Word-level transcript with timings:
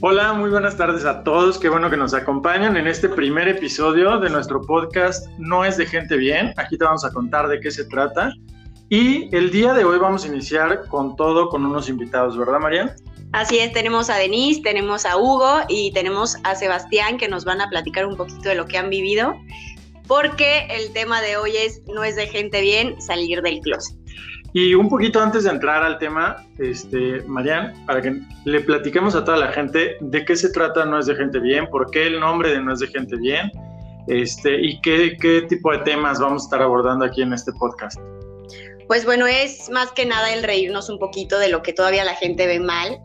Hola, 0.00 0.34
muy 0.34 0.50
buenas 0.50 0.76
tardes 0.76 1.04
a 1.04 1.24
todos. 1.24 1.58
Qué 1.58 1.68
bueno 1.68 1.90
que 1.90 1.96
nos 1.96 2.14
acompañan 2.14 2.76
en 2.76 2.86
este 2.86 3.08
primer 3.08 3.48
episodio 3.48 4.18
de 4.18 4.30
nuestro 4.30 4.60
podcast 4.60 5.26
No 5.38 5.64
es 5.64 5.76
de 5.76 5.86
gente 5.86 6.16
bien. 6.16 6.52
Aquí 6.56 6.76
te 6.76 6.84
vamos 6.84 7.04
a 7.04 7.10
contar 7.10 7.48
de 7.48 7.60
qué 7.60 7.70
se 7.70 7.86
trata. 7.86 8.32
Y 8.88 9.34
el 9.34 9.50
día 9.50 9.72
de 9.72 9.84
hoy 9.84 9.98
vamos 9.98 10.24
a 10.24 10.28
iniciar 10.28 10.86
con 10.88 11.16
todo 11.16 11.48
con 11.48 11.64
unos 11.64 11.88
invitados, 11.88 12.38
¿verdad, 12.38 12.60
María? 12.60 12.94
Así 13.32 13.58
es, 13.58 13.72
tenemos 13.72 14.08
a 14.08 14.16
Denise, 14.16 14.62
tenemos 14.62 15.04
a 15.04 15.16
Hugo 15.16 15.62
y 15.68 15.90
tenemos 15.92 16.36
a 16.44 16.54
Sebastián 16.54 17.18
que 17.18 17.28
nos 17.28 17.44
van 17.44 17.60
a 17.60 17.68
platicar 17.68 18.06
un 18.06 18.16
poquito 18.16 18.48
de 18.48 18.54
lo 18.54 18.66
que 18.66 18.78
han 18.78 18.88
vivido, 18.88 19.34
porque 20.06 20.68
el 20.70 20.92
tema 20.92 21.20
de 21.20 21.36
hoy 21.36 21.56
es 21.56 21.82
no 21.92 22.04
es 22.04 22.14
de 22.14 22.28
gente 22.28 22.60
bien 22.60 23.00
salir 23.00 23.42
del 23.42 23.60
closet. 23.60 23.98
Y 24.58 24.74
un 24.74 24.88
poquito 24.88 25.20
antes 25.20 25.44
de 25.44 25.50
entrar 25.50 25.82
al 25.82 25.98
tema, 25.98 26.42
este, 26.58 27.22
para 27.86 28.00
que 28.00 28.22
le 28.46 28.60
platiquemos 28.62 29.14
a 29.14 29.22
toda 29.22 29.36
la 29.36 29.52
gente 29.52 29.98
de 30.00 30.24
qué 30.24 30.34
se 30.34 30.48
trata 30.48 30.86
No 30.86 30.98
es 30.98 31.04
de 31.04 31.14
gente 31.14 31.40
bien, 31.40 31.68
por 31.68 31.90
qué 31.90 32.06
el 32.06 32.18
nombre 32.18 32.52
de 32.52 32.62
No 32.62 32.72
es 32.72 32.78
de 32.78 32.86
gente 32.86 33.16
bien, 33.16 33.52
este, 34.06 34.58
y 34.58 34.80
qué, 34.80 35.18
qué 35.20 35.42
tipo 35.42 35.72
de 35.72 35.80
temas 35.80 36.20
vamos 36.20 36.44
a 36.44 36.46
estar 36.46 36.62
abordando 36.62 37.04
aquí 37.04 37.20
en 37.20 37.34
este 37.34 37.52
podcast. 37.52 38.00
Pues 38.88 39.04
bueno, 39.04 39.26
es 39.26 39.68
más 39.68 39.92
que 39.92 40.06
nada 40.06 40.32
el 40.32 40.42
reírnos 40.42 40.88
un 40.88 40.98
poquito 40.98 41.38
de 41.38 41.50
lo 41.50 41.62
que 41.62 41.74
todavía 41.74 42.04
la 42.04 42.14
gente 42.14 42.46
ve 42.46 42.58
mal, 42.58 42.98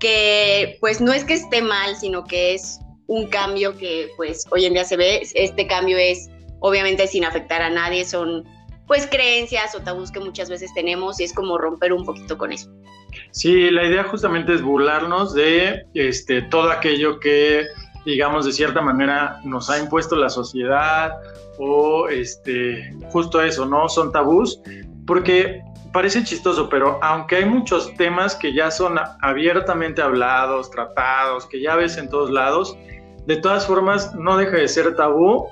que 0.00 0.76
pues 0.80 1.00
no 1.00 1.14
es 1.14 1.24
que 1.24 1.32
esté 1.32 1.62
mal, 1.62 1.96
sino 1.96 2.24
que 2.24 2.52
es 2.52 2.78
un 3.06 3.26
cambio 3.28 3.74
que 3.78 4.10
pues 4.18 4.44
hoy 4.50 4.66
en 4.66 4.74
día 4.74 4.84
se 4.84 4.98
ve. 4.98 5.22
Este 5.34 5.66
cambio 5.66 5.96
es 5.96 6.28
obviamente 6.60 7.06
sin 7.06 7.24
afectar 7.24 7.62
a 7.62 7.70
nadie, 7.70 8.04
son 8.04 8.44
pues 8.90 9.06
creencias 9.06 9.72
o 9.76 9.80
tabús 9.80 10.10
que 10.10 10.18
muchas 10.18 10.50
veces 10.50 10.74
tenemos 10.74 11.20
y 11.20 11.22
es 11.22 11.32
como 11.32 11.56
romper 11.56 11.92
un 11.92 12.04
poquito 12.04 12.36
con 12.36 12.50
eso. 12.50 12.68
Sí, 13.30 13.70
la 13.70 13.84
idea 13.84 14.02
justamente 14.02 14.52
es 14.52 14.62
burlarnos 14.62 15.32
de 15.32 15.86
este, 15.94 16.42
todo 16.42 16.72
aquello 16.72 17.20
que, 17.20 17.66
digamos, 18.04 18.46
de 18.46 18.52
cierta 18.52 18.82
manera 18.82 19.38
nos 19.44 19.70
ha 19.70 19.78
impuesto 19.78 20.16
la 20.16 20.28
sociedad 20.28 21.12
o 21.56 22.08
este, 22.08 22.92
justo 23.12 23.40
eso, 23.40 23.64
¿no? 23.64 23.88
Son 23.88 24.10
tabús, 24.10 24.60
porque 25.06 25.62
parece 25.92 26.24
chistoso, 26.24 26.68
pero 26.68 26.98
aunque 27.00 27.36
hay 27.36 27.44
muchos 27.44 27.94
temas 27.94 28.34
que 28.34 28.52
ya 28.52 28.72
son 28.72 28.98
abiertamente 29.20 30.02
hablados, 30.02 30.68
tratados, 30.68 31.46
que 31.46 31.60
ya 31.60 31.76
ves 31.76 31.96
en 31.96 32.08
todos 32.08 32.28
lados, 32.28 32.76
de 33.24 33.36
todas 33.36 33.68
formas 33.68 34.12
no 34.16 34.36
deja 34.36 34.56
de 34.56 34.66
ser 34.66 34.96
tabú 34.96 35.46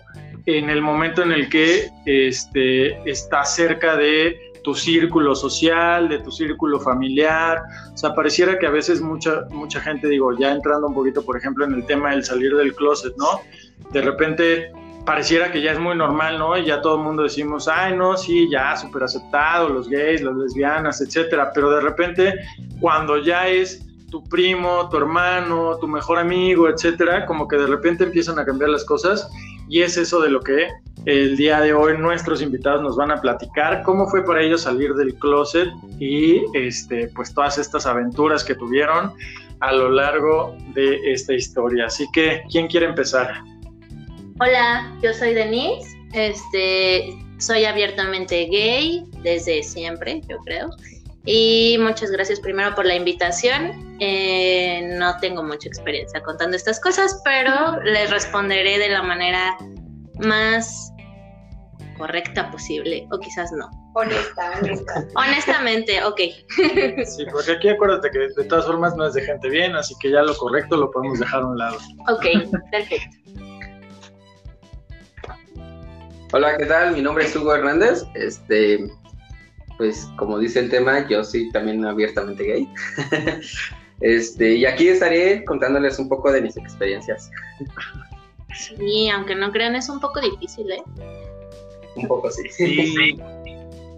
en 0.48 0.70
el 0.70 0.80
momento 0.80 1.22
en 1.22 1.32
el 1.32 1.50
que 1.50 1.90
este, 2.06 2.98
está 3.08 3.44
cerca 3.44 3.98
de 3.98 4.34
tu 4.64 4.74
círculo 4.74 5.34
social, 5.34 6.08
de 6.08 6.20
tu 6.20 6.32
círculo 6.32 6.80
familiar. 6.80 7.60
O 7.92 7.96
sea, 7.98 8.14
pareciera 8.14 8.58
que 8.58 8.66
a 8.66 8.70
veces 8.70 9.02
mucha, 9.02 9.42
mucha 9.50 9.78
gente, 9.78 10.08
digo, 10.08 10.34
ya 10.38 10.52
entrando 10.52 10.86
un 10.86 10.94
poquito, 10.94 11.22
por 11.22 11.36
ejemplo, 11.36 11.66
en 11.66 11.74
el 11.74 11.84
tema 11.84 12.12
del 12.12 12.24
salir 12.24 12.56
del 12.56 12.74
closet, 12.74 13.14
¿no? 13.18 13.42
De 13.92 14.00
repente 14.00 14.72
pareciera 15.04 15.52
que 15.52 15.60
ya 15.60 15.72
es 15.72 15.78
muy 15.78 15.94
normal, 15.94 16.38
¿no? 16.38 16.56
Y 16.56 16.64
ya 16.64 16.80
todo 16.80 16.96
el 16.96 17.02
mundo 17.02 17.24
decimos, 17.24 17.68
ay, 17.68 17.94
no, 17.94 18.16
sí, 18.16 18.48
ya 18.50 18.74
súper 18.74 19.02
aceptado, 19.02 19.68
los 19.68 19.86
gays, 19.86 20.22
las 20.22 20.34
lesbianas, 20.34 21.02
etcétera. 21.02 21.50
Pero 21.54 21.70
de 21.72 21.82
repente, 21.82 22.34
cuando 22.80 23.18
ya 23.18 23.48
es 23.48 23.86
tu 24.10 24.24
primo, 24.24 24.88
tu 24.88 24.96
hermano, 24.96 25.76
tu 25.78 25.86
mejor 25.86 26.18
amigo, 26.18 26.70
etcétera, 26.70 27.26
como 27.26 27.46
que 27.46 27.56
de 27.56 27.66
repente 27.66 28.04
empiezan 28.04 28.38
a 28.38 28.46
cambiar 28.46 28.70
las 28.70 28.86
cosas 28.86 29.30
y 29.68 29.82
es 29.82 29.96
eso 29.96 30.20
de 30.20 30.30
lo 30.30 30.40
que 30.40 30.68
el 31.04 31.36
día 31.36 31.60
de 31.60 31.72
hoy 31.72 31.96
nuestros 31.96 32.42
invitados 32.42 32.82
nos 32.82 32.96
van 32.96 33.10
a 33.10 33.20
platicar, 33.20 33.82
cómo 33.82 34.08
fue 34.08 34.24
para 34.24 34.42
ellos 34.42 34.62
salir 34.62 34.92
del 34.94 35.14
closet 35.14 35.68
y 35.98 36.42
este, 36.54 37.08
pues 37.08 37.32
todas 37.32 37.58
estas 37.58 37.86
aventuras 37.86 38.44
que 38.44 38.54
tuvieron 38.54 39.14
a 39.60 39.72
lo 39.72 39.90
largo 39.90 40.56
de 40.74 41.12
esta 41.12 41.34
historia. 41.34 41.86
Así 41.86 42.06
que, 42.12 42.42
¿quién 42.50 42.66
quiere 42.68 42.86
empezar? 42.86 43.42
Hola, 44.40 44.92
yo 45.02 45.12
soy 45.14 45.34
Denise, 45.34 45.96
este, 46.12 47.16
soy 47.38 47.64
abiertamente 47.64 48.46
gay 48.46 49.04
desde 49.22 49.62
siempre, 49.62 50.20
yo 50.28 50.38
creo. 50.44 50.68
Y 51.24 51.76
muchas 51.80 52.10
gracias 52.10 52.40
primero 52.40 52.74
por 52.74 52.86
la 52.86 52.94
invitación. 52.94 53.96
Eh, 54.00 54.96
no 54.98 55.18
tengo 55.18 55.42
mucha 55.42 55.68
experiencia 55.68 56.22
contando 56.22 56.56
estas 56.56 56.80
cosas, 56.80 57.20
pero 57.24 57.82
les 57.82 58.10
responderé 58.10 58.78
de 58.78 58.88
la 58.88 59.02
manera 59.02 59.56
más 60.20 60.92
correcta 61.98 62.50
posible, 62.50 63.06
o 63.10 63.18
quizás 63.18 63.52
no. 63.52 63.68
Honesta, 63.94 64.52
honesta. 64.58 65.06
Honestamente, 65.16 66.02
ok. 66.04 66.20
Sí, 67.04 67.26
porque 67.30 67.52
aquí 67.52 67.68
acuérdate 67.68 68.10
que 68.10 68.18
de 68.40 68.44
todas 68.48 68.66
formas 68.66 68.96
no 68.96 69.06
es 69.06 69.14
de 69.14 69.22
gente 69.22 69.48
bien, 69.48 69.74
así 69.74 69.94
que 70.00 70.10
ya 70.10 70.22
lo 70.22 70.36
correcto 70.36 70.76
lo 70.76 70.90
podemos 70.90 71.18
dejar 71.18 71.42
a 71.42 71.46
un 71.46 71.58
lado. 71.58 71.76
Ok, 72.08 72.26
perfecto. 72.70 73.16
Hola, 76.32 76.56
¿qué 76.58 76.66
tal? 76.66 76.92
Mi 76.92 77.02
nombre 77.02 77.24
es 77.24 77.34
Hugo 77.34 77.54
Hernández. 77.54 78.04
Este, 78.14 78.78
pues 79.78 80.10
como 80.16 80.38
dice 80.38 80.58
el 80.58 80.68
tema, 80.68 81.08
yo 81.08 81.24
soy 81.24 81.50
también 81.50 81.84
abiertamente 81.86 82.44
gay. 82.44 82.68
este, 84.00 84.56
y 84.56 84.66
aquí 84.66 84.88
estaré 84.88 85.44
contándoles 85.44 85.98
un 85.98 86.08
poco 86.08 86.30
de 86.30 86.42
mis 86.42 86.56
experiencias. 86.56 87.30
Sí, 88.54 89.08
aunque 89.08 89.34
no 89.34 89.50
crean, 89.52 89.76
es 89.76 89.88
un 89.88 90.00
poco 90.00 90.20
difícil, 90.20 90.70
¿eh? 90.70 90.82
Un 91.94 92.08
poco 92.08 92.30
sí. 92.30 92.42
Sí. 92.50 93.18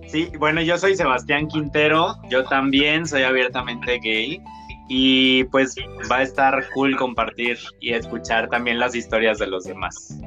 Sí, 0.06 0.30
bueno, 0.38 0.60
yo 0.60 0.76
soy 0.76 0.96
Sebastián 0.96 1.46
Quintero, 1.46 2.16
yo 2.28 2.42
también 2.44 3.06
soy 3.06 3.22
abiertamente 3.22 4.00
gay 4.02 4.42
y 4.88 5.44
pues 5.44 5.76
va 6.10 6.16
a 6.16 6.22
estar 6.22 6.68
cool 6.74 6.96
compartir 6.96 7.56
y 7.78 7.92
escuchar 7.92 8.48
también 8.48 8.80
las 8.80 8.96
historias 8.96 9.38
de 9.38 9.46
los 9.46 9.64
demás. 9.64 10.18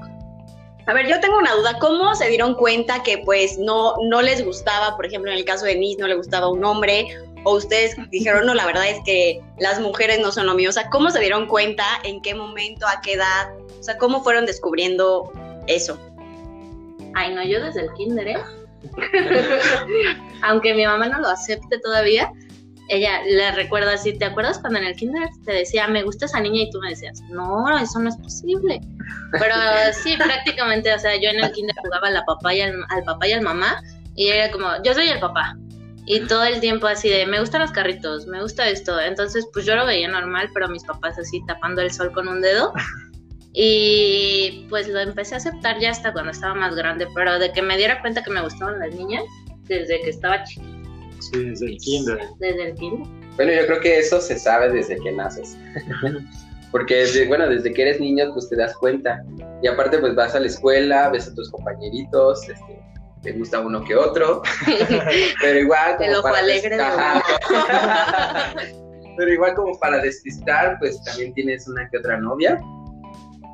A 0.85 0.93
ver, 0.93 1.07
yo 1.07 1.19
tengo 1.19 1.37
una 1.37 1.53
duda. 1.55 1.79
¿Cómo 1.79 2.13
se 2.15 2.27
dieron 2.27 2.55
cuenta 2.55 3.03
que 3.03 3.19
pues 3.19 3.57
no, 3.57 3.95
no 4.03 4.21
les 4.21 4.43
gustaba, 4.43 4.95
por 4.95 5.05
ejemplo, 5.05 5.31
en 5.31 5.37
el 5.37 5.45
caso 5.45 5.65
de 5.65 5.75
Nis, 5.75 5.97
no 5.97 6.07
le 6.07 6.15
gustaba 6.15 6.49
un 6.49 6.63
hombre? 6.65 7.07
O 7.45 7.55
ustedes 7.55 7.95
dijeron, 8.11 8.45
no, 8.45 8.53
la 8.53 8.65
verdad 8.65 8.89
es 8.89 8.99
que 9.05 9.41
las 9.59 9.79
mujeres 9.79 10.19
no 10.19 10.31
son 10.31 10.45
lo 10.45 10.55
mío. 10.55 10.69
O 10.69 10.73
sea, 10.73 10.89
¿cómo 10.89 11.09
se 11.09 11.19
dieron 11.19 11.47
cuenta? 11.47 11.85
¿En 12.03 12.21
qué 12.21 12.35
momento? 12.35 12.85
¿A 12.87 13.01
qué 13.01 13.13
edad? 13.13 13.53
O 13.79 13.83
sea, 13.83 13.97
¿cómo 13.97 14.23
fueron 14.23 14.45
descubriendo 14.45 15.31
eso? 15.67 15.97
Ay, 17.15 17.33
no, 17.33 17.43
yo 17.43 17.63
desde 17.63 17.81
el 17.81 17.93
kinder, 17.93 18.27
¿eh? 18.27 18.37
Aunque 20.41 20.73
mi 20.73 20.85
mamá 20.85 21.07
no 21.07 21.19
lo 21.19 21.29
acepte 21.29 21.79
todavía, 21.79 22.31
ella 22.89 23.21
le 23.23 23.51
recuerda 23.51 23.93
así, 23.93 24.17
¿te 24.17 24.25
acuerdas 24.25 24.59
cuando 24.59 24.79
en 24.79 24.85
el 24.85 24.95
kinder 24.95 25.29
te 25.45 25.53
decía, 25.53 25.87
me 25.87 26.03
gusta 26.03 26.25
esa 26.25 26.39
niña 26.39 26.63
y 26.63 26.69
tú 26.69 26.79
me 26.79 26.89
decías, 26.89 27.21
no, 27.29 27.77
eso 27.77 27.99
no 27.99 28.09
es 28.09 28.17
posible? 28.17 28.81
Pero 29.31 29.55
sí, 30.03 30.15
prácticamente, 30.17 30.93
o 30.93 30.99
sea, 30.99 31.15
yo 31.15 31.29
en 31.29 31.43
el 31.43 31.51
kinder 31.51 31.75
jugaba 31.81 32.09
la 32.09 32.23
papá 32.25 32.53
y 32.53 32.61
al, 32.61 32.75
papá 33.05 33.27
y 33.27 33.33
al 33.33 33.41
mamá 33.41 33.81
y 34.15 34.27
era 34.27 34.51
como, 34.51 34.67
yo 34.83 34.93
soy 34.93 35.07
el 35.07 35.19
papá. 35.19 35.57
Y 36.05 36.19
todo 36.27 36.43
el 36.43 36.59
tiempo 36.59 36.87
así 36.87 37.09
de, 37.09 37.25
me 37.25 37.39
gustan 37.39 37.61
los 37.61 37.71
carritos, 37.71 38.27
me 38.27 38.41
gusta 38.41 38.67
esto. 38.67 38.99
Entonces, 38.99 39.47
pues 39.53 39.65
yo 39.65 39.75
lo 39.75 39.85
veía 39.85 40.09
normal, 40.09 40.49
pero 40.53 40.67
mis 40.67 40.83
papás 40.83 41.17
así 41.17 41.41
tapando 41.47 41.81
el 41.81 41.91
sol 41.91 42.11
con 42.11 42.27
un 42.27 42.41
dedo. 42.41 42.73
Y 43.53 44.65
pues 44.69 44.89
lo 44.89 44.99
empecé 44.99 45.35
a 45.35 45.37
aceptar 45.37 45.79
ya 45.79 45.91
hasta 45.91 46.11
cuando 46.11 46.31
estaba 46.31 46.55
más 46.55 46.75
grande, 46.75 47.07
pero 47.15 47.39
de 47.39 47.53
que 47.53 47.61
me 47.61 47.77
diera 47.77 48.01
cuenta 48.01 48.21
que 48.21 48.31
me 48.31 48.41
gustaban 48.41 48.79
las 48.79 48.93
niñas, 48.95 49.23
desde 49.67 50.01
que 50.01 50.09
estaba 50.09 50.43
chiquita. 50.43 50.82
Sí, 51.31 51.49
desde 51.49 51.65
el 51.67 51.77
kinder. 51.77 52.19
Desde 52.39 52.69
el 52.69 52.75
kinder. 52.75 53.07
Bueno, 53.35 53.53
yo 53.53 53.65
creo 53.65 53.79
que 53.79 53.99
eso 53.99 54.21
se 54.21 54.37
sabe 54.37 54.71
desde 54.71 54.99
que 54.99 55.11
naces. 55.11 55.57
Porque, 56.71 56.95
desde, 56.95 57.27
bueno, 57.27 57.47
desde 57.47 57.71
que 57.71 57.83
eres 57.83 57.99
niño, 57.99 58.31
pues 58.33 58.49
te 58.49 58.55
das 58.55 58.75
cuenta. 58.77 59.23
Y 59.61 59.67
aparte, 59.67 59.99
pues 59.99 60.15
vas 60.15 60.33
a 60.33 60.39
la 60.39 60.47
escuela, 60.47 61.09
ves 61.09 61.27
a 61.27 61.35
tus 61.35 61.51
compañeritos, 61.51 62.49
este, 62.49 62.79
te 63.21 63.33
gusta 63.33 63.59
uno 63.59 63.83
que 63.83 63.95
otro. 63.95 64.41
pero 65.41 65.59
igual. 65.59 65.97
Como 65.97 66.09
El 66.09 66.15
ojo 66.15 66.27
alegre. 66.29 66.77
pero 69.17 69.31
igual, 69.31 69.53
como 69.53 69.79
para 69.79 69.99
despistar, 69.99 70.77
pues 70.79 70.99
también 71.03 71.31
tienes 71.35 71.67
una 71.67 71.87
que 71.89 71.99
otra 71.99 72.17
novia. 72.17 72.59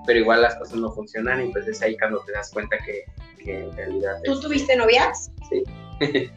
Pero 0.08 0.20
igual 0.20 0.42
las 0.42 0.56
cosas 0.56 0.78
no 0.78 0.90
funcionan 0.92 1.46
y 1.46 1.52
pues 1.52 1.68
es 1.68 1.82
ahí 1.82 1.98
cuando 1.98 2.24
te 2.26 2.32
das 2.32 2.50
cuenta 2.52 2.78
que, 2.86 3.04
que 3.44 3.66
en 3.66 3.76
realidad. 3.76 4.14
¿Tú 4.24 4.40
tuviste 4.40 4.78
novias? 4.78 5.30
Sí. 5.50 6.32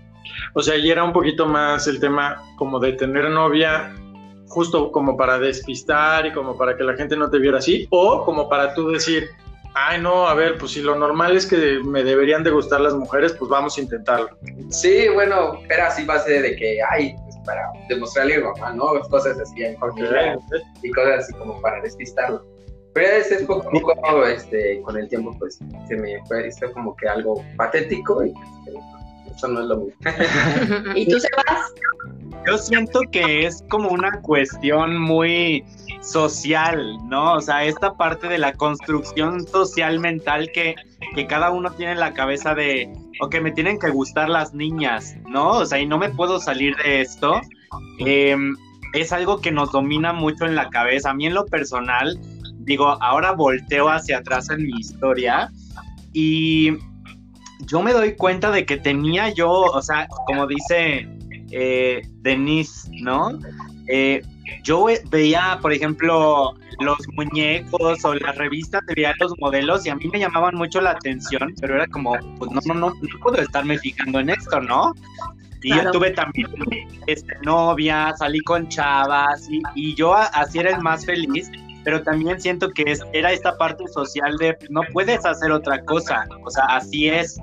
O 0.54 0.62
sea, 0.62 0.76
y 0.76 0.90
era 0.90 1.04
un 1.04 1.12
poquito 1.12 1.46
más 1.46 1.86
el 1.86 2.00
tema 2.00 2.42
como 2.56 2.78
de 2.78 2.92
tener 2.92 3.30
novia, 3.30 3.94
justo 4.48 4.92
como 4.92 5.16
para 5.16 5.38
despistar 5.38 6.26
y 6.26 6.32
como 6.32 6.56
para 6.56 6.76
que 6.76 6.84
la 6.84 6.94
gente 6.94 7.16
no 7.16 7.30
te 7.30 7.38
viera 7.38 7.58
así, 7.58 7.86
o 7.90 8.24
como 8.24 8.48
para 8.48 8.74
tú 8.74 8.90
decir, 8.90 9.30
ay 9.74 10.00
no, 10.00 10.26
a 10.26 10.34
ver, 10.34 10.58
pues 10.58 10.72
si 10.72 10.82
lo 10.82 10.94
normal 10.94 11.36
es 11.36 11.46
que 11.46 11.80
me 11.84 12.04
deberían 12.04 12.44
de 12.44 12.50
gustar 12.50 12.80
las 12.80 12.94
mujeres, 12.94 13.32
pues 13.38 13.50
vamos 13.50 13.78
a 13.78 13.80
intentarlo. 13.80 14.28
Sí, 14.68 15.08
bueno, 15.14 15.58
era 15.70 15.88
así 15.88 16.04
base 16.04 16.42
de 16.42 16.56
que, 16.56 16.78
ay, 16.90 17.14
pues 17.24 17.36
para 17.44 17.62
demostrarle 17.88 18.34
a 18.34 18.38
mi 18.38 18.44
mamá, 18.44 18.72
¿no? 18.74 19.00
Cosas 19.08 19.38
así 19.38 19.64
en 19.64 19.78
familia 19.78 20.38
y 20.82 20.90
cosas 20.90 21.24
así 21.24 21.32
como 21.34 21.60
para 21.60 21.80
despistarlo. 21.80 22.44
Pero 22.94 23.08
es 23.08 23.42
poco 23.44 23.92
a 23.92 23.94
poco, 23.94 24.26
este, 24.26 24.82
con 24.82 24.98
el 24.98 25.08
tiempo, 25.08 25.34
pues 25.38 25.58
se 25.88 25.96
me 25.96 26.22
fue 26.26 26.46
esto 26.46 26.70
como 26.72 26.94
que 26.96 27.08
algo 27.08 27.42
patético 27.56 28.22
y 28.22 28.32
pues, 28.32 28.76
eso 29.34 29.48
no 29.48 29.60
es 29.60 29.66
lo 29.66 29.76
mismo. 29.76 29.94
¿Y 30.96 31.06
tú, 31.08 31.18
Sebas? 31.18 31.72
yo 32.46 32.58
siento 32.58 33.00
que 33.10 33.46
es 33.46 33.64
como 33.68 33.90
una 33.90 34.20
cuestión 34.22 34.98
muy 34.98 35.64
social, 36.00 36.98
¿no? 37.08 37.34
O 37.34 37.40
sea, 37.40 37.64
esta 37.64 37.94
parte 37.94 38.28
de 38.28 38.38
la 38.38 38.52
construcción 38.54 39.46
social 39.46 40.00
mental 40.00 40.50
que, 40.52 40.74
que 41.14 41.26
cada 41.26 41.50
uno 41.50 41.70
tiene 41.72 41.92
en 41.92 42.00
la 42.00 42.12
cabeza 42.12 42.54
de, 42.54 42.92
ok, 43.20 43.36
me 43.40 43.52
tienen 43.52 43.78
que 43.78 43.90
gustar 43.90 44.28
las 44.28 44.52
niñas, 44.52 45.14
¿no? 45.28 45.58
O 45.58 45.66
sea, 45.66 45.78
y 45.78 45.86
no 45.86 45.98
me 45.98 46.10
puedo 46.10 46.40
salir 46.40 46.74
de 46.76 47.02
esto. 47.02 47.40
Em, 47.98 48.56
es 48.94 49.12
algo 49.12 49.40
que 49.40 49.52
nos 49.52 49.70
domina 49.70 50.12
mucho 50.12 50.44
en 50.44 50.54
la 50.54 50.68
cabeza. 50.70 51.10
A 51.10 51.14
mí 51.14 51.26
en 51.26 51.34
lo 51.34 51.46
personal, 51.46 52.18
digo, 52.58 52.98
ahora 53.00 53.32
volteo 53.32 53.88
hacia 53.88 54.18
atrás 54.18 54.50
en 54.50 54.64
mi 54.64 54.72
historia 54.80 55.50
y 56.12 56.72
yo 57.72 57.82
me 57.82 57.92
doy 57.92 58.14
cuenta 58.14 58.50
de 58.50 58.66
que 58.66 58.76
tenía 58.76 59.30
yo, 59.30 59.50
o 59.50 59.80
sea, 59.80 60.06
como 60.26 60.46
dice 60.46 61.08
eh, 61.50 62.02
Denise, 62.20 62.90
¿no? 63.00 63.38
Eh, 63.88 64.22
yo 64.62 64.86
veía, 65.10 65.58
por 65.62 65.72
ejemplo, 65.72 66.54
los 66.80 66.98
muñecos 67.14 68.04
o 68.04 68.14
las 68.14 68.36
revistas, 68.36 68.82
veía 68.94 69.14
los 69.18 69.32
modelos 69.38 69.86
y 69.86 69.88
a 69.88 69.96
mí 69.96 70.06
me 70.12 70.18
llamaban 70.18 70.54
mucho 70.54 70.82
la 70.82 70.90
atención, 70.90 71.54
pero 71.60 71.76
era 71.76 71.86
como, 71.86 72.12
pues 72.38 72.50
no, 72.50 72.60
no, 72.66 72.74
no, 72.74 72.88
no 72.90 73.20
puedo 73.22 73.40
estarme 73.40 73.78
fijando 73.78 74.20
en 74.20 74.30
esto, 74.30 74.60
¿no? 74.60 74.92
Y 75.62 75.70
yo 75.74 75.90
tuve 75.92 76.10
también 76.10 76.48
este, 77.06 77.34
novia, 77.42 78.12
salí 78.18 78.40
con 78.40 78.68
chavas 78.68 79.48
y, 79.48 79.62
y 79.76 79.94
yo 79.94 80.12
así 80.12 80.58
era 80.58 80.76
el 80.76 80.82
más 80.82 81.06
feliz 81.06 81.50
pero 81.84 82.02
también 82.02 82.40
siento 82.40 82.70
que 82.70 82.84
es, 82.86 83.00
era 83.12 83.32
esta 83.32 83.56
parte 83.56 83.86
social 83.88 84.36
de 84.38 84.56
no 84.70 84.82
puedes 84.92 85.24
hacer 85.24 85.50
otra 85.50 85.82
cosa, 85.84 86.26
o 86.44 86.50
sea, 86.50 86.64
así 86.64 87.08
es. 87.08 87.38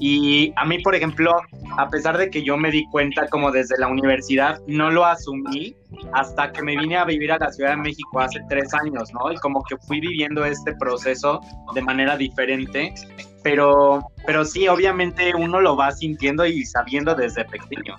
Y 0.00 0.52
a 0.54 0.64
mí, 0.64 0.78
por 0.78 0.94
ejemplo, 0.94 1.36
a 1.76 1.90
pesar 1.90 2.16
de 2.16 2.30
que 2.30 2.44
yo 2.44 2.56
me 2.56 2.70
di 2.70 2.86
cuenta 2.90 3.26
como 3.28 3.50
desde 3.50 3.76
la 3.78 3.88
universidad, 3.88 4.60
no 4.68 4.92
lo 4.92 5.04
asumí 5.04 5.74
hasta 6.12 6.52
que 6.52 6.62
me 6.62 6.76
vine 6.76 6.96
a 6.96 7.04
vivir 7.04 7.32
a 7.32 7.38
la 7.38 7.50
Ciudad 7.50 7.70
de 7.70 7.78
México 7.78 8.20
hace 8.20 8.38
tres 8.48 8.72
años, 8.74 9.12
¿no? 9.12 9.32
Y 9.32 9.36
como 9.36 9.62
que 9.64 9.76
fui 9.76 10.00
viviendo 10.00 10.44
este 10.44 10.72
proceso 10.74 11.40
de 11.74 11.82
manera 11.82 12.16
diferente, 12.16 12.94
pero, 13.42 14.06
pero 14.24 14.44
sí, 14.44 14.68
obviamente 14.68 15.34
uno 15.34 15.60
lo 15.60 15.76
va 15.76 15.90
sintiendo 15.90 16.46
y 16.46 16.64
sabiendo 16.64 17.16
desde 17.16 17.44
pequeño. 17.44 17.96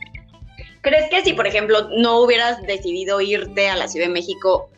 ¿Crees 0.82 1.10
que 1.10 1.22
si, 1.24 1.34
por 1.34 1.48
ejemplo, 1.48 1.90
no 1.98 2.22
hubieras 2.22 2.62
decidido 2.62 3.20
irte 3.20 3.70
a 3.70 3.76
la 3.76 3.90
Ciudad 3.90 4.08
de 4.08 4.14
México, 4.14 4.70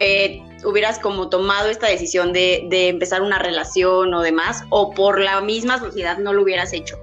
eh, 0.00 0.42
hubieras 0.64 0.98
como 0.98 1.28
tomado 1.28 1.68
esta 1.68 1.86
decisión 1.86 2.32
de, 2.32 2.66
empezar 2.88 3.22
una 3.22 3.38
relación 3.38 4.12
o 4.12 4.22
demás, 4.22 4.64
o 4.70 4.92
por 4.92 5.20
la 5.20 5.40
misma 5.40 5.78
sociedad 5.78 6.18
no 6.18 6.32
lo 6.32 6.42
hubieras 6.42 6.72
hecho? 6.72 6.98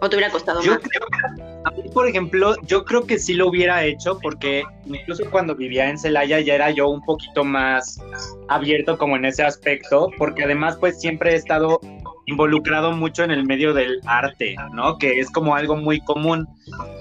¿O 0.00 0.08
te 0.08 0.16
hubiera 0.16 0.32
costado 0.32 0.62
yo 0.62 0.72
más? 0.72 0.82
a 1.64 1.70
mí, 1.72 1.82
por 1.92 2.08
ejemplo, 2.08 2.54
yo 2.62 2.84
creo 2.84 3.06
que 3.06 3.18
sí 3.18 3.34
lo 3.34 3.48
hubiera 3.48 3.84
hecho 3.84 4.18
porque 4.18 4.64
incluso 4.86 5.30
cuando 5.30 5.54
vivía 5.54 5.90
en 5.90 5.98
Celaya 5.98 6.40
ya 6.40 6.54
era 6.54 6.70
yo 6.70 6.88
un 6.88 7.02
poquito 7.02 7.44
más 7.44 8.00
abierto 8.48 8.96
como 8.96 9.16
en 9.16 9.26
ese 9.26 9.42
aspecto, 9.42 10.10
porque 10.16 10.44
además 10.44 10.76
pues 10.80 11.00
siempre 11.00 11.32
he 11.32 11.36
estado 11.36 11.80
involucrado 12.26 12.92
mucho 12.92 13.24
en 13.24 13.30
el 13.30 13.44
medio 13.44 13.74
del 13.74 14.00
arte, 14.06 14.56
¿no? 14.72 14.98
Que 14.98 15.20
es 15.20 15.30
como 15.30 15.54
algo 15.54 15.76
muy 15.76 16.00
común. 16.00 16.48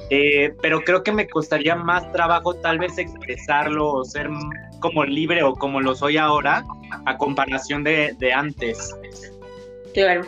Eh, 0.09 0.55
pero 0.61 0.81
creo 0.81 1.03
que 1.03 1.11
me 1.11 1.27
costaría 1.27 1.75
más 1.75 2.11
trabajo 2.11 2.55
tal 2.55 2.79
vez 2.79 2.97
expresarlo 2.97 3.91
o 3.91 4.03
ser 4.03 4.29
como 4.79 5.03
libre 5.03 5.43
o 5.43 5.53
como 5.53 5.81
lo 5.81 5.95
soy 5.95 6.17
ahora 6.17 6.63
a 7.05 7.17
comparación 7.17 7.83
de, 7.83 8.15
antes. 8.33 8.95
Claro. 9.93 10.21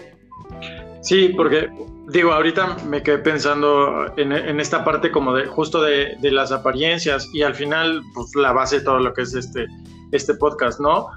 Sí, 1.01 1.29
porque 1.35 1.69
digo, 2.09 2.31
ahorita 2.31 2.77
me 2.87 3.01
quedé 3.01 3.19
pensando 3.19 4.13
en, 4.17 4.59
esta 4.59 4.83
parte 4.83 5.11
como 5.11 5.33
de 5.33 5.45
justo 5.45 5.81
de, 5.81 6.15
de, 6.19 6.31
las 6.31 6.51
apariencias 6.51 7.29
y 7.33 7.41
al 7.41 7.55
final, 7.55 8.01
pues 8.13 8.35
la 8.35 8.51
base 8.51 8.79
de 8.79 8.85
todo 8.85 8.99
lo 8.99 9.13
que 9.13 9.23
es 9.23 9.33
este, 9.33 9.65
este 10.11 10.33
podcast, 10.35 10.79
¿no? 10.79 11.07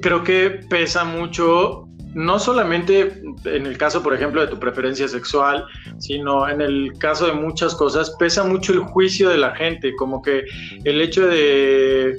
Creo 0.00 0.22
que 0.22 0.50
pesa 0.68 1.04
mucho 1.04 1.86
no 2.14 2.38
solamente 2.38 3.22
en 3.44 3.66
el 3.66 3.78
caso, 3.78 4.02
por 4.02 4.14
ejemplo, 4.14 4.40
de 4.40 4.48
tu 4.48 4.58
preferencia 4.58 5.06
sexual, 5.06 5.64
sino 5.98 6.48
en 6.48 6.60
el 6.60 6.92
caso 6.98 7.26
de 7.26 7.32
muchas 7.32 7.74
cosas, 7.74 8.14
pesa 8.18 8.42
mucho 8.44 8.72
el 8.72 8.80
juicio 8.80 9.28
de 9.28 9.38
la 9.38 9.54
gente, 9.54 9.94
como 9.96 10.20
que 10.22 10.44
el 10.84 11.00
hecho 11.00 11.26
de 11.28 12.18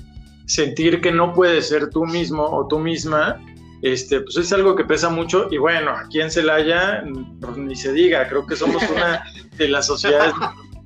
sentir 0.52 1.00
que 1.00 1.12
no 1.12 1.34
puedes 1.34 1.70
ser 1.70 1.90
tú 1.90 2.06
mismo 2.06 2.44
o 2.44 2.68
tú 2.68 2.78
misma, 2.78 3.42
este, 3.82 4.20
pues 4.20 4.36
es 4.36 4.52
algo 4.52 4.76
que 4.76 4.84
pesa 4.84 5.10
mucho 5.10 5.48
y 5.50 5.58
bueno, 5.58 5.92
aquí 5.96 6.20
en 6.20 6.30
Celaya, 6.30 7.04
pues 7.40 7.58
ni 7.58 7.76
se 7.76 7.94
diga, 7.94 8.28
creo 8.28 8.46
que 8.46 8.58
somos 8.58 8.84
una 8.90 9.24
de 9.58 9.70
las 9.70 9.88
sociedades 9.88 10.34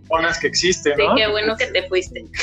buenas 0.07 0.39
que 0.39 0.47
existen, 0.47 0.93
¿no? 0.97 1.15
Sí, 1.15 1.21
qué 1.23 1.31
bueno 1.31 1.55
que 1.57 1.67
te 1.67 1.87
fuiste. 1.87 2.25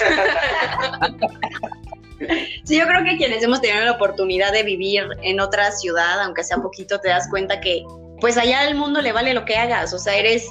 Sí, 2.63 2.79
yo 2.79 2.87
creo 2.87 3.03
que 3.03 3.17
quienes 3.17 3.43
hemos 3.43 3.61
tenido 3.61 3.85
la 3.85 3.91
oportunidad 3.91 4.53
de 4.53 4.63
vivir 4.63 5.09
en 5.25 5.41
otra 5.41 5.73
ciudad, 5.73 6.23
aunque 6.23 6.45
sea 6.45 6.59
poquito, 6.59 7.01
te 7.01 7.09
das 7.09 7.29
cuenta 7.29 7.61
que 7.61 7.83
pues 8.21 8.39
allá 8.39 8.61
al 8.61 8.77
mundo 8.77 9.03
le 9.03 9.11
vale 9.11 9.35
lo 9.35 9.45
que 9.45 9.57
hagas, 9.57 9.93
o 9.93 9.99
sea, 9.99 10.15
eres 10.15 10.47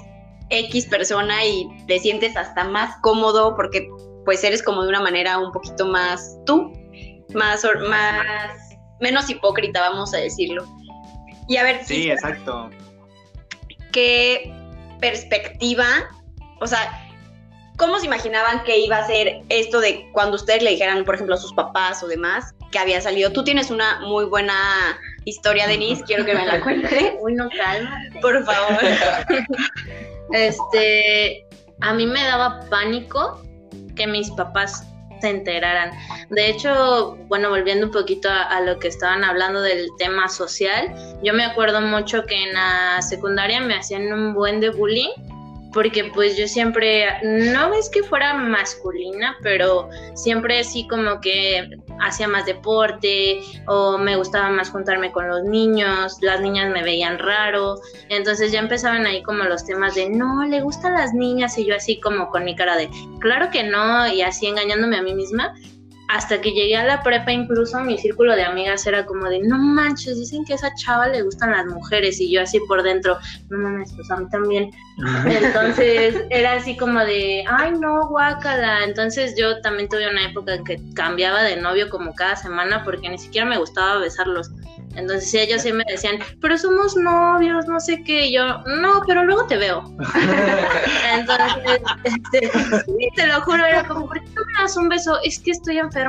X 0.49 0.87
persona 0.87 1.45
y 1.45 1.69
te 1.87 1.97
sientes 1.99 2.35
hasta 2.35 2.65
más 2.65 2.97
cómodo 3.01 3.55
porque 3.55 3.87
pues 4.25 4.43
eres 4.43 4.61
como 4.63 4.83
de 4.83 4.89
una 4.89 5.01
manera 5.01 5.37
un 5.37 5.51
poquito 5.51 5.85
más 5.85 6.37
tú, 6.45 6.71
más, 7.33 7.65
más 7.89 8.77
menos 8.99 9.29
hipócrita, 9.29 9.81
vamos 9.81 10.13
a 10.13 10.17
decirlo. 10.17 10.65
Y 11.47 11.57
a 11.57 11.63
ver, 11.63 11.83
sí, 11.83 12.09
exacto. 12.09 12.69
¿Qué 13.91 14.53
perspectiva, 14.99 15.85
o 16.59 16.67
sea, 16.67 17.01
¿Cómo 17.81 17.97
se 17.99 18.05
imaginaban 18.05 18.63
que 18.63 18.77
iba 18.77 18.97
a 18.97 19.07
ser 19.07 19.41
esto 19.49 19.79
de 19.79 20.07
cuando 20.11 20.35
ustedes 20.35 20.61
le 20.61 20.69
dijeran, 20.69 21.03
por 21.03 21.15
ejemplo, 21.15 21.33
a 21.33 21.37
sus 21.39 21.51
papás 21.53 22.03
o 22.03 22.07
demás, 22.07 22.53
que 22.71 22.77
había 22.77 23.01
salido? 23.01 23.31
Tú 23.31 23.43
tienes 23.43 23.71
una 23.71 24.01
muy 24.01 24.25
buena 24.25 24.53
historia, 25.25 25.65
Denise, 25.65 26.03
quiero 26.03 26.23
que 26.23 26.35
me 26.35 26.45
la 26.45 26.61
cuente. 26.61 27.17
Uy, 27.21 27.33
no, 27.33 27.49
calma. 27.49 27.97
Por 28.21 28.45
favor. 28.45 28.77
este, 30.33 31.47
a 31.79 31.93
mí 31.95 32.05
me 32.05 32.23
daba 32.23 32.59
pánico 32.69 33.41
que 33.95 34.07
mis 34.07 34.29
papás 34.31 34.87
se 35.21 35.29
enteraran. 35.29 35.91
De 36.29 36.49
hecho, 36.49 37.17
bueno, 37.27 37.49
volviendo 37.49 37.85
un 37.85 37.91
poquito 37.91 38.29
a, 38.29 38.43
a, 38.43 38.61
lo 38.61 38.79
que 38.79 38.87
estaban 38.87 39.23
hablando 39.23 39.61
del 39.61 39.87
tema 39.97 40.27
social, 40.27 40.93
yo 41.23 41.33
me 41.33 41.45
acuerdo 41.45 41.81
mucho 41.81 42.25
que 42.25 42.43
en 42.43 42.53
la 42.53 43.01
secundaria 43.01 43.61
me 43.61 43.75
hacían 43.75 44.11
un 44.11 44.33
buen 44.33 44.59
de 44.59 44.69
bullying 44.69 45.11
porque 45.73 46.05
pues 46.13 46.37
yo 46.37 46.47
siempre, 46.47 47.05
no 47.23 47.73
es 47.73 47.89
que 47.89 48.03
fuera 48.03 48.33
masculina, 48.33 49.37
pero 49.41 49.89
siempre 50.13 50.59
así 50.59 50.87
como 50.87 51.21
que 51.21 51.69
hacía 51.99 52.27
más 52.27 52.45
deporte 52.45 53.41
o 53.67 53.97
me 53.97 54.15
gustaba 54.15 54.49
más 54.49 54.69
juntarme 54.69 55.11
con 55.11 55.27
los 55.27 55.43
niños, 55.43 56.17
las 56.21 56.41
niñas 56.41 56.71
me 56.71 56.83
veían 56.83 57.19
raro, 57.19 57.75
entonces 58.09 58.51
ya 58.51 58.59
empezaban 58.59 59.05
ahí 59.05 59.23
como 59.23 59.43
los 59.43 59.65
temas 59.65 59.95
de 59.95 60.09
no, 60.09 60.43
le 60.45 60.61
gustan 60.61 60.93
las 60.93 61.13
niñas 61.13 61.57
y 61.57 61.65
yo 61.65 61.75
así 61.75 61.99
como 61.99 62.29
con 62.29 62.43
mi 62.43 62.55
cara 62.55 62.75
de 62.75 62.89
claro 63.19 63.49
que 63.51 63.63
no 63.63 64.07
y 64.07 64.21
así 64.21 64.47
engañándome 64.47 64.97
a 64.97 65.01
mí 65.01 65.13
misma 65.13 65.53
hasta 66.11 66.41
que 66.41 66.51
llegué 66.51 66.75
a 66.75 66.83
la 66.83 67.01
prepa, 67.01 67.31
incluso 67.31 67.79
mi 67.79 67.97
círculo 67.97 68.35
de 68.35 68.43
amigas 68.43 68.85
era 68.85 69.05
como 69.05 69.29
de, 69.29 69.39
no 69.39 69.57
manches, 69.57 70.17
dicen 70.17 70.43
que 70.43 70.51
a 70.53 70.55
esa 70.57 70.73
chava 70.75 71.07
le 71.07 71.21
gustan 71.21 71.51
las 71.51 71.65
mujeres, 71.67 72.19
y 72.19 72.29
yo 72.29 72.41
así 72.41 72.59
por 72.67 72.83
dentro, 72.83 73.17
no 73.49 73.57
mames, 73.57 73.93
pues 73.95 74.11
a 74.11 74.17
mí 74.17 74.27
también. 74.29 74.71
Entonces 75.25 76.15
era 76.29 76.53
así 76.53 76.75
como 76.75 76.99
de, 76.99 77.45
ay, 77.47 77.71
no, 77.79 78.07
guácala. 78.09 78.83
Entonces 78.83 79.35
yo 79.37 79.61
también 79.61 79.87
tuve 79.87 80.09
una 80.09 80.25
época 80.25 80.55
en 80.55 80.65
que 80.65 80.81
cambiaba 80.95 81.43
de 81.43 81.55
novio 81.55 81.89
como 81.89 82.13
cada 82.13 82.35
semana 82.35 82.83
porque 82.83 83.07
ni 83.07 83.17
siquiera 83.17 83.47
me 83.47 83.57
gustaba 83.57 83.99
besarlos. 83.99 84.51
Entonces 84.95 85.33
ellos 85.33 85.61
sí 85.61 85.71
me 85.71 85.85
decían, 85.87 86.19
pero 86.41 86.57
somos 86.57 86.97
novios, 86.97 87.65
no 87.67 87.79
sé 87.79 88.03
qué. 88.03 88.25
Y 88.27 88.33
yo, 88.33 88.59
no, 88.65 89.01
pero 89.07 89.23
luego 89.23 89.47
te 89.47 89.57
veo. 89.57 89.83
Entonces, 91.13 91.81
este, 92.03 92.51
te 93.15 93.27
lo 93.27 93.41
juro, 93.41 93.65
era 93.65 93.87
como, 93.87 94.07
¿por 94.07 94.21
qué 94.21 94.29
no 94.31 94.41
me 94.45 94.61
das 94.61 94.75
un 94.75 94.89
beso? 94.89 95.17
Es 95.23 95.39
que 95.39 95.51
estoy 95.51 95.77
enferma. 95.77 96.00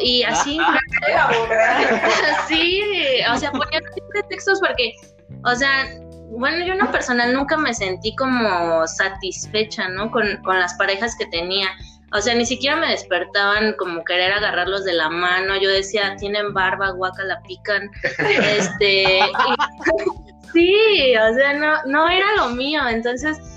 Y 0.00 0.22
así. 0.22 0.58
sí, 2.48 2.82
o 3.32 3.38
sea, 3.38 3.50
ponía 3.52 3.80
textos 4.28 4.60
porque, 4.60 4.92
o 5.44 5.54
sea, 5.54 5.86
bueno, 6.30 6.64
yo 6.64 6.72
en 6.72 6.80
lo 6.80 6.90
personal 6.90 7.32
nunca 7.32 7.56
me 7.56 7.72
sentí 7.72 8.14
como 8.16 8.86
satisfecha, 8.86 9.88
¿no? 9.88 10.10
Con, 10.10 10.36
con 10.42 10.58
las 10.58 10.74
parejas 10.74 11.16
que 11.18 11.26
tenía. 11.26 11.68
O 12.12 12.20
sea, 12.20 12.34
ni 12.34 12.46
siquiera 12.46 12.76
me 12.76 12.88
despertaban 12.88 13.74
como 13.78 14.04
querer 14.04 14.32
agarrarlos 14.32 14.84
de 14.84 14.94
la 14.94 15.10
mano. 15.10 15.56
Yo 15.56 15.68
decía, 15.70 16.16
tienen 16.16 16.54
barba, 16.54 16.90
guaca, 16.90 17.24
la 17.24 17.40
pican. 17.42 17.90
Este, 18.58 19.20
sí, 20.52 21.16
o 21.16 21.34
sea, 21.34 21.52
no, 21.54 21.82
no 21.86 22.08
era 22.08 22.26
lo 22.36 22.50
mío. 22.50 22.80
Entonces, 22.88 23.55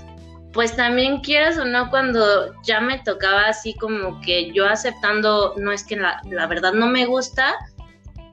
pues 0.52 0.74
también 0.74 1.20
quieras 1.20 1.58
o 1.58 1.64
no, 1.64 1.90
cuando 1.90 2.54
ya 2.62 2.80
me 2.80 2.98
tocaba 2.98 3.46
así 3.46 3.74
como 3.74 4.20
que 4.20 4.52
yo 4.52 4.66
aceptando, 4.66 5.54
no 5.56 5.72
es 5.72 5.84
que 5.84 5.96
la, 5.96 6.20
la 6.30 6.46
verdad 6.46 6.72
no 6.72 6.86
me 6.86 7.06
gusta, 7.06 7.54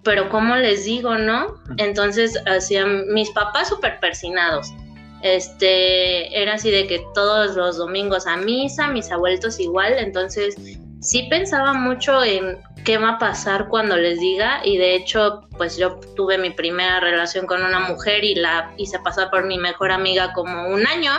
pero 0.03 0.29
¿cómo 0.29 0.55
les 0.55 0.85
digo, 0.85 1.15
no? 1.15 1.61
Entonces, 1.77 2.41
hacían 2.47 3.13
mis 3.13 3.29
papás 3.31 3.67
súper 3.67 3.99
persinados. 3.99 4.73
Este, 5.21 6.41
era 6.41 6.53
así 6.53 6.71
de 6.71 6.87
que 6.87 7.03
todos 7.13 7.55
los 7.55 7.77
domingos 7.77 8.25
a 8.27 8.37
misa, 8.37 8.87
mis 8.87 9.11
abuelitos 9.11 9.59
igual, 9.59 9.93
entonces 9.97 10.55
sí 11.01 11.23
pensaba 11.29 11.73
mucho 11.73 12.23
en 12.23 12.59
qué 12.85 12.97
va 12.97 13.11
a 13.11 13.19
pasar 13.19 13.67
cuando 13.67 13.97
les 13.97 14.19
diga. 14.19 14.61
Y 14.63 14.77
de 14.77 14.95
hecho 14.95 15.41
pues 15.57 15.77
yo 15.77 15.99
tuve 16.15 16.37
mi 16.37 16.51
primera 16.51 16.99
relación 16.99 17.45
con 17.45 17.63
una 17.63 17.79
mujer 17.79 18.23
y 18.23 18.35
la 18.35 18.73
hice 18.77 18.99
pasar 18.99 19.29
por 19.29 19.45
mi 19.45 19.57
mejor 19.57 19.91
amiga 19.91 20.33
como 20.33 20.69
un 20.69 20.85
año, 20.87 21.11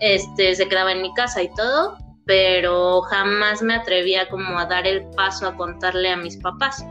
este 0.00 0.54
se 0.54 0.68
quedaba 0.68 0.92
en 0.92 1.02
mi 1.02 1.12
casa 1.14 1.42
y 1.42 1.52
todo, 1.54 1.98
pero 2.26 3.02
jamás 3.02 3.62
me 3.62 3.74
atrevía 3.74 4.28
como 4.28 4.58
a 4.58 4.66
dar 4.66 4.86
el 4.86 5.04
paso 5.16 5.46
a 5.46 5.56
contarle 5.56 6.10
a 6.10 6.16
mis 6.16 6.36
papás. 6.36 6.84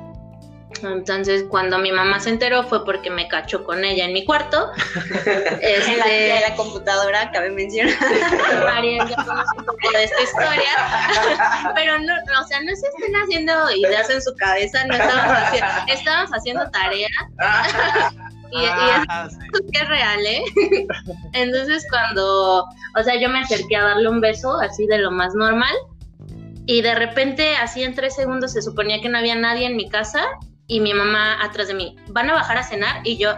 Entonces, 0.84 1.44
cuando 1.50 1.78
mi 1.78 1.92
mamá 1.92 2.20
se 2.20 2.30
enteró 2.30 2.64
fue 2.64 2.84
porque 2.86 3.10
me 3.10 3.28
cachó 3.28 3.64
con 3.64 3.84
ella 3.84 4.06
en 4.06 4.14
mi 4.14 4.26
cuarto. 4.26 4.72
en, 5.26 5.98
la, 5.98 6.06
este, 6.06 6.50
la, 6.50 6.56
computadora, 6.56 7.32
cabe 7.32 7.52
mencionar. 7.52 7.94
María 8.64 9.06
ya 9.06 9.16
conoce 9.24 9.50
un 9.58 9.66
poco 9.66 9.92
de 9.94 10.04
esta 10.04 10.22
historia. 10.22 11.74
Pero 11.76 12.00
no, 12.00 12.14
o 12.14 12.48
sea, 12.48 12.62
no 12.62 12.76
se 12.76 12.88
estén 12.88 13.16
haciendo 13.16 13.72
ideas 13.72 14.10
en 14.10 14.22
su 14.22 14.34
cabeza, 14.36 14.86
no 14.86 14.94
estábamos 14.94 15.38
haciendo, 15.38 15.72
estábamos 15.88 16.32
haciendo 16.32 16.72
tarea. 16.72 17.10
Y, 18.52 18.66
ah, 18.66 19.30
es, 19.72 19.88
real, 19.88 20.26
¿eh? 20.26 20.44
Entonces, 21.34 21.86
cuando, 21.90 22.66
o 22.98 23.04
sea, 23.04 23.20
yo 23.20 23.30
me 23.30 23.40
acerqué 23.40 23.78
a 23.78 23.84
darle 23.84 24.10
un 24.10 24.20
beso, 24.20 24.60
así 24.60 24.86
de 24.88 24.98
lo 24.98 25.12
más 25.12 25.34
normal. 25.34 25.74
Y 26.66 26.82
de 26.82 26.96
repente, 26.96 27.56
así 27.56 27.84
en 27.84 27.96
tres 27.96 28.16
segundos, 28.16 28.54
se 28.54 28.62
suponía 28.62 29.02
que 29.02 29.10
no 29.10 29.18
había 29.18 29.36
nadie 29.36 29.68
en 29.68 29.76
mi 29.76 29.90
casa 29.90 30.26
y 30.68 30.80
mi 30.80 30.94
mamá 30.94 31.44
atrás 31.44 31.70
de 31.70 31.74
mí, 31.74 31.96
¿van 32.10 32.30
a 32.30 32.34
bajar 32.34 32.58
a 32.58 32.64
cenar? 32.64 33.02
Y 33.06 33.18
yo, 33.18 33.36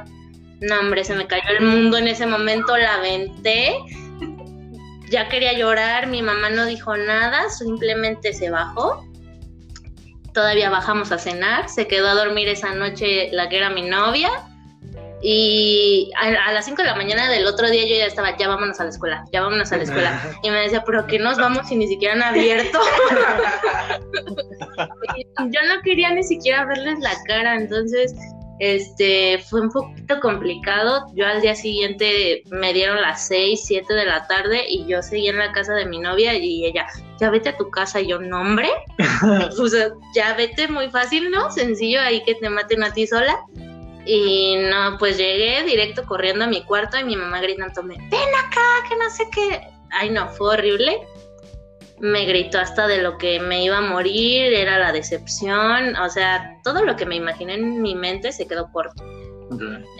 no 0.62 0.80
hombre, 0.80 1.04
se 1.04 1.16
me 1.16 1.28
cayó 1.28 1.50
el 1.58 1.66
mundo 1.66 1.98
en 1.98 2.08
ese 2.08 2.26
momento, 2.26 2.76
la 2.78 2.96
aventé, 2.96 3.76
ya 5.10 5.30
quería 5.30 5.54
llorar, 5.54 6.08
mi 6.08 6.22
mamá 6.22 6.50
no 6.50 6.66
dijo 6.66 6.98
nada, 6.98 7.50
simplemente 7.50 8.34
se 8.34 8.50
bajó. 8.50 9.08
Todavía 10.34 10.72
bajamos 10.72 11.12
a 11.12 11.20
cenar, 11.20 11.70
se 11.70 11.88
quedó 11.88 12.10
a 12.10 12.16
dormir 12.16 12.48
esa 12.48 12.74
noche 12.74 13.30
la 13.32 13.48
que 13.50 13.58
era 13.58 13.70
mi 13.70 13.84
novia 13.84 14.32
y 15.26 16.12
a, 16.20 16.52
las 16.52 16.66
5 16.66 16.82
de 16.82 16.88
la 16.90 16.96
mañana 16.96 17.30
del 17.30 17.48
otro 17.48 17.70
día 17.70 17.88
yo 17.88 17.96
ya 17.96 18.08
estaba, 18.08 18.36
ya 18.36 18.50
vámonos 18.50 18.78
a 18.82 18.84
la 18.84 18.90
escuela, 18.90 19.24
ya 19.32 19.42
vámonos 19.42 19.72
a 19.72 19.78
la 19.78 19.84
escuela. 19.84 20.22
Y 20.44 20.50
me 20.50 20.60
decía, 20.60 20.84
pero 20.86 21.08
¿qué 21.08 21.18
nos 21.18 21.38
vamos 21.38 21.70
si 21.70 21.78
ni 21.78 21.88
siquiera 21.88 22.16
han 22.16 22.24
abierto? 22.24 22.78
yo 25.40 25.60
no 25.68 25.82
quería 25.82 26.12
ni 26.12 26.24
siquiera 26.24 26.66
verles 26.66 27.00
la 27.00 27.14
cara, 27.26 27.56
entonces 27.56 28.14
este 28.60 29.40
fue 29.40 29.62
un 29.62 29.70
poquito 29.70 30.20
complicado. 30.20 31.06
Yo 31.16 31.26
al 31.26 31.42
día 31.42 31.56
siguiente 31.56 32.44
me 32.52 32.74
dieron 32.74 33.02
las 33.02 33.26
6, 33.28 33.62
7 33.64 33.94
de 33.94 34.06
la 34.06 34.28
tarde 34.28 34.66
y 34.70 34.86
yo 34.86 35.02
seguí 35.02 35.30
en 35.30 35.38
la 35.38 35.52
casa 35.54 35.74
de 35.74 35.86
mi 35.86 36.00
novia 36.00 36.36
y 36.36 36.66
ella, 36.66 36.86
ya 37.20 37.30
vete 37.30 37.50
a 37.50 37.58
tu 37.58 37.70
casa. 37.70 38.02
Y 38.02 38.08
yo, 38.08 38.20
no, 38.20 38.42
hombre, 38.42 38.70
o 39.60 39.68
sea, 39.68 39.90
ya 40.16 40.34
vete 40.36 40.68
muy 40.68 40.90
fácil, 40.90 41.32
¿no? 41.32 41.50
Sencillo, 41.52 42.02
ahí 42.02 42.22
que 42.24 42.36
te 42.36 42.50
maten 42.50 42.84
a 42.84 42.94
ti 42.94 43.08
sola. 43.08 43.40
Y 44.06 44.58
no, 44.58 44.98
pues 44.98 45.18
llegué 45.18 45.64
directo 45.64 46.06
corriendo 46.06 46.46
a 46.46 46.48
mi 46.48 46.64
cuarto 46.64 46.98
y 46.98 47.04
mi 47.04 47.16
mamá 47.16 47.40
gritándome, 47.40 47.96
ven 48.10 48.36
acá, 48.36 48.88
que 48.90 48.96
no 48.96 49.10
sé 49.10 49.30
qué. 49.32 49.62
Ay, 49.92 50.10
no, 50.10 50.28
fue 50.30 50.56
horrible. 50.56 51.00
Me 52.00 52.26
gritó 52.26 52.60
hasta 52.60 52.88
de 52.88 53.02
lo 53.02 53.18
que 53.18 53.40
me 53.40 53.64
iba 53.64 53.78
a 53.78 53.82
morir, 53.82 54.54
era 54.54 54.78
la 54.78 54.92
decepción, 54.92 55.96
o 55.96 56.10
sea, 56.10 56.58
todo 56.64 56.84
lo 56.84 56.96
que 56.98 57.06
me 57.06 57.16
imaginé 57.16 57.54
en 57.54 57.82
mi 57.82 57.96
mente 57.96 58.32
se 58.34 58.46
quedó 58.46 58.70
corto. 58.72 59.04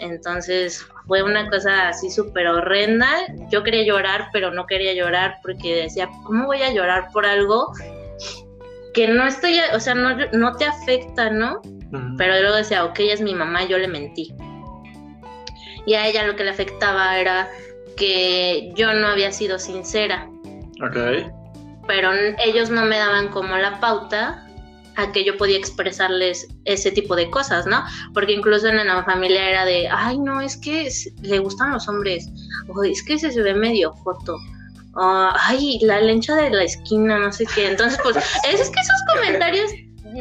Entonces 0.00 0.84
fue 1.06 1.22
una 1.22 1.48
cosa 1.48 1.88
así 1.88 2.10
súper 2.10 2.48
horrenda. 2.48 3.08
Yo 3.50 3.62
quería 3.62 3.84
llorar, 3.84 4.28
pero 4.32 4.50
no 4.50 4.66
quería 4.66 4.92
llorar 4.94 5.38
porque 5.42 5.76
decía, 5.76 6.10
¿cómo 6.24 6.46
voy 6.46 6.62
a 6.62 6.72
llorar 6.72 7.08
por 7.12 7.24
algo 7.24 7.72
que 8.94 9.08
no 9.08 9.26
estoy, 9.26 9.58
o 9.74 9.80
sea, 9.80 9.94
no, 9.94 10.16
no 10.32 10.56
te 10.56 10.64
afecta, 10.64 11.28
¿no? 11.28 11.60
Pero 12.16 12.40
luego 12.40 12.56
decía, 12.56 12.84
ok, 12.84 12.98
es 13.00 13.20
mi 13.20 13.34
mamá, 13.34 13.64
yo 13.64 13.78
le 13.78 13.88
mentí. 13.88 14.34
Y 15.86 15.94
a 15.94 16.06
ella 16.06 16.26
lo 16.26 16.36
que 16.36 16.44
le 16.44 16.50
afectaba 16.50 17.18
era 17.18 17.48
que 17.96 18.72
yo 18.74 18.92
no 18.94 19.08
había 19.08 19.32
sido 19.32 19.58
sincera. 19.58 20.28
Ok. 20.82 21.30
Pero 21.86 22.12
ellos 22.44 22.70
no 22.70 22.84
me 22.86 22.96
daban 22.96 23.28
como 23.28 23.56
la 23.56 23.78
pauta 23.80 24.46
a 24.96 25.12
que 25.12 25.24
yo 25.24 25.36
podía 25.36 25.58
expresarles 25.58 26.48
ese 26.64 26.90
tipo 26.90 27.16
de 27.16 27.28
cosas, 27.30 27.66
¿no? 27.66 27.84
Porque 28.12 28.32
incluso 28.32 28.68
en 28.68 28.86
la 28.86 29.04
familia 29.04 29.50
era 29.50 29.64
de, 29.64 29.88
ay, 29.88 30.18
no, 30.18 30.40
es 30.40 30.56
que 30.56 30.88
le 31.22 31.38
gustan 31.40 31.72
los 31.72 31.88
hombres, 31.88 32.28
o 32.68 32.84
es 32.84 33.02
que 33.02 33.18
se, 33.18 33.32
se 33.32 33.42
ve 33.42 33.54
medio 33.54 33.92
foto, 34.04 34.38
ay, 34.96 35.78
la 35.82 36.00
lencha 36.00 36.34
de 36.36 36.50
la 36.50 36.64
esquina, 36.64 37.18
no 37.18 37.32
sé 37.32 37.46
qué. 37.54 37.68
Entonces, 37.68 37.98
pues, 38.02 38.16
es 38.48 38.70
que 38.70 38.80
esos 38.80 39.02
comentarios 39.12 39.70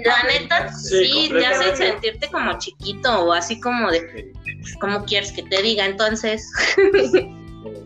la 0.02 0.24
neta, 0.24 0.74
sí, 0.74 1.30
te 1.30 1.46
hacen 1.46 1.76
sentirte 1.76 2.30
como 2.32 2.58
chiquito 2.58 3.26
o 3.26 3.34
así 3.34 3.60
como 3.60 3.92
de, 3.92 4.34
como 4.80 5.04
quieres 5.06 5.32
que 5.32 5.44
te 5.44 5.62
diga? 5.62 5.86
Entonces, 5.86 6.50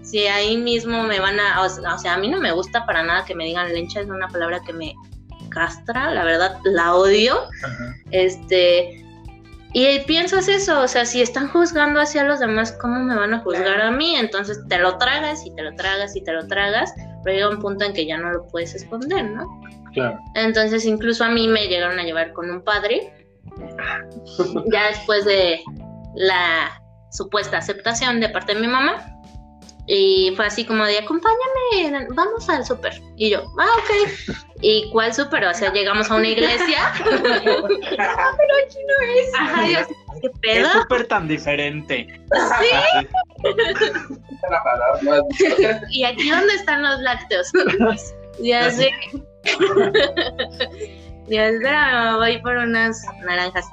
si 0.03 0.27
ahí 0.27 0.57
mismo 0.57 1.03
me 1.03 1.19
van 1.19 1.39
a, 1.39 1.61
o, 1.61 1.69
sea, 1.69 2.13
a 2.13 2.17
mí 2.17 2.29
no 2.29 2.39
me 2.39 2.51
gusta 2.51 2.85
para 2.85 3.03
nada 3.03 3.25
que 3.25 3.35
me 3.35 3.45
digan 3.45 3.73
lencha, 3.73 4.01
es 4.01 4.07
una 4.07 4.27
palabra 4.27 4.61
que 4.65 4.73
me 4.73 4.93
castra, 5.49 6.11
la 6.11 6.23
verdad, 6.23 6.59
la 6.63 6.95
odio. 6.95 7.35
Este, 8.11 9.03
y 9.73 9.99
piensas 10.07 10.47
eso, 10.47 10.81
o 10.81 10.87
sea, 10.87 11.05
si 11.05 11.21
están 11.21 11.49
juzgando 11.49 11.99
hacia 11.99 12.23
los 12.23 12.39
demás, 12.39 12.71
¿cómo 12.81 12.99
me 12.99 13.15
van 13.15 13.33
a 13.33 13.39
juzgar 13.39 13.81
a 13.81 13.91
mí? 13.91 14.15
Entonces 14.15 14.59
te 14.67 14.79
lo 14.79 14.97
tragas 14.97 15.45
y 15.45 15.51
te 15.51 15.61
lo 15.61 15.75
tragas 15.75 16.15
y 16.15 16.23
te 16.23 16.31
lo 16.31 16.47
tragas, 16.47 16.93
pero 17.23 17.35
llega 17.35 17.49
un 17.49 17.59
punto 17.59 17.85
en 17.85 17.93
que 17.93 18.05
ya 18.05 18.17
no 18.17 18.31
lo 18.31 18.47
puedes 18.47 18.73
esconder, 18.75 19.25
¿no? 19.29 19.61
Entonces 20.35 20.85
incluso 20.85 21.23
a 21.23 21.29
mí 21.29 21.47
me 21.47 21.67
llegaron 21.67 21.99
a 21.99 22.03
llevar 22.03 22.33
con 22.33 22.49
un 22.49 22.63
padre, 22.63 23.13
ya 24.71 24.87
después 24.87 25.25
de 25.25 25.61
la 26.15 26.81
supuesta 27.11 27.57
aceptación 27.57 28.19
de 28.19 28.29
parte 28.29 28.53
de 28.53 28.61
mi 28.61 28.67
mamá. 28.67 29.13
Y 29.89 30.33
fue 30.35 30.45
así 30.45 30.65
como 30.65 30.83
de, 30.83 30.97
acompáñame, 30.97 32.09
vamos 32.13 32.49
al 32.49 32.65
súper. 32.65 33.01
Y 33.15 33.29
yo, 33.29 33.45
ah, 33.57 33.69
ok. 33.77 33.89
¿Y 34.61 34.89
cuál 34.91 35.13
súper? 35.13 35.45
O 35.45 35.53
sea, 35.53 35.71
llegamos 35.71 36.11
a 36.11 36.15
una 36.15 36.27
iglesia. 36.27 36.79
ah, 36.97 37.03
pero 37.05 37.67
aquí 38.65 38.79
no 38.85 38.93
es. 39.15 39.33
Ajá, 39.33 39.87
¿qué 40.21 40.29
pedo? 40.41 40.67
¿Qué 40.73 40.79
súper 40.79 41.07
tan 41.07 41.29
diferente? 41.29 42.05
Sí. 42.59 42.67
¿Y 45.91 46.03
aquí 46.03 46.31
dónde 46.31 46.53
están 46.55 46.83
los 46.83 46.99
lácteos? 46.99 47.49
ya 48.41 48.69
sé. 48.69 48.91
Dios, 51.27 51.53
espera, 51.53 52.17
voy 52.17 52.37
por 52.39 52.57
unas 52.57 53.05
naranjas. 53.25 53.65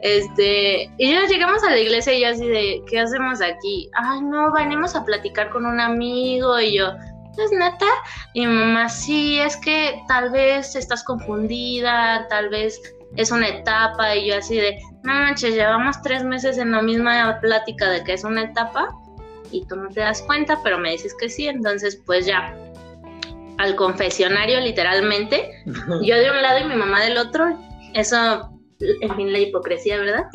Este, 0.00 0.90
y 0.98 1.12
ya 1.12 1.26
llegamos 1.26 1.62
a 1.64 1.70
la 1.70 1.78
iglesia 1.78 2.12
y 2.12 2.20
yo 2.22 2.28
así 2.28 2.46
de, 2.46 2.82
¿qué 2.88 3.00
hacemos 3.00 3.40
aquí? 3.40 3.88
Ay, 3.94 4.20
no, 4.22 4.52
venimos 4.52 4.94
a 4.94 5.04
platicar 5.04 5.50
con 5.50 5.64
un 5.64 5.80
amigo 5.80 6.60
y 6.60 6.76
yo, 6.76 6.92
¿es 7.38 7.50
neta? 7.52 7.86
Y 8.34 8.46
mi 8.46 8.54
mamá, 8.54 8.88
sí, 8.88 9.38
es 9.38 9.56
que 9.56 10.00
tal 10.08 10.30
vez 10.30 10.74
estás 10.74 11.02
confundida, 11.04 12.26
tal 12.28 12.50
vez 12.50 12.80
es 13.16 13.30
una 13.30 13.48
etapa 13.48 14.14
y 14.16 14.28
yo 14.28 14.38
así 14.38 14.56
de, 14.56 14.78
no 15.02 15.14
manches, 15.14 15.54
llevamos 15.54 16.00
tres 16.02 16.24
meses 16.24 16.58
en 16.58 16.72
la 16.72 16.82
misma 16.82 17.38
plática 17.40 17.88
de 17.90 18.04
que 18.04 18.14
es 18.14 18.24
una 18.24 18.42
etapa 18.42 18.94
y 19.50 19.64
tú 19.66 19.76
no 19.76 19.88
te 19.88 20.00
das 20.00 20.22
cuenta, 20.22 20.60
pero 20.62 20.78
me 20.78 20.90
dices 20.90 21.14
que 21.18 21.28
sí, 21.28 21.48
entonces 21.48 22.02
pues 22.04 22.26
ya, 22.26 22.54
al 23.58 23.74
confesionario 23.74 24.60
literalmente, 24.60 25.62
yo 26.02 26.16
de 26.16 26.30
un 26.30 26.42
lado 26.42 26.60
y 26.60 26.64
mi 26.64 26.76
mamá 26.76 27.02
del 27.02 27.18
otro, 27.18 27.58
eso, 27.94 28.55
en 28.78 29.16
fin, 29.16 29.32
la 29.32 29.38
hipocresía, 29.38 29.98
¿verdad? 29.98 30.24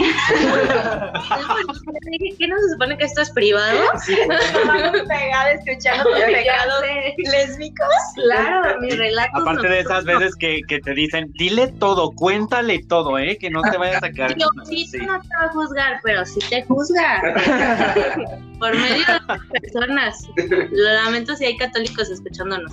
¿Qué 2.38 2.48
no 2.48 2.57
se 2.57 2.69
supone 2.71 2.98
que 2.98 3.05
esto 3.05 3.21
es 3.21 3.29
privado? 3.31 3.79
Sí, 4.03 4.15
pegada 5.07 5.51
escuchando 5.51 6.10
pecados 6.12 6.81
lésbicos. 7.17 7.88
Claro, 8.15 8.79
mi 8.81 8.89
relato. 8.89 9.41
Aparte 9.41 9.67
de 9.67 9.81
esas 9.81 10.05
veces 10.05 10.36
que, 10.36 10.62
que, 10.67 10.79
te 10.79 10.93
dicen, 10.93 11.31
dile 11.33 11.67
todo, 11.67 12.12
cuéntale 12.12 12.79
todo, 12.88 13.19
¿eh? 13.19 13.38
Que 13.38 13.51
no 13.51 13.62
te 13.62 13.77
vayas 13.77 14.01
a 14.01 14.10
quedar. 14.10 14.36
Yo, 14.36 14.48
sí, 14.65 14.88
no 15.05 15.21
te 15.21 15.27
va 15.39 15.45
a 15.45 15.50
juzgar, 15.50 16.00
pero 16.03 16.25
sí 16.25 16.39
te 16.50 16.63
juzga. 16.63 17.21
Por 18.60 18.75
medio 18.75 19.05
de 19.05 19.60
personas. 19.60 20.27
Lo 20.71 20.93
lamento 20.93 21.36
si 21.36 21.45
hay 21.45 21.57
católicos 21.57 22.10
escuchándonos. 22.10 22.71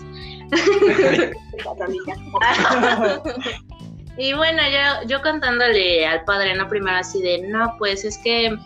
Y 4.18 4.32
bueno, 4.32 4.60
yo, 4.62 5.06
yo 5.06 5.22
contándole 5.22 6.06
al 6.06 6.24
padre, 6.24 6.54
no 6.54 6.68
primero 6.68 6.96
así 6.96 7.22
de, 7.22 7.48
no, 7.48 7.74
pues 7.78 8.04
es 8.04 8.18
que 8.18 8.56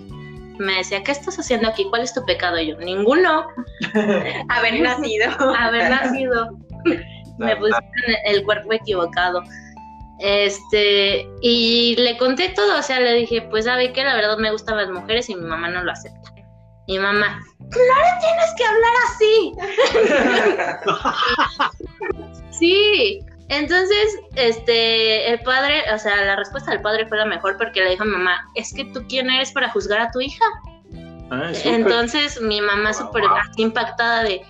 me 0.59 0.77
decía, 0.77 1.03
¿qué 1.03 1.13
estás 1.13 1.39
haciendo 1.39 1.69
aquí? 1.69 1.87
¿Cuál 1.91 2.03
es 2.03 2.15
tu 2.15 2.25
pecado? 2.25 2.59
Y 2.59 2.69
yo, 2.69 2.77
ninguno. 2.79 3.47
Haber 4.49 4.81
nacido. 4.81 5.31
Haber 5.59 5.91
nacido. 5.91 6.59
me 7.39 7.57
puse 7.57 7.77
en 8.07 8.35
el 8.35 8.45
cuerpo 8.45 8.73
equivocado. 8.73 9.43
Este, 10.19 11.29
y 11.41 11.97
le 11.97 12.17
conté 12.17 12.51
todo, 12.51 12.79
o 12.79 12.83
sea, 12.83 13.01
le 13.01 13.13
dije, 13.15 13.43
pues 13.43 13.65
sabe 13.65 13.93
que 13.93 14.05
la 14.05 14.15
verdad 14.15 14.39
me 14.39 14.53
gustan 14.53 14.77
las 14.77 14.89
mujeres 14.89 15.29
y 15.29 15.35
mi 15.35 15.43
mamá 15.43 15.69
no 15.69 15.83
lo 15.83 15.91
acepta. 15.91 16.33
Mi 16.87 16.99
mamá, 16.99 17.41
le 17.59 17.69
tienes 18.21 18.55
que 18.57 18.65
hablar 18.65 18.93
así. 19.09 19.53
sí, 22.59 23.21
entonces, 23.53 24.19
este, 24.35 25.31
el 25.31 25.41
padre, 25.41 25.83
o 25.95 25.99
sea, 25.99 26.25
la 26.25 26.37
respuesta 26.37 26.71
del 26.71 26.81
padre 26.81 27.07
fue 27.07 27.19
la 27.19 27.27
mejor 27.27 27.59
porque 27.59 27.81
le 27.81 27.91
dijo 27.91 28.03
a 28.03 28.07
mi 28.07 28.13
mamá, 28.13 28.51
es 28.55 28.73
que 28.73 28.87
tú 28.87 29.05
quién 29.09 29.29
eres 29.29 29.53
para 29.53 29.69
juzgar 29.69 30.01
a 30.01 30.11
tu 30.11 30.21
hija. 30.23 30.45
Entonces, 31.65 32.41
mi 32.41 32.63
mamá 32.63 32.95
súper 32.95 33.25
impactada 33.57 34.23
de, 34.23 34.43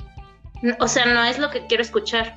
o 0.79 0.87
sea, 0.87 1.07
no 1.07 1.25
es 1.25 1.39
lo 1.39 1.51
que 1.51 1.67
quiero 1.67 1.83
escuchar. 1.83 2.35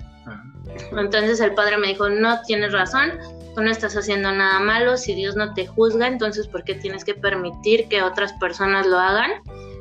Entonces 0.91 1.39
el 1.39 1.53
padre 1.53 1.77
me 1.77 1.87
dijo, 1.87 2.09
no 2.09 2.41
tienes 2.41 2.73
razón, 2.73 3.11
tú 3.55 3.61
no 3.61 3.69
estás 3.69 3.95
haciendo 3.95 4.31
nada 4.31 4.59
malo, 4.59 4.97
si 4.97 5.13
Dios 5.13 5.35
no 5.35 5.53
te 5.53 5.67
juzga, 5.67 6.07
entonces 6.07 6.47
¿por 6.47 6.63
qué 6.63 6.75
tienes 6.75 7.05
que 7.05 7.13
permitir 7.13 7.87
que 7.87 8.01
otras 8.01 8.33
personas 8.33 8.85
lo 8.87 8.99
hagan? 8.99 9.31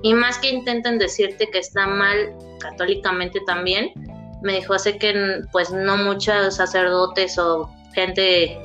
Y 0.03 0.12
más 0.12 0.38
que 0.38 0.50
intenten 0.50 0.99
decirte 0.99 1.49
que 1.50 1.59
está 1.59 1.87
mal 1.87 2.35
católicamente 2.61 3.41
también, 3.47 3.91
me 4.45 4.55
dijo, 4.55 4.79
sé 4.79 4.99
que 4.99 5.43
pues 5.51 5.73
no 5.73 5.97
muchos 5.97 6.57
sacerdotes 6.57 7.39
o 7.39 7.71
gente 7.95 8.61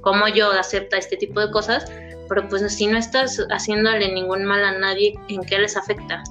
como 0.00 0.28
yo 0.28 0.50
acepta 0.52 0.96
este 0.96 1.16
tipo 1.16 1.40
de 1.40 1.50
cosas, 1.50 1.90
pero 2.28 2.48
pues 2.48 2.72
si 2.72 2.86
no 2.86 2.96
estás 2.96 3.44
haciéndole 3.50 4.12
ningún 4.12 4.44
mal 4.44 4.64
a 4.64 4.78
nadie, 4.78 5.14
¿en 5.28 5.42
qué 5.42 5.58
les 5.58 5.76
afecta? 5.76 6.22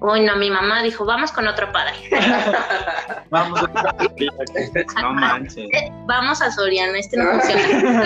Uy, 0.00 0.20
no, 0.20 0.36
mi 0.36 0.50
mamá 0.50 0.82
dijo, 0.82 1.04
vamos 1.04 1.30
con 1.32 1.46
otro 1.46 1.70
padre. 1.72 1.94
vamos 3.30 3.60
a 3.62 5.02
No 5.02 5.12
manches. 5.12 5.68
Vamos 6.06 6.40
a 6.40 6.50
Soriana, 6.50 6.98
este 6.98 7.18
no 7.18 7.30
funciona. 7.30 8.04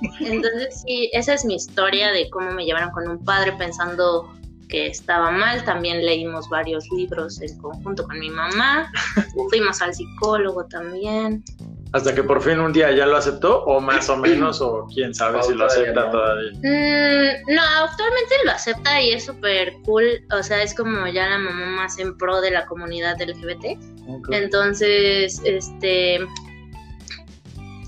Entonces, 0.20 0.82
sí, 0.82 1.10
esa 1.12 1.34
es 1.34 1.44
mi 1.44 1.54
historia 1.56 2.10
de 2.10 2.28
cómo 2.30 2.50
me 2.52 2.64
llevaron 2.64 2.90
con 2.90 3.08
un 3.08 3.24
padre 3.24 3.52
pensando 3.52 4.32
que 4.70 4.86
estaba 4.86 5.30
mal. 5.30 5.64
También 5.64 6.04
leímos 6.04 6.48
varios 6.48 6.88
libros 6.90 7.40
en 7.40 7.58
conjunto 7.58 8.04
con 8.04 8.18
mi 8.18 8.30
mamá. 8.30 8.90
Fuimos 9.50 9.82
al 9.82 9.94
psicólogo 9.94 10.64
también. 10.66 11.44
Hasta 11.92 12.14
que 12.14 12.22
por 12.22 12.40
fin 12.40 12.60
un 12.60 12.72
día 12.72 12.92
ya 12.92 13.04
lo 13.04 13.16
aceptó, 13.16 13.64
o 13.64 13.80
más 13.80 14.08
o 14.08 14.16
menos, 14.16 14.60
o 14.60 14.86
quién 14.94 15.12
sabe 15.12 15.42
si 15.42 15.54
lo 15.54 15.66
acepta 15.66 16.08
todavía. 16.08 16.52
Mm, 16.52 17.52
no, 17.52 17.62
actualmente 17.84 18.34
lo 18.44 18.52
acepta 18.52 19.02
y 19.02 19.10
es 19.10 19.24
súper 19.24 19.72
cool. 19.84 20.24
O 20.32 20.42
sea, 20.42 20.62
es 20.62 20.72
como 20.72 21.08
ya 21.08 21.28
la 21.28 21.38
mamá 21.38 21.66
más 21.66 21.98
en 21.98 22.16
pro 22.16 22.40
de 22.40 22.52
la 22.52 22.64
comunidad 22.66 23.20
LGBT. 23.20 23.76
Entonces, 24.30 25.40
este. 25.44 26.20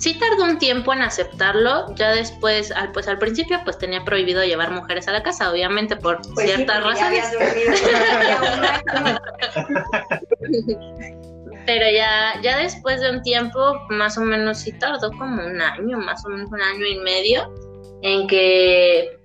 Sí 0.02 0.18
tardó 0.18 0.42
un 0.42 0.58
tiempo 0.58 0.92
en 0.92 1.00
aceptarlo, 1.00 1.94
ya 1.94 2.10
después, 2.10 2.72
al, 2.72 2.90
pues 2.90 3.06
al 3.06 3.18
principio 3.18 3.60
pues 3.62 3.78
tenía 3.78 4.04
prohibido 4.04 4.42
llevar 4.42 4.72
mujeres 4.72 5.06
a 5.06 5.12
la 5.12 5.22
casa, 5.22 5.48
obviamente 5.48 5.94
por 5.94 6.20
pues 6.34 6.44
ciertas 6.44 6.82
razones. 6.82 7.24
Pero 11.66 11.86
ya, 11.94 12.32
ya 12.42 12.58
después 12.58 13.00
de 13.00 13.12
un 13.12 13.22
tiempo, 13.22 13.80
más 13.90 14.18
o 14.18 14.22
menos 14.22 14.58
sí 14.58 14.72
tardó 14.72 15.12
como 15.12 15.46
un 15.46 15.62
año, 15.62 15.98
más 15.98 16.24
o 16.24 16.30
menos 16.30 16.50
un 16.50 16.60
año 16.60 16.84
y 16.84 16.96
medio, 16.96 17.54
en 18.02 18.26
que 18.26 19.20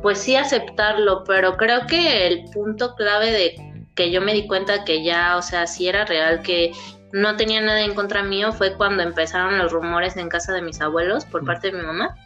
pues 0.00 0.20
sí 0.20 0.36
aceptarlo, 0.36 1.22
pero 1.24 1.58
creo 1.58 1.86
que 1.86 2.28
el 2.28 2.46
punto 2.50 2.94
clave 2.94 3.30
de 3.30 3.86
que 3.94 4.10
yo 4.10 4.22
me 4.22 4.32
di 4.32 4.46
cuenta 4.46 4.84
que 4.84 5.04
ya, 5.04 5.36
o 5.36 5.42
sea, 5.42 5.66
sí 5.66 5.86
era 5.86 6.06
real, 6.06 6.40
que 6.40 6.72
no 7.14 7.36
tenía 7.36 7.60
nada 7.60 7.80
en 7.82 7.94
contra 7.94 8.24
mío, 8.24 8.52
fue 8.52 8.74
cuando 8.74 9.04
empezaron 9.04 9.56
los 9.56 9.70
rumores 9.70 10.16
en 10.16 10.28
casa 10.28 10.52
de 10.52 10.60
mis 10.60 10.80
abuelos 10.80 11.24
por 11.24 11.44
parte 11.44 11.70
de 11.70 11.78
mi 11.78 11.86
mamá. 11.86 12.16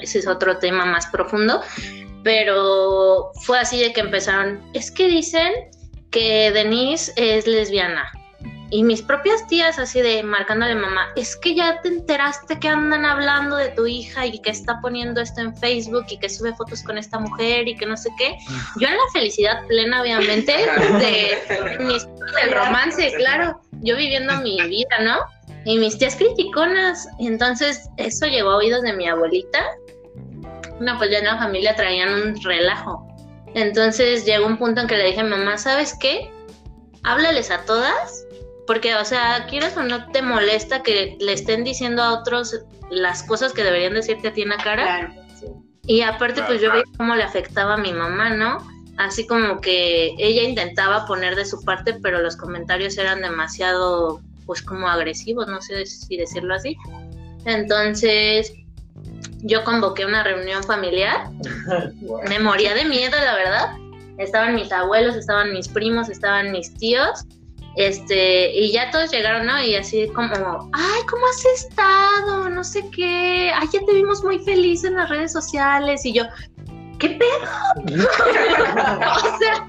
Ese 0.00 0.20
es 0.20 0.28
otro 0.28 0.58
tema 0.58 0.86
más 0.86 1.08
profundo, 1.08 1.60
pero 2.22 3.32
fue 3.42 3.58
así 3.58 3.80
de 3.80 3.92
que 3.92 4.00
empezaron, 4.00 4.62
es 4.72 4.92
que 4.92 5.08
dicen 5.08 5.52
que 6.12 6.52
Denise 6.52 7.12
es 7.16 7.48
lesbiana 7.48 8.12
y 8.72 8.84
mis 8.84 9.02
propias 9.02 9.46
tías 9.48 9.78
así 9.78 10.00
de 10.00 10.22
marcándole 10.22 10.74
mamá, 10.74 11.08
es 11.14 11.36
que 11.36 11.54
ya 11.54 11.82
te 11.82 11.88
enteraste 11.88 12.58
que 12.58 12.68
andan 12.68 13.04
hablando 13.04 13.56
de 13.56 13.68
tu 13.68 13.86
hija 13.86 14.24
y 14.24 14.40
que 14.40 14.48
está 14.48 14.80
poniendo 14.80 15.20
esto 15.20 15.42
en 15.42 15.54
Facebook 15.54 16.06
y 16.08 16.18
que 16.18 16.30
sube 16.30 16.54
fotos 16.54 16.82
con 16.82 16.96
esta 16.96 17.18
mujer 17.18 17.68
y 17.68 17.76
que 17.76 17.84
no 17.84 17.98
sé 17.98 18.08
qué. 18.16 18.34
Yo 18.80 18.88
en 18.88 18.94
la 18.94 19.02
felicidad 19.12 19.66
plena, 19.66 20.00
obviamente, 20.00 20.52
de 21.00 21.78
mis 21.80 22.06
del 22.06 22.50
romance, 22.50 23.12
claro, 23.18 23.60
yo 23.82 23.94
viviendo 23.94 24.40
mi 24.40 24.58
vida, 24.62 24.98
¿no? 25.02 25.18
Y 25.66 25.76
mis 25.76 25.98
tías 25.98 26.16
criticonas. 26.16 27.06
Entonces, 27.20 27.90
eso 27.98 28.24
llegó 28.24 28.52
a 28.52 28.56
oídos 28.56 28.80
de 28.80 28.94
mi 28.94 29.06
abuelita. 29.06 29.62
No, 30.80 30.96
pues 30.96 31.10
ya 31.10 31.18
en 31.18 31.26
la 31.26 31.36
familia 31.36 31.76
traían 31.76 32.14
un 32.14 32.42
relajo. 32.42 33.06
Entonces 33.54 34.24
llegó 34.24 34.46
un 34.46 34.56
punto 34.56 34.80
en 34.80 34.86
que 34.86 34.96
le 34.96 35.08
dije, 35.08 35.22
mamá, 35.22 35.58
¿sabes 35.58 35.94
qué? 36.00 36.32
Háblales 37.02 37.50
a 37.50 37.66
todas 37.66 38.24
porque, 38.66 38.94
o 38.94 39.04
sea, 39.04 39.46
quieres 39.48 39.76
o 39.76 39.82
no 39.82 40.10
te 40.12 40.22
molesta 40.22 40.82
que 40.82 41.16
le 41.20 41.32
estén 41.32 41.64
diciendo 41.64 42.02
a 42.02 42.20
otros 42.20 42.60
las 42.90 43.22
cosas 43.22 43.52
que 43.52 43.64
deberían 43.64 43.94
decirte 43.94 44.28
a 44.28 44.32
ti 44.32 44.42
en 44.42 44.50
la 44.50 44.58
cara. 44.58 44.84
Claro, 44.84 45.62
Y 45.86 46.02
aparte, 46.02 46.42
pues 46.44 46.60
yo 46.60 46.70
veía 46.70 46.84
cómo 46.96 47.16
le 47.16 47.24
afectaba 47.24 47.74
a 47.74 47.78
mi 47.78 47.92
mamá, 47.92 48.30
¿no? 48.30 48.58
Así 48.98 49.26
como 49.26 49.60
que 49.60 50.14
ella 50.18 50.42
intentaba 50.42 51.06
poner 51.06 51.34
de 51.34 51.44
su 51.44 51.62
parte, 51.64 51.94
pero 51.94 52.20
los 52.20 52.36
comentarios 52.36 52.96
eran 52.98 53.20
demasiado, 53.22 54.20
pues 54.46 54.62
como 54.62 54.86
agresivos, 54.86 55.48
no 55.48 55.60
sé 55.60 55.84
si 55.86 56.16
decirlo 56.16 56.54
así. 56.54 56.76
Entonces, 57.46 58.52
yo 59.40 59.64
convoqué 59.64 60.06
una 60.06 60.22
reunión 60.22 60.62
familiar. 60.62 61.30
Me 62.28 62.38
moría 62.38 62.74
de 62.74 62.84
miedo, 62.84 63.16
la 63.24 63.34
verdad. 63.34 63.76
Estaban 64.18 64.54
mis 64.54 64.70
abuelos, 64.70 65.16
estaban 65.16 65.52
mis 65.52 65.66
primos, 65.66 66.10
estaban 66.10 66.52
mis 66.52 66.72
tíos 66.74 67.24
este, 67.76 68.52
y 68.52 68.72
ya 68.72 68.90
todos 68.90 69.10
llegaron, 69.10 69.46
¿no? 69.46 69.62
Y 69.62 69.76
así 69.76 70.08
como, 70.08 70.70
ay, 70.72 71.00
¿cómo 71.08 71.26
has 71.26 71.44
estado? 71.44 72.50
No 72.50 72.62
sé 72.62 72.84
qué, 72.94 73.50
ay, 73.54 73.68
ya 73.72 73.80
te 73.86 73.94
vimos 73.94 74.22
muy 74.22 74.38
feliz 74.40 74.84
en 74.84 74.96
las 74.96 75.08
redes 75.08 75.32
sociales. 75.32 76.04
Y 76.04 76.12
yo, 76.12 76.24
¿qué 76.98 77.10
pedo? 77.10 77.28
o 79.24 79.38
sea, 79.38 79.66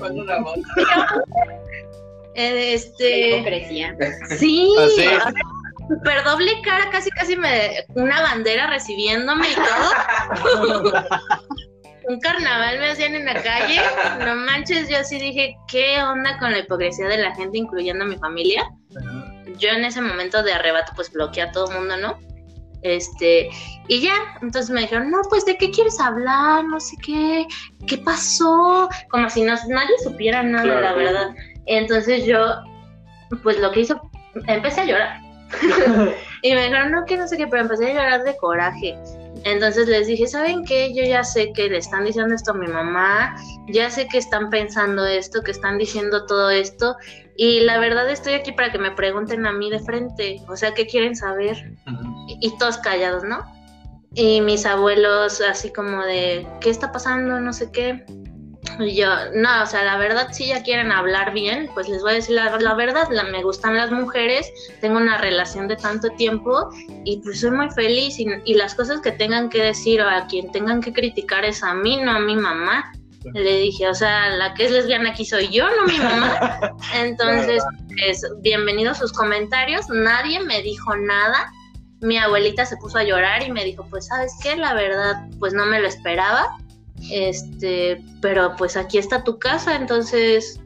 este, 2.35 3.65
sí, 4.37 4.75
super 5.87 6.23
doble 6.23 6.61
cara, 6.63 6.89
casi 6.89 7.09
casi 7.11 7.35
me, 7.37 7.85
una 7.95 8.21
bandera 8.21 8.67
recibiéndome 8.67 9.47
y 9.49 9.55
todo. 9.55 10.93
un 12.07 12.19
carnaval 12.19 12.79
me 12.79 12.91
hacían 12.91 13.15
en 13.15 13.25
la 13.25 13.41
calle, 13.41 13.79
no 14.25 14.35
manches, 14.35 14.89
yo 14.89 15.03
sí 15.03 15.19
dije, 15.19 15.55
¿qué 15.67 16.01
onda 16.01 16.37
con 16.37 16.51
la 16.51 16.59
hipocresía 16.59 17.07
de 17.07 17.17
la 17.17 17.35
gente, 17.35 17.57
incluyendo 17.57 18.03
a 18.03 18.07
mi 18.07 18.17
familia? 18.17 18.63
Yo 19.57 19.69
en 19.69 19.85
ese 19.85 20.01
momento 20.01 20.43
de 20.43 20.53
arrebato, 20.53 20.91
pues 20.95 21.11
bloqueé 21.11 21.43
a 21.43 21.51
todo 21.51 21.71
el 21.71 21.77
mundo, 21.77 21.97
¿no? 21.97 22.19
Este, 22.81 23.49
y 23.87 24.01
ya, 24.01 24.13
entonces 24.41 24.69
me 24.69 24.81
dijeron, 24.81 25.09
no, 25.09 25.21
pues 25.29 25.45
de 25.45 25.57
qué 25.57 25.71
quieres 25.71 25.99
hablar, 25.99 26.65
no 26.65 26.79
sé 26.79 26.97
qué, 27.03 27.45
qué 27.87 27.97
pasó, 27.97 28.89
como 29.09 29.29
si 29.29 29.43
no, 29.43 29.55
nadie 29.69 29.97
supiera 30.03 30.43
nada, 30.43 30.81
la 30.81 30.93
verdad. 30.93 31.35
Entonces 31.65 32.25
yo, 32.25 32.55
pues 33.41 33.57
lo 33.59 33.71
que 33.71 33.81
hizo, 33.81 34.01
empecé 34.47 34.81
a 34.81 34.85
llorar. 34.85 35.21
y 36.41 36.53
me 36.53 36.63
dijeron, 36.63 36.91
no, 36.91 37.05
que 37.05 37.15
no 37.15 37.27
sé 37.27 37.37
qué, 37.37 37.47
pero 37.47 37.63
empecé 37.63 37.91
a 37.91 37.93
llorar 37.93 38.23
de 38.23 38.35
coraje. 38.35 38.97
Entonces 39.43 39.87
les 39.87 40.07
dije, 40.07 40.27
¿saben 40.27 40.63
qué? 40.63 40.93
Yo 40.93 41.03
ya 41.03 41.23
sé 41.23 41.51
que 41.53 41.69
le 41.69 41.77
están 41.77 42.05
diciendo 42.05 42.33
esto 42.33 42.51
a 42.51 42.55
mi 42.55 42.67
mamá, 42.67 43.35
ya 43.67 43.89
sé 43.89 44.07
que 44.07 44.17
están 44.17 44.49
pensando 44.49 45.05
esto, 45.05 45.41
que 45.41 45.51
están 45.51 45.77
diciendo 45.77 46.25
todo 46.25 46.49
esto, 46.49 46.95
y 47.35 47.61
la 47.61 47.79
verdad 47.79 48.09
estoy 48.09 48.33
aquí 48.33 48.51
para 48.51 48.71
que 48.71 48.77
me 48.77 48.91
pregunten 48.91 49.45
a 49.45 49.51
mí 49.51 49.69
de 49.69 49.79
frente, 49.79 50.41
o 50.47 50.55
sea, 50.55 50.73
¿qué 50.73 50.87
quieren 50.87 51.15
saber? 51.15 51.75
y, 52.27 52.57
todos 52.57 52.77
callados, 52.77 53.23
¿no? 53.23 53.43
Y 54.13 54.41
mis 54.41 54.65
abuelos 54.65 55.41
así 55.41 55.73
como 55.73 56.03
de, 56.03 56.47
¿qué 56.61 56.69
está 56.69 56.91
pasando? 56.91 57.39
No 57.39 57.51
sé 57.51 57.71
qué. 57.71 58.05
Y 58.79 58.95
yo, 58.95 59.07
no, 59.33 59.63
o 59.63 59.65
sea, 59.65 59.83
la 59.83 59.97
verdad, 59.97 60.29
si 60.31 60.47
ya 60.47 60.63
quieren 60.63 60.91
hablar 60.91 61.33
bien, 61.33 61.69
pues 61.73 61.87
les 61.89 62.01
voy 62.01 62.11
a 62.11 62.15
decir 62.15 62.35
la, 62.35 62.57
la 62.59 62.73
verdad, 62.73 63.07
la, 63.11 63.23
me 63.23 63.43
gustan 63.43 63.75
las 63.75 63.91
mujeres, 63.91 64.51
tengo 64.81 64.97
una 64.97 65.17
relación 65.17 65.67
de 65.67 65.75
tanto 65.75 66.09
tiempo 66.11 66.69
y 67.05 67.17
pues 67.21 67.41
soy 67.41 67.51
muy 67.51 67.69
feliz 67.71 68.19
y, 68.19 68.27
y, 68.45 68.53
las 68.55 68.75
cosas 68.75 69.01
que 69.01 69.11
tengan 69.11 69.49
que 69.49 69.61
decir 69.63 70.01
o 70.01 70.09
a 70.09 70.27
quien 70.27 70.51
tengan 70.51 70.81
que 70.81 70.93
criticar 70.93 71.45
es 71.45 71.63
a 71.63 71.73
mí, 71.73 71.97
no 71.97 72.11
a 72.11 72.19
mi 72.19 72.35
mamá. 72.35 72.91
Le 73.33 73.57
dije, 73.57 73.87
o 73.87 73.93
sea, 73.93 74.31
la 74.31 74.53
que 74.53 74.65
es 74.65 74.71
lesbiana 74.71 75.11
aquí 75.11 75.25
soy 75.25 75.47
yo, 75.47 75.65
no 75.69 75.85
mi 75.87 75.97
mamá. 75.97 76.75
Entonces, 76.93 77.63
pues, 77.97 78.21
bienvenidos 78.41 78.97
sus 78.97 79.13
comentarios, 79.13 79.87
nadie 79.89 80.41
me 80.41 80.61
dijo 80.61 80.95
nada. 80.97 81.49
Mi 82.01 82.17
abuelita 82.17 82.65
se 82.65 82.75
puso 82.75 82.97
a 82.97 83.03
llorar 83.03 83.41
y 83.43 83.49
me 83.49 83.63
dijo, 83.63 83.87
pues, 83.89 84.07
¿sabes 84.07 84.33
qué? 84.43 84.57
La 84.57 84.73
verdad, 84.73 85.25
pues 85.39 85.53
no 85.53 85.65
me 85.65 85.79
lo 85.79 85.87
esperaba 85.87 86.57
este, 87.11 88.03
pero 88.21 88.55
pues 88.55 88.77
aquí 88.77 88.97
está 88.97 89.23
tu 89.23 89.39
casa, 89.39 89.75
entonces, 89.75 90.59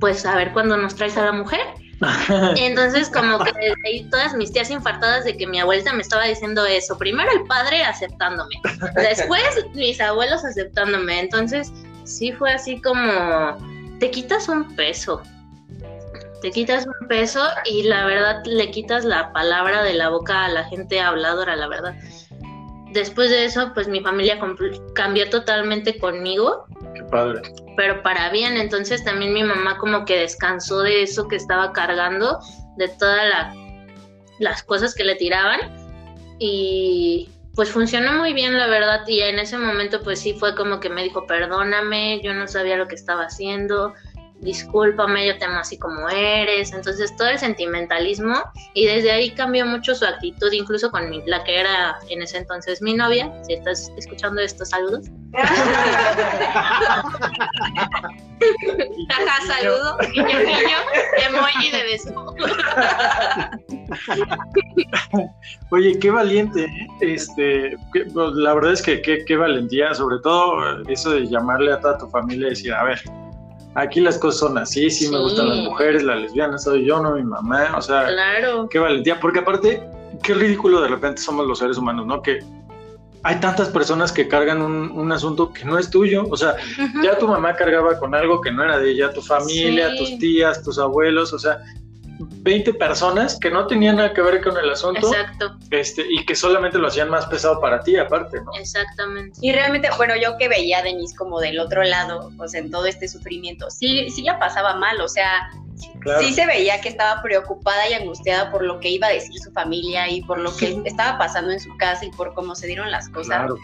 pues 0.00 0.24
a 0.26 0.36
ver 0.36 0.52
cuándo 0.52 0.76
nos 0.76 0.94
traes 0.94 1.16
a 1.16 1.24
la 1.24 1.32
mujer. 1.32 1.60
Entonces, 2.56 3.08
como 3.08 3.38
que 3.38 3.52
desde 3.52 3.74
ahí 3.86 4.10
todas 4.10 4.34
mis 4.34 4.52
tías 4.52 4.70
infartadas 4.70 5.24
de 5.24 5.34
que 5.36 5.46
mi 5.46 5.58
abuelita 5.60 5.94
me 5.94 6.02
estaba 6.02 6.24
diciendo 6.24 6.66
eso. 6.66 6.98
Primero 6.98 7.30
el 7.32 7.44
padre 7.44 7.82
aceptándome, 7.84 8.54
después 8.96 9.42
mis 9.74 9.98
abuelos 10.00 10.44
aceptándome. 10.44 11.20
Entonces, 11.20 11.72
sí 12.04 12.32
fue 12.32 12.52
así 12.52 12.80
como, 12.82 13.56
te 13.98 14.10
quitas 14.10 14.48
un 14.48 14.76
peso, 14.76 15.22
te 16.42 16.50
quitas 16.50 16.86
un 16.86 17.08
peso 17.08 17.42
y 17.64 17.84
la 17.84 18.04
verdad 18.04 18.42
le 18.44 18.70
quitas 18.70 19.04
la 19.04 19.32
palabra 19.32 19.82
de 19.82 19.94
la 19.94 20.10
boca 20.10 20.44
a 20.44 20.48
la 20.48 20.64
gente 20.64 21.00
habladora, 21.00 21.56
la 21.56 21.68
verdad. 21.68 21.94
Después 22.96 23.28
de 23.28 23.44
eso, 23.44 23.72
pues 23.74 23.88
mi 23.88 24.00
familia 24.00 24.40
cambió 24.94 25.28
totalmente 25.28 25.98
conmigo. 25.98 26.64
Qué 26.94 27.04
padre. 27.04 27.42
Pero 27.76 28.02
para 28.02 28.30
bien, 28.30 28.56
entonces 28.56 29.04
también 29.04 29.34
mi 29.34 29.44
mamá 29.44 29.76
como 29.76 30.06
que 30.06 30.18
descansó 30.20 30.80
de 30.80 31.02
eso 31.02 31.28
que 31.28 31.36
estaba 31.36 31.74
cargando, 31.74 32.38
de 32.78 32.88
todas 32.88 33.54
las 34.38 34.62
cosas 34.62 34.94
que 34.94 35.04
le 35.04 35.14
tiraban. 35.16 35.60
Y 36.38 37.28
pues 37.54 37.68
funcionó 37.68 38.14
muy 38.14 38.32
bien, 38.32 38.56
la 38.56 38.66
verdad. 38.66 39.06
Y 39.06 39.20
en 39.20 39.38
ese 39.40 39.58
momento, 39.58 40.00
pues 40.02 40.20
sí 40.20 40.32
fue 40.32 40.54
como 40.54 40.80
que 40.80 40.88
me 40.88 41.02
dijo, 41.02 41.26
perdóname, 41.26 42.22
yo 42.22 42.32
no 42.32 42.48
sabía 42.48 42.78
lo 42.78 42.88
que 42.88 42.94
estaba 42.94 43.24
haciendo 43.24 43.92
discúlpame, 44.40 45.26
yo 45.26 45.38
te 45.38 45.44
amo 45.44 45.60
así 45.60 45.78
como 45.78 46.08
eres. 46.08 46.72
Entonces 46.72 47.14
todo 47.16 47.28
el 47.28 47.38
sentimentalismo 47.38 48.34
y 48.74 48.86
desde 48.86 49.10
ahí 49.10 49.30
cambió 49.32 49.66
mucho 49.66 49.94
su 49.94 50.04
actitud, 50.04 50.52
incluso 50.52 50.90
con 50.90 51.10
la 51.26 51.44
que 51.44 51.60
era 51.60 51.96
en 52.08 52.22
ese 52.22 52.38
entonces 52.38 52.82
mi 52.82 52.94
novia. 52.94 53.32
Si 53.44 53.54
estás 53.54 53.90
escuchando 53.96 54.40
estos 54.40 54.70
saludos. 54.70 55.06
Ajá, 59.08 59.46
saludo, 59.46 59.96
niño, 60.14 60.38
niño, 60.38 60.76
emoji 61.26 61.70
de 61.70 61.82
beso. 61.84 62.34
Oye, 65.70 65.98
qué 65.98 66.10
valiente, 66.10 66.64
¿eh? 66.64 66.88
este, 67.00 67.76
pues, 67.92 68.34
la 68.34 68.52
verdad 68.54 68.72
es 68.72 68.82
que 68.82 69.00
qué 69.00 69.36
valentía, 69.36 69.94
sobre 69.94 70.18
todo 70.22 70.82
eso 70.88 71.10
de 71.10 71.26
llamarle 71.26 71.72
a 71.72 71.80
toda 71.80 71.98
tu 71.98 72.08
familia 72.08 72.48
y 72.48 72.50
decir, 72.50 72.72
a 72.72 72.84
ver, 72.84 73.00
aquí 73.76 74.00
las 74.00 74.18
cosas 74.18 74.40
son 74.40 74.58
así, 74.58 74.90
sí, 74.90 75.08
me 75.08 75.18
gustan 75.18 75.48
las 75.48 75.58
mujeres, 75.58 76.02
las 76.02 76.18
lesbianas, 76.18 76.64
soy 76.64 76.84
yo, 76.84 77.00
no 77.00 77.14
mi 77.14 77.22
mamá, 77.22 77.74
o 77.76 77.82
sea, 77.82 78.06
qué 78.70 78.78
valentía, 78.78 79.20
porque 79.20 79.40
aparte, 79.40 79.86
qué 80.22 80.34
ridículo 80.34 80.80
de 80.80 80.88
repente 80.88 81.20
somos 81.20 81.46
los 81.46 81.58
seres 81.58 81.76
humanos, 81.76 82.06
¿no? 82.06 82.22
Que 82.22 82.40
hay 83.22 83.38
tantas 83.38 83.68
personas 83.68 84.12
que 84.12 84.28
cargan 84.28 84.62
un, 84.62 85.12
asunto 85.12 85.52
que 85.52 85.64
no 85.64 85.78
es 85.78 85.90
tuyo, 85.90 86.24
o 86.30 86.36
sea, 86.36 86.56
ya 87.02 87.18
tu 87.18 87.28
mamá 87.28 87.54
cargaba 87.54 87.98
con 87.98 88.14
algo 88.14 88.40
que 88.40 88.50
no 88.50 88.64
era 88.64 88.78
de 88.78 88.92
ella, 88.92 89.12
tu 89.12 89.20
familia, 89.20 89.94
tus 89.96 90.18
tías, 90.18 90.62
tus 90.62 90.78
abuelos, 90.78 91.32
o 91.32 91.38
sea, 91.38 91.58
20 92.18 92.74
personas 92.74 93.38
que 93.38 93.50
no 93.50 93.66
tenían 93.66 93.96
nada 93.96 94.12
que 94.12 94.22
ver 94.22 94.42
con 94.42 94.56
el 94.56 94.70
asunto. 94.70 95.06
Exacto. 95.08 95.56
Este, 95.70 96.04
y 96.08 96.24
que 96.24 96.34
solamente 96.34 96.78
lo 96.78 96.88
hacían 96.88 97.10
más 97.10 97.26
pesado 97.26 97.60
para 97.60 97.80
ti, 97.80 97.96
aparte, 97.96 98.40
¿no? 98.40 98.52
Exactamente. 98.58 99.38
Y 99.42 99.52
realmente, 99.52 99.88
bueno, 99.96 100.14
yo 100.16 100.36
que 100.38 100.48
veía 100.48 100.78
a 100.78 100.82
Denise 100.82 101.14
como 101.16 101.40
del 101.40 101.58
otro 101.58 101.82
lado, 101.82 102.30
o 102.38 102.48
sea, 102.48 102.60
en 102.60 102.70
todo 102.70 102.86
este 102.86 103.08
sufrimiento, 103.08 103.70
sí, 103.70 104.10
sí 104.10 104.22
la 104.22 104.38
pasaba 104.38 104.76
mal, 104.76 105.00
o 105.00 105.08
sea, 105.08 105.50
sí 106.20 106.32
se 106.32 106.46
veía 106.46 106.80
que 106.80 106.88
estaba 106.88 107.22
preocupada 107.22 107.88
y 107.88 107.94
angustiada 107.94 108.50
por 108.50 108.64
lo 108.64 108.80
que 108.80 108.90
iba 108.90 109.08
a 109.08 109.10
decir 109.10 109.38
su 109.38 109.50
familia 109.52 110.08
y 110.08 110.22
por 110.22 110.38
lo 110.38 110.56
que 110.56 110.80
estaba 110.84 111.18
pasando 111.18 111.52
en 111.52 111.60
su 111.60 111.76
casa 111.76 112.04
y 112.04 112.10
por 112.10 112.34
cómo 112.34 112.54
se 112.54 112.66
dieron 112.66 112.90
las 112.90 113.08
cosas. 113.08 113.38
Claro, 113.38 113.58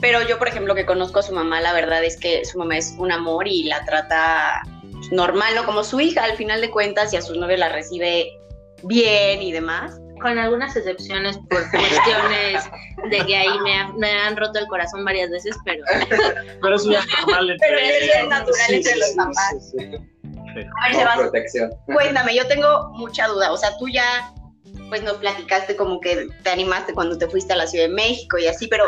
Pero 0.00 0.26
yo, 0.26 0.38
por 0.38 0.48
ejemplo, 0.48 0.74
que 0.74 0.84
conozco 0.84 1.20
a 1.20 1.22
su 1.22 1.32
mamá, 1.32 1.60
la 1.60 1.72
verdad 1.72 2.04
es 2.04 2.18
que 2.18 2.44
su 2.44 2.58
mamá 2.58 2.76
es 2.76 2.94
un 2.98 3.12
amor 3.12 3.48
y 3.48 3.64
la 3.64 3.84
trata 3.84 4.62
normal, 5.10 5.54
¿no? 5.54 5.64
Como 5.64 5.84
su 5.84 6.00
hija, 6.00 6.24
al 6.24 6.36
final 6.36 6.60
de 6.60 6.70
cuentas, 6.70 7.12
y 7.12 7.16
a 7.16 7.22
sus 7.22 7.36
novio 7.36 7.56
la 7.56 7.70
recibe 7.70 8.30
bien 8.82 9.42
y 9.42 9.52
demás. 9.52 9.98
Con 10.20 10.38
algunas 10.38 10.76
excepciones 10.76 11.38
por 11.48 11.68
cuestiones 11.70 12.64
de 13.10 13.26
que 13.26 13.36
ahí 13.36 13.58
me, 13.96 14.10
han 14.10 14.36
roto 14.36 14.58
el 14.58 14.66
corazón 14.66 15.04
varias 15.04 15.30
veces, 15.30 15.56
pero... 15.64 15.82
pero 16.62 16.76
eso 16.76 16.92
ya 16.92 17.00
es 17.00 17.06
normal 17.26 17.50
entre... 17.50 17.68
Pero 17.68 17.80
eso 17.80 18.18
es 18.18 18.28
natural 18.28 18.74
entre 18.74 18.96
los 18.96 19.10
papás. 19.10 19.72
a 20.82 20.88
ver, 20.88 21.08
Protección. 21.16 21.70
cuéntame, 21.86 22.34
yo 22.34 22.46
tengo 22.48 22.90
mucha 22.90 23.28
duda, 23.28 23.50
o 23.52 23.56
sea, 23.56 23.76
tú 23.78 23.88
ya 23.88 24.32
pues 24.90 25.02
nos 25.02 25.14
platicaste 25.14 25.76
como 25.76 26.00
que 26.00 26.28
te 26.42 26.50
animaste 26.50 26.92
cuando 26.92 27.16
te 27.16 27.28
fuiste 27.28 27.52
a 27.52 27.56
la 27.56 27.66
Ciudad 27.66 27.86
de 27.86 27.94
México 27.94 28.38
y 28.38 28.46
así, 28.46 28.66
pero 28.66 28.84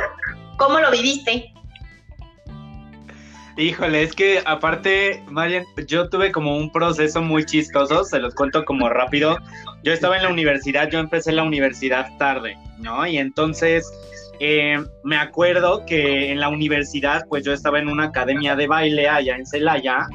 ¿cómo 0.59 0.81
lo 0.81 0.91
viviste? 0.91 1.52
Híjole, 3.57 4.03
es 4.03 4.15
que 4.15 4.43
aparte, 4.47 5.23
Marian, 5.29 5.65
yo 5.87 6.09
tuve 6.09 6.33
como 6.33 6.57
un 6.57 6.73
proceso 6.73 7.21
muy 7.21 7.45
chistoso, 7.45 8.05
se 8.05 8.19
los 8.19 8.35
cuento 8.35 8.65
como 8.65 8.89
rápido. 8.89 9.37
Yo 9.83 9.93
estaba 9.93 10.17
en 10.17 10.23
la 10.23 10.31
universidad, 10.31 10.89
yo 10.91 10.99
empecé 10.99 11.33
la 11.33 11.43
universidad 11.43 12.07
tarde, 12.19 12.57
¿no? 12.79 13.07
Y 13.07 13.19
entonces 13.19 13.87
eh, 14.41 14.83
me 15.05 15.17
acuerdo 15.17 15.85
que 15.87 16.33
en 16.33 16.41
la 16.41 16.49
universidad, 16.49 17.27
pues 17.29 17.45
yo 17.45 17.53
estaba 17.53 17.79
en 17.79 17.89
una 17.89 18.05
academia 18.05 18.57
de 18.57 18.67
baile 18.67 19.09
allá 19.09 19.37
en 19.37 19.47
Celaya 19.47 20.09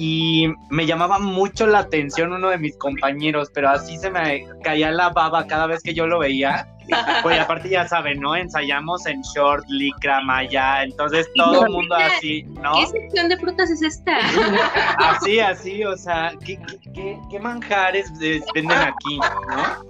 y 0.00 0.46
me 0.70 0.86
llamaba 0.86 1.18
mucho 1.18 1.66
la 1.66 1.80
atención 1.80 2.32
uno 2.32 2.50
de 2.50 2.58
mis 2.58 2.76
compañeros, 2.76 3.50
pero 3.52 3.68
así 3.68 3.98
se 3.98 4.10
me 4.10 4.46
caía 4.62 4.92
la 4.92 5.08
baba 5.08 5.46
cada 5.48 5.66
vez 5.66 5.82
que 5.82 5.92
yo 5.92 6.06
lo 6.06 6.20
veía 6.20 6.68
pues 7.22 7.38
aparte 7.38 7.68
ya 7.68 7.86
saben, 7.86 8.20
¿no? 8.20 8.36
Ensayamos 8.36 9.06
en 9.06 9.20
short, 9.22 9.64
licra, 9.68 10.20
maya, 10.22 10.82
entonces 10.82 11.28
todo 11.34 11.66
el 11.66 11.72
mundo 11.72 11.94
así, 11.94 12.44
¿no? 12.62 12.74
¿Qué 12.74 12.86
sección 12.86 13.28
de 13.28 13.36
frutas 13.38 13.70
es 13.70 13.82
esta? 13.82 14.18
Así, 14.98 15.40
así, 15.40 15.84
o 15.84 15.96
sea, 15.96 16.32
¿qué, 16.44 16.58
qué, 16.94 17.18
qué 17.30 17.40
manjares 17.40 18.10
venden 18.54 18.78
aquí, 18.78 19.18
no? 19.18 19.84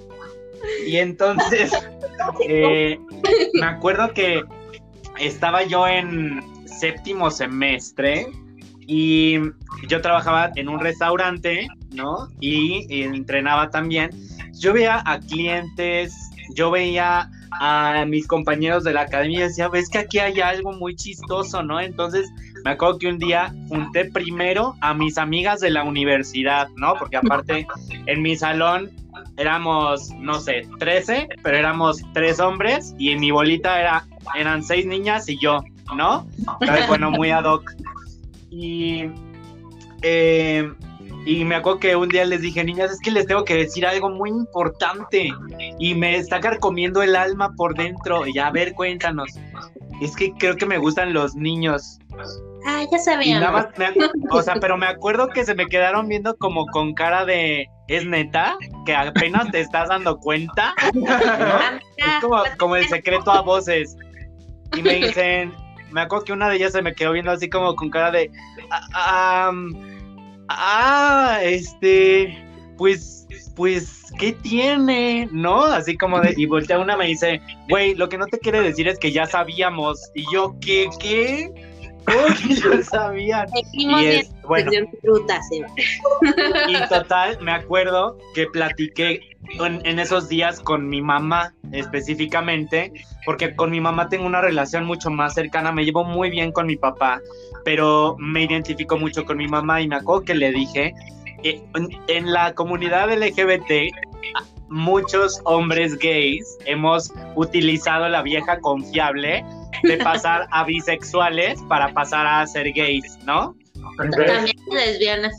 Y 0.86 0.96
entonces, 0.96 1.72
eh, 2.48 2.98
me 3.54 3.66
acuerdo 3.66 4.12
que 4.12 4.42
estaba 5.18 5.64
yo 5.64 5.86
en 5.86 6.42
séptimo 6.66 7.30
semestre 7.30 8.26
y 8.88 9.38
yo 9.86 10.00
trabajaba 10.00 10.50
en 10.56 10.68
un 10.68 10.80
restaurante, 10.80 11.68
¿no? 11.94 12.28
Y, 12.40 12.86
entrenaba 13.04 13.70
también. 13.70 14.10
Yo 14.58 14.72
veía 14.72 15.02
a 15.04 15.20
clientes 15.20 16.28
yo 16.54 16.70
veía 16.70 17.30
a 17.60 18.04
mis 18.06 18.26
compañeros 18.26 18.84
de 18.84 18.92
la 18.92 19.02
academia 19.02 19.40
y 19.40 19.42
decía, 19.42 19.68
ves 19.68 19.88
que 19.88 19.98
aquí 19.98 20.18
hay 20.18 20.40
algo 20.40 20.72
muy 20.72 20.94
chistoso, 20.96 21.62
¿no? 21.62 21.80
Entonces 21.80 22.30
me 22.64 22.72
acuerdo 22.72 22.98
que 22.98 23.08
un 23.08 23.18
día 23.18 23.54
junté 23.68 24.06
primero 24.06 24.74
a 24.80 24.94
mis 24.94 25.18
amigas 25.18 25.60
de 25.60 25.70
la 25.70 25.84
universidad, 25.84 26.68
¿no? 26.76 26.94
Porque 26.98 27.16
aparte 27.16 27.66
en 28.06 28.22
mi 28.22 28.36
salón 28.36 28.90
éramos, 29.36 30.10
no 30.18 30.40
sé, 30.40 30.66
13, 30.78 31.28
pero 31.42 31.56
éramos 31.56 32.02
tres 32.12 32.40
hombres 32.40 32.94
y 32.98 33.10
en 33.10 33.20
mi 33.20 33.30
bolita 33.30 33.80
era, 33.80 34.04
eran 34.36 34.62
seis 34.62 34.84
niñas 34.84 35.28
y 35.28 35.38
yo, 35.38 35.62
¿no? 35.96 36.26
Entonces, 36.60 36.86
bueno, 36.88 37.10
muy 37.10 37.30
ad 37.30 37.44
hoc. 37.44 37.70
Y 38.58 39.10
eh, 40.02 40.70
y 41.24 41.44
me 41.44 41.56
acuerdo 41.56 41.80
que 41.80 41.96
un 41.96 42.08
día 42.08 42.24
les 42.24 42.40
dije, 42.40 42.64
niñas, 42.64 42.90
es 42.90 43.00
que 43.00 43.10
les 43.10 43.26
tengo 43.26 43.44
que 43.44 43.54
decir 43.54 43.86
algo 43.86 44.08
muy 44.10 44.30
importante. 44.30 45.30
Y 45.78 45.94
me 45.94 46.16
está 46.16 46.40
carcomiendo 46.40 47.02
el 47.02 47.16
alma 47.16 47.52
por 47.56 47.74
dentro. 47.74 48.26
Y 48.26 48.38
a 48.38 48.50
ver, 48.50 48.74
cuéntanos. 48.74 49.32
Es 50.00 50.16
que 50.16 50.32
creo 50.32 50.56
que 50.56 50.66
me 50.66 50.78
gustan 50.78 51.12
los 51.12 51.34
niños. 51.34 51.98
Ah, 52.66 52.84
ya 52.90 52.98
sabía. 52.98 53.66
o 54.30 54.42
sea, 54.42 54.54
pero 54.54 54.76
me 54.76 54.86
acuerdo 54.86 55.28
que 55.28 55.44
se 55.44 55.54
me 55.54 55.66
quedaron 55.66 56.08
viendo 56.08 56.36
como 56.36 56.66
con 56.66 56.94
cara 56.94 57.24
de, 57.24 57.66
¿es 57.88 58.06
neta? 58.06 58.56
Que 58.86 58.94
apenas 58.94 59.50
te 59.50 59.60
estás 59.60 59.88
dando 59.88 60.18
cuenta. 60.18 60.74
Es 61.96 62.20
como, 62.22 62.42
como 62.58 62.76
el 62.76 62.88
secreto 62.88 63.30
a 63.30 63.42
voces. 63.42 63.96
Y 64.76 64.82
me 64.82 64.94
dicen, 64.94 65.52
me 65.90 66.00
acuerdo 66.00 66.24
que 66.24 66.32
una 66.32 66.48
de 66.48 66.56
ellas 66.56 66.72
se 66.72 66.82
me 66.82 66.94
quedó 66.94 67.12
viendo 67.12 67.30
así 67.30 67.48
como 67.48 67.74
con 67.74 67.90
cara 67.90 68.10
de, 68.10 68.30
ah, 68.92 69.52
ah, 70.48 71.38
este, 71.42 72.36
pues, 72.76 73.26
pues, 73.54 74.12
¿qué 74.18 74.32
tiene? 74.32 75.28
¿No? 75.32 75.64
Así 75.64 75.96
como 75.96 76.20
de, 76.20 76.34
y 76.36 76.46
voltea 76.46 76.78
una 76.78 76.96
me 76.96 77.06
dice, 77.06 77.40
güey, 77.68 77.94
lo 77.94 78.08
que 78.08 78.18
no 78.18 78.26
te 78.26 78.38
quiere 78.38 78.60
decir 78.60 78.88
es 78.88 78.98
que 78.98 79.12
ya 79.12 79.26
sabíamos. 79.26 80.10
Y 80.14 80.24
yo, 80.32 80.56
¿qué, 80.60 80.88
qué? 81.00 81.52
¿Cómo 82.08 82.68
que 82.72 82.82
sabían? 82.84 83.46
Y 83.72 83.94
es, 84.04 84.32
bueno, 84.42 84.70
y 86.68 86.88
total, 86.88 87.38
me 87.40 87.52
acuerdo 87.52 88.18
que 88.34 88.46
platiqué 88.46 89.36
en, 89.60 89.80
en, 89.84 89.98
esos 89.98 90.28
días 90.28 90.60
con 90.60 90.88
mi 90.88 91.02
mamá 91.02 91.54
específicamente, 91.72 92.92
porque 93.24 93.54
con 93.54 93.70
mi 93.70 93.80
mamá 93.80 94.08
tengo 94.08 94.26
una 94.26 94.40
relación 94.40 94.84
mucho 94.84 95.10
más 95.10 95.34
cercana, 95.34 95.72
me 95.72 95.84
llevo 95.84 96.04
muy 96.04 96.30
bien 96.30 96.52
con 96.52 96.66
mi 96.66 96.76
papá 96.76 97.20
pero 97.68 98.16
me 98.18 98.44
identifico 98.44 98.96
mucho 98.96 99.26
con 99.26 99.36
mi 99.36 99.46
mamá 99.46 99.82
y 99.82 99.88
me 99.88 99.96
acuerdo 99.96 100.24
que 100.24 100.34
le 100.34 100.52
dije, 100.52 100.94
eh, 101.42 101.62
en, 102.06 102.32
la 102.32 102.54
comunidad 102.54 103.12
LGBT, 103.12 103.94
muchos 104.70 105.38
hombres 105.44 105.98
gays 105.98 106.56
hemos 106.64 107.12
utilizado 107.36 108.08
la 108.08 108.22
vieja 108.22 108.58
confiable 108.60 109.44
de 109.82 109.96
pasar 109.98 110.46
a 110.50 110.64
bisexuales 110.64 111.60
para 111.68 111.92
pasar 111.92 112.26
a 112.26 112.46
ser 112.46 112.72
gays, 112.72 113.18
¿no? 113.24 113.56
También 113.96 114.56
lesbianas. 114.70 115.34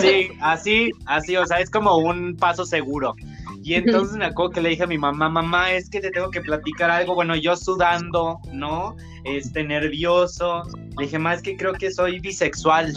Sí, 0.00 0.28
así, 0.40 0.90
así, 1.06 1.36
o 1.36 1.46
sea, 1.46 1.60
es 1.60 1.70
como 1.70 1.96
un 1.98 2.36
paso 2.36 2.64
seguro. 2.64 3.14
Y 3.62 3.74
entonces 3.74 4.16
me 4.16 4.26
acuerdo 4.26 4.52
que 4.52 4.60
le 4.60 4.68
dije 4.70 4.84
a 4.84 4.86
mi 4.86 4.98
mamá, 4.98 5.28
mamá, 5.28 5.72
es 5.72 5.90
que 5.90 6.00
te 6.00 6.10
tengo 6.10 6.30
que 6.30 6.40
platicar 6.40 6.88
algo. 6.88 7.16
Bueno, 7.16 7.34
yo 7.34 7.56
sudando, 7.56 8.38
¿no? 8.52 8.96
Este, 9.24 9.64
nervioso. 9.64 10.62
Le 10.96 11.06
dije, 11.06 11.18
mamá, 11.18 11.34
es 11.34 11.42
que 11.42 11.56
creo 11.56 11.72
que 11.72 11.90
soy 11.90 12.20
bisexual. 12.20 12.94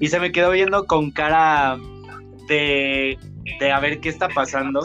Y 0.00 0.08
se 0.08 0.18
me 0.18 0.32
quedó 0.32 0.50
viendo 0.50 0.86
con 0.86 1.12
cara 1.12 1.78
de, 2.48 3.16
de 3.60 3.72
a 3.72 3.78
ver 3.78 4.00
qué 4.00 4.08
está 4.08 4.28
pasando. 4.28 4.80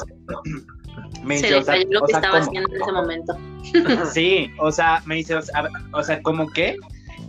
Me 1.24 1.38
se 1.38 1.56
dice, 1.56 1.78
le 1.80 1.86
lo 1.90 2.06
que 2.06 2.12
estaba 2.14 2.40
haciendo 2.40 2.70
en 2.74 2.82
ese 2.82 2.92
momento. 2.92 3.38
Sí, 4.14 4.52
o 4.60 4.72
sea, 4.72 5.02
me 5.06 5.16
dice, 5.16 5.36
o 5.36 5.42
sea, 5.42 5.70
o 5.94 6.04
sea, 6.04 6.22
¿cómo 6.22 6.48
qué? 6.50 6.76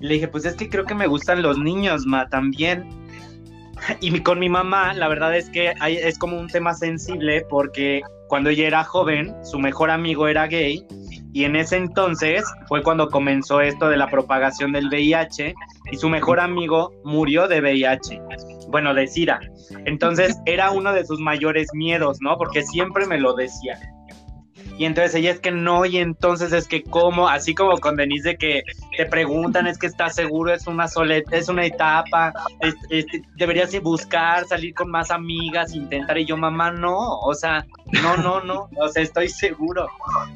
Le 0.01 0.15
dije, 0.15 0.29
pues 0.29 0.45
es 0.45 0.55
que 0.55 0.69
creo 0.69 0.85
que 0.85 0.95
me 0.95 1.07
gustan 1.07 1.43
los 1.43 1.59
niños, 1.59 2.05
ma, 2.07 2.29
también. 2.29 2.89
Y 4.01 4.19
con 4.21 4.39
mi 4.39 4.49
mamá, 4.49 4.95
la 4.95 5.09
verdad 5.09 5.37
es 5.37 5.51
que 5.51 5.75
es 5.81 6.19
como 6.19 6.39
un 6.39 6.49
tema 6.49 6.75
sensible 6.75 7.45
porque 7.51 8.03
cuando 8.29 8.51
ella 8.51 8.67
era 8.67 8.85
joven, 8.85 9.35
su 9.45 9.59
mejor 9.59 9.91
amigo 9.91 10.27
era 10.27 10.47
gay 10.47 10.87
y 11.35 11.45
en 11.45 11.57
ese 11.57 11.77
entonces 11.77 12.45
fue 12.69 12.83
cuando 12.85 13.09
comenzó 13.09 13.61
esto 13.61 13.89
de 13.89 13.97
la 13.97 14.07
propagación 14.07 14.71
del 14.71 14.87
VIH 14.87 15.53
y 15.91 15.97
su 15.97 16.09
mejor 16.09 16.39
amigo 16.39 16.93
murió 17.03 17.49
de 17.49 17.61
VIH, 17.61 18.23
bueno, 18.69 18.95
de 18.95 19.09
SIDA. 19.09 19.41
Entonces 19.85 20.39
era 20.47 20.71
uno 20.71 20.93
de 20.93 21.05
sus 21.05 21.19
mayores 21.19 21.67
miedos, 21.75 22.19
¿no? 22.21 22.39
Porque 22.39 22.63
siempre 22.63 23.05
me 23.07 23.19
lo 23.19 23.35
decía 23.35 23.77
y 24.77 24.87
entonces 24.87 25.15
ella 25.15 25.31
es 25.31 25.41
que 25.41 25.53
no, 25.53 25.85
y 25.85 25.99
entonces 25.99 26.53
es 26.53 26.67
que 26.67 26.83
como, 26.83 27.29
así 27.29 27.55
como 27.55 27.79
con 27.79 27.97
Denise 27.97 28.31
de 28.31 28.37
que 28.37 28.63
te 28.97 29.07
preguntan, 29.07 29.67
es 29.67 29.79
que 29.79 29.87
estás 29.87 30.15
seguro, 30.15 30.53
es 30.53 30.67
una 30.67 30.89
soleta, 30.89 31.37
es 31.37 31.49
una 31.49 31.65
etapa, 31.65 32.33
deberías 33.37 33.81
buscar, 33.83 34.47
salir 34.47 34.75
con 34.75 34.91
más 34.91 35.11
amigas, 35.11 35.75
intentar, 35.75 36.19
y 36.19 36.25
yo, 36.25 36.37
mamá, 36.37 36.73
no, 36.73 37.19
o 37.21 37.35
sea, 37.35 37.65
no, 38.03 38.17
no, 38.17 38.41
no, 38.41 38.69
o 38.77 38.89
sea, 38.89 39.03
estoy 39.03 39.29
seguro. 39.29 39.89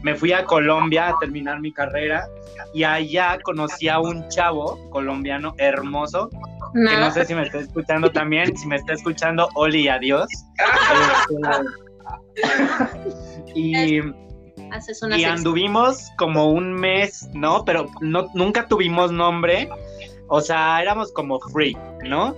Me 0.03 0.14
fui 0.14 0.33
a 0.33 0.44
Colombia 0.44 1.09
a 1.09 1.18
terminar 1.18 1.61
mi 1.61 1.72
carrera 1.72 2.29
y 2.72 2.85
allá 2.85 3.38
conocí 3.42 3.88
a 3.88 3.98
un 3.98 4.29
chavo 4.29 4.79
colombiano 4.90 5.55
hermoso, 5.59 6.31
que 6.74 6.96
no 6.96 7.11
sé 7.11 7.24
si 7.24 7.35
me 7.35 7.42
está 7.42 7.59
escuchando 7.59 8.11
también, 8.11 8.57
si 8.57 8.66
me 8.68 8.77
está 8.77 8.92
escuchando, 8.92 9.48
Oli, 9.55 9.88
adiós. 9.88 10.29
Este, 13.48 13.53
y 13.55 14.01
y 15.17 15.25
anduvimos 15.25 16.11
como 16.17 16.51
un 16.51 16.73
mes, 16.73 17.29
¿no? 17.35 17.65
Pero 17.65 17.91
no, 18.01 18.29
nunca 18.35 18.67
tuvimos 18.67 19.13
nombre. 19.13 19.69
O 20.29 20.41
sea, 20.41 20.81
éramos 20.83 21.11
como 21.13 21.41
free, 21.41 21.77
¿no? 22.05 22.37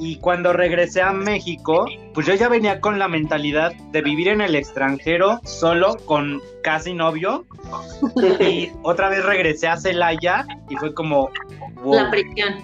Y 0.00 0.16
cuando 0.16 0.52
regresé 0.52 1.02
a 1.02 1.12
México, 1.12 1.86
pues 2.14 2.26
yo 2.26 2.34
ya 2.34 2.48
venía 2.48 2.80
con 2.80 2.98
la 2.98 3.08
mentalidad 3.08 3.72
de 3.92 4.02
vivir 4.02 4.28
en 4.28 4.40
el 4.40 4.54
extranjero 4.54 5.40
solo 5.44 5.96
con 6.04 6.40
casi 6.62 6.94
novio. 6.94 7.44
Y 8.40 8.70
otra 8.82 9.08
vez 9.08 9.24
regresé 9.24 9.68
a 9.68 9.76
Celaya 9.76 10.46
y 10.68 10.76
fue 10.76 10.94
como... 10.94 11.30
La 11.84 12.10
presión. 12.10 12.54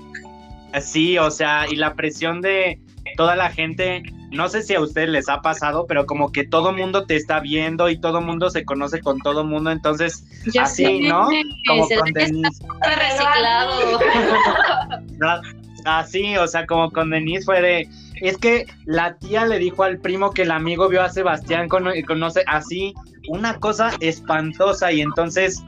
Sí, 0.80 1.18
o 1.18 1.30
sea, 1.30 1.66
y 1.68 1.76
la 1.76 1.94
presión 1.94 2.40
de 2.40 2.80
toda 3.16 3.36
la 3.36 3.50
gente 3.50 4.02
no 4.34 4.48
sé 4.48 4.62
si 4.62 4.74
a 4.74 4.80
ustedes 4.80 5.08
les 5.08 5.28
ha 5.28 5.40
pasado, 5.40 5.86
pero 5.86 6.06
como 6.06 6.32
que 6.32 6.44
todo 6.44 6.72
mundo 6.72 7.06
te 7.06 7.16
está 7.16 7.40
viendo 7.40 7.88
y 7.88 7.98
todo 7.98 8.20
mundo 8.20 8.50
se 8.50 8.64
conoce 8.64 9.00
con 9.00 9.18
todo 9.18 9.44
mundo, 9.44 9.70
entonces 9.70 10.26
así, 10.60 11.00
¿no? 11.00 11.28
Como 11.66 11.88
con 11.88 12.12
Denise. 12.12 12.64
Reciclado. 12.82 14.00
así, 15.84 16.36
o 16.36 16.46
sea, 16.46 16.66
como 16.66 16.90
con 16.90 17.10
Denise 17.10 17.44
fue 17.44 17.60
de, 17.60 17.88
es 18.20 18.38
que 18.38 18.66
la 18.84 19.16
tía 19.18 19.46
le 19.46 19.58
dijo 19.58 19.82
al 19.82 19.98
primo 19.98 20.30
que 20.30 20.42
el 20.42 20.50
amigo 20.50 20.88
vio 20.88 21.02
a 21.02 21.08
Sebastián, 21.08 21.68
conoce 21.68 22.42
así, 22.46 22.94
una 23.28 23.58
cosa 23.58 23.92
espantosa 24.00 24.92
y 24.92 25.00
entonces 25.00 25.62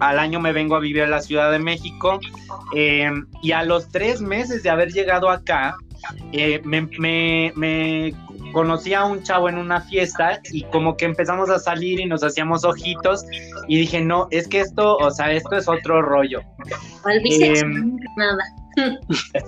al 0.00 0.18
año 0.18 0.40
me 0.40 0.52
vengo 0.52 0.76
a 0.76 0.80
vivir 0.80 1.02
a 1.02 1.06
la 1.06 1.20
Ciudad 1.20 1.50
de 1.50 1.58
México 1.58 2.20
eh, 2.74 3.10
y 3.42 3.52
a 3.52 3.62
los 3.64 3.88
tres 3.88 4.20
meses 4.20 4.62
de 4.62 4.70
haber 4.70 4.92
llegado 4.92 5.28
acá, 5.30 5.76
eh, 6.32 6.60
me, 6.64 7.52
me, 7.54 8.14
conocí 8.52 8.94
a 8.94 9.04
un 9.04 9.22
chavo 9.22 9.48
en 9.48 9.58
una 9.58 9.80
fiesta 9.80 10.40
y 10.52 10.64
como 10.64 10.96
que 10.96 11.04
empezamos 11.04 11.50
a 11.50 11.58
salir 11.58 12.00
y 12.00 12.06
nos 12.06 12.22
hacíamos 12.24 12.64
ojitos 12.64 13.24
y 13.68 13.78
dije, 13.78 14.00
no, 14.00 14.28
es 14.30 14.48
que 14.48 14.60
esto, 14.60 14.96
o 14.96 15.10
sea, 15.10 15.30
esto 15.32 15.56
es 15.56 15.68
otro 15.68 16.02
rollo. 16.02 16.40
Eh, 17.08 17.62
nada. 18.16 18.44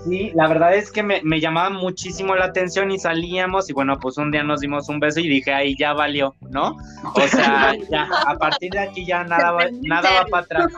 Sí, 0.04 0.32
la 0.34 0.48
verdad 0.48 0.74
es 0.74 0.90
que 0.90 1.02
me, 1.02 1.22
me, 1.22 1.40
llamaba 1.40 1.70
muchísimo 1.70 2.34
la 2.34 2.46
atención 2.46 2.90
y 2.90 2.98
salíamos 2.98 3.70
y 3.70 3.72
bueno, 3.72 3.98
pues 3.98 4.18
un 4.18 4.30
día 4.30 4.42
nos 4.42 4.60
dimos 4.60 4.88
un 4.88 4.98
beso 4.98 5.20
y 5.20 5.28
dije, 5.28 5.52
ahí 5.52 5.76
ya 5.78 5.92
valió, 5.92 6.34
¿no? 6.50 6.76
O 7.14 7.28
sea, 7.28 7.74
ya, 7.90 8.08
a 8.26 8.36
partir 8.36 8.72
de 8.72 8.80
aquí 8.80 9.06
ya 9.06 9.22
nada 9.24 9.52
va, 9.52 9.66
nada 9.82 10.10
va 10.12 10.26
para 10.26 10.44
atrás. 10.44 10.72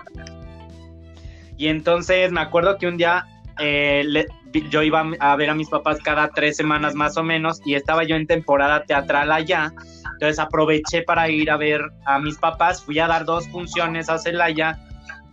Y 1.56 1.68
entonces 1.68 2.32
me 2.32 2.40
acuerdo 2.40 2.78
que 2.78 2.86
un 2.86 2.96
día 2.96 3.26
eh, 3.58 4.26
yo 4.70 4.82
iba 4.82 5.04
a 5.20 5.36
ver 5.36 5.50
a 5.50 5.54
mis 5.54 5.68
papás 5.68 5.98
cada 6.02 6.28
tres 6.28 6.56
semanas 6.56 6.94
más 6.94 7.16
o 7.16 7.22
menos 7.22 7.60
y 7.64 7.74
estaba 7.74 8.04
yo 8.04 8.16
en 8.16 8.26
temporada 8.26 8.84
teatral 8.84 9.32
allá. 9.32 9.72
Entonces 10.12 10.38
aproveché 10.38 11.02
para 11.02 11.28
ir 11.28 11.50
a 11.50 11.56
ver 11.56 11.80
a 12.06 12.18
mis 12.18 12.36
papás. 12.38 12.82
Fui 12.82 12.98
a 12.98 13.06
dar 13.06 13.24
dos 13.24 13.48
funciones 13.48 14.08
a 14.08 14.18
Celaya. 14.18 14.78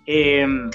Em, 0.05 0.69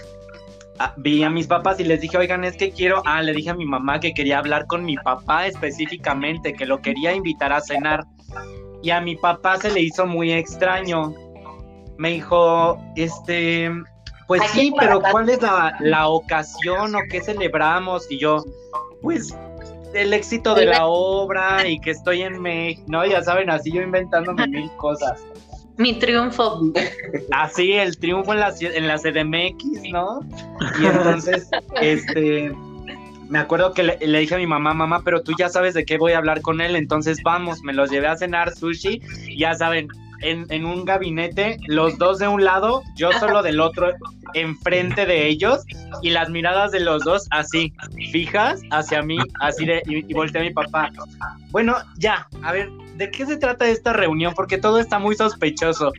vi 0.98 1.22
a 1.22 1.30
mis 1.30 1.46
papás 1.46 1.80
y 1.80 1.84
les 1.84 2.00
dije, 2.00 2.16
oigan, 2.16 2.44
es 2.44 2.56
que 2.56 2.70
quiero, 2.70 3.02
ah, 3.04 3.22
le 3.22 3.32
dije 3.32 3.50
a 3.50 3.54
mi 3.54 3.64
mamá 3.64 3.98
que 3.98 4.12
quería 4.12 4.38
hablar 4.38 4.66
con 4.66 4.84
mi 4.84 4.96
papá 4.96 5.46
específicamente, 5.46 6.52
que 6.52 6.66
lo 6.66 6.80
quería 6.80 7.14
invitar 7.14 7.52
a 7.52 7.60
cenar. 7.60 8.04
Y 8.82 8.90
a 8.90 9.00
mi 9.00 9.16
papá 9.16 9.56
se 9.56 9.70
le 9.70 9.80
hizo 9.80 10.06
muy 10.06 10.32
extraño. 10.32 11.14
Me 11.98 12.10
dijo, 12.10 12.78
este, 12.94 13.70
pues 14.26 14.42
sí, 14.50 14.72
pero 14.78 15.00
¿cuál 15.00 15.28
es 15.28 15.40
la, 15.42 16.08
ocasión 16.08 16.94
o 16.94 16.98
qué 17.10 17.20
celebramos? 17.20 18.10
Y 18.10 18.18
yo, 18.18 18.44
pues 19.02 19.34
el 19.94 20.12
éxito 20.12 20.54
de 20.54 20.66
la 20.66 20.86
obra 20.86 21.66
y 21.66 21.80
que 21.80 21.90
estoy 21.90 22.22
en 22.22 22.40
México, 22.40 22.82
¿no? 22.88 23.06
Ya 23.06 23.22
saben, 23.22 23.50
así 23.50 23.72
yo 23.72 23.82
inventándome 23.82 24.46
mil 24.48 24.70
cosas. 24.76 25.24
Mi 25.78 25.98
triunfo. 25.98 26.72
Así, 27.32 27.72
el 27.72 27.98
triunfo 27.98 28.32
en 28.32 28.40
la, 28.40 28.54
en 28.60 28.88
la 28.88 28.98
CDMX, 28.98 29.90
¿no? 29.92 30.20
Y 30.80 30.86
entonces, 30.86 31.48
este, 31.80 32.52
me 33.28 33.38
acuerdo 33.38 33.74
que 33.74 33.82
le, 33.82 33.98
le, 33.98 34.18
dije 34.20 34.34
a 34.34 34.38
mi 34.38 34.46
mamá, 34.46 34.72
mamá, 34.74 35.02
pero 35.04 35.22
tú 35.22 35.32
ya 35.38 35.48
sabes 35.48 35.74
de 35.74 35.84
qué 35.84 35.98
voy 35.98 36.12
a 36.12 36.18
hablar 36.18 36.40
con 36.40 36.60
él, 36.60 36.76
entonces 36.76 37.22
vamos, 37.22 37.62
me 37.62 37.74
los 37.74 37.90
llevé 37.90 38.06
a 38.06 38.16
cenar 38.16 38.54
sushi, 38.54 39.02
ya 39.36 39.54
saben, 39.54 39.88
en, 40.20 40.64
un 40.64 40.84
gabinete, 40.84 41.58
los 41.66 41.98
dos 41.98 42.18
de 42.18 42.28
un 42.28 42.44
lado, 42.44 42.82
yo 42.96 43.12
solo 43.12 43.42
del 43.42 43.60
otro, 43.60 43.92
enfrente 44.34 45.06
de 45.06 45.26
ellos, 45.26 45.64
y 46.02 46.10
las 46.10 46.30
miradas 46.30 46.72
de 46.72 46.80
los 46.80 47.04
dos 47.04 47.26
así, 47.30 47.72
fijas 48.12 48.60
hacia 48.70 49.02
mí, 49.02 49.18
así 49.40 49.64
de, 49.64 49.82
y, 49.86 50.10
y 50.10 50.14
volteé 50.14 50.40
a 50.40 50.44
mi 50.44 50.52
papá. 50.52 50.90
Bueno, 51.50 51.76
ya, 51.98 52.28
a 52.42 52.52
ver, 52.52 52.70
¿de 52.96 53.10
qué 53.10 53.26
se 53.26 53.36
trata 53.36 53.68
esta 53.68 53.92
reunión? 53.92 54.32
Porque 54.34 54.58
todo 54.58 54.78
está 54.78 54.98
muy 54.98 55.14
sospechoso. 55.16 55.92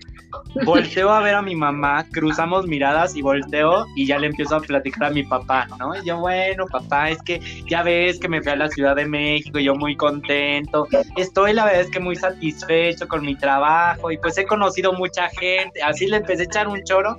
Volteo 0.66 1.10
a 1.10 1.22
ver 1.22 1.36
a 1.36 1.42
mi 1.42 1.56
mamá, 1.56 2.06
cruzamos 2.12 2.68
miradas 2.68 3.16
y 3.16 3.22
volteo 3.22 3.86
y 3.96 4.06
ya 4.06 4.18
le 4.18 4.28
empiezo 4.28 4.56
a 4.56 4.60
platicar 4.60 5.06
a 5.06 5.10
mi 5.12 5.24
papá, 5.24 5.68
¿no? 5.80 5.96
Y 5.96 6.06
yo, 6.06 6.20
bueno, 6.20 6.66
papá, 6.68 7.12
es 7.12 7.22
que 7.22 7.40
ya 7.70 7.84
ves 7.84 8.20
que 8.20 8.28
me 8.28 8.42
fui 8.42 8.52
a 8.52 8.56
la 8.56 8.70
Ciudad 8.70 8.96
de 8.96 9.06
México, 9.06 9.60
yo 9.60 9.76
muy 9.76 9.96
contento. 9.96 10.88
Estoy, 11.16 11.54
la 11.54 11.66
verdad 11.66 11.82
es 11.82 11.92
que 11.92 12.00
muy 12.00 12.16
satisfecho 12.16 13.08
con 13.08 13.26
mi 13.26 13.36
trabajo 13.36 14.12
y 14.12 14.18
pues 14.18 14.38
he 14.38 14.46
conocido 14.46 14.94
mucha 14.94 15.30
gente. 15.30 15.82
Así 15.82 16.08
le 16.08 16.18
empecé 16.18 16.42
a 16.42 16.46
echar 16.46 16.68
un 16.68 16.84
choro. 16.84 17.18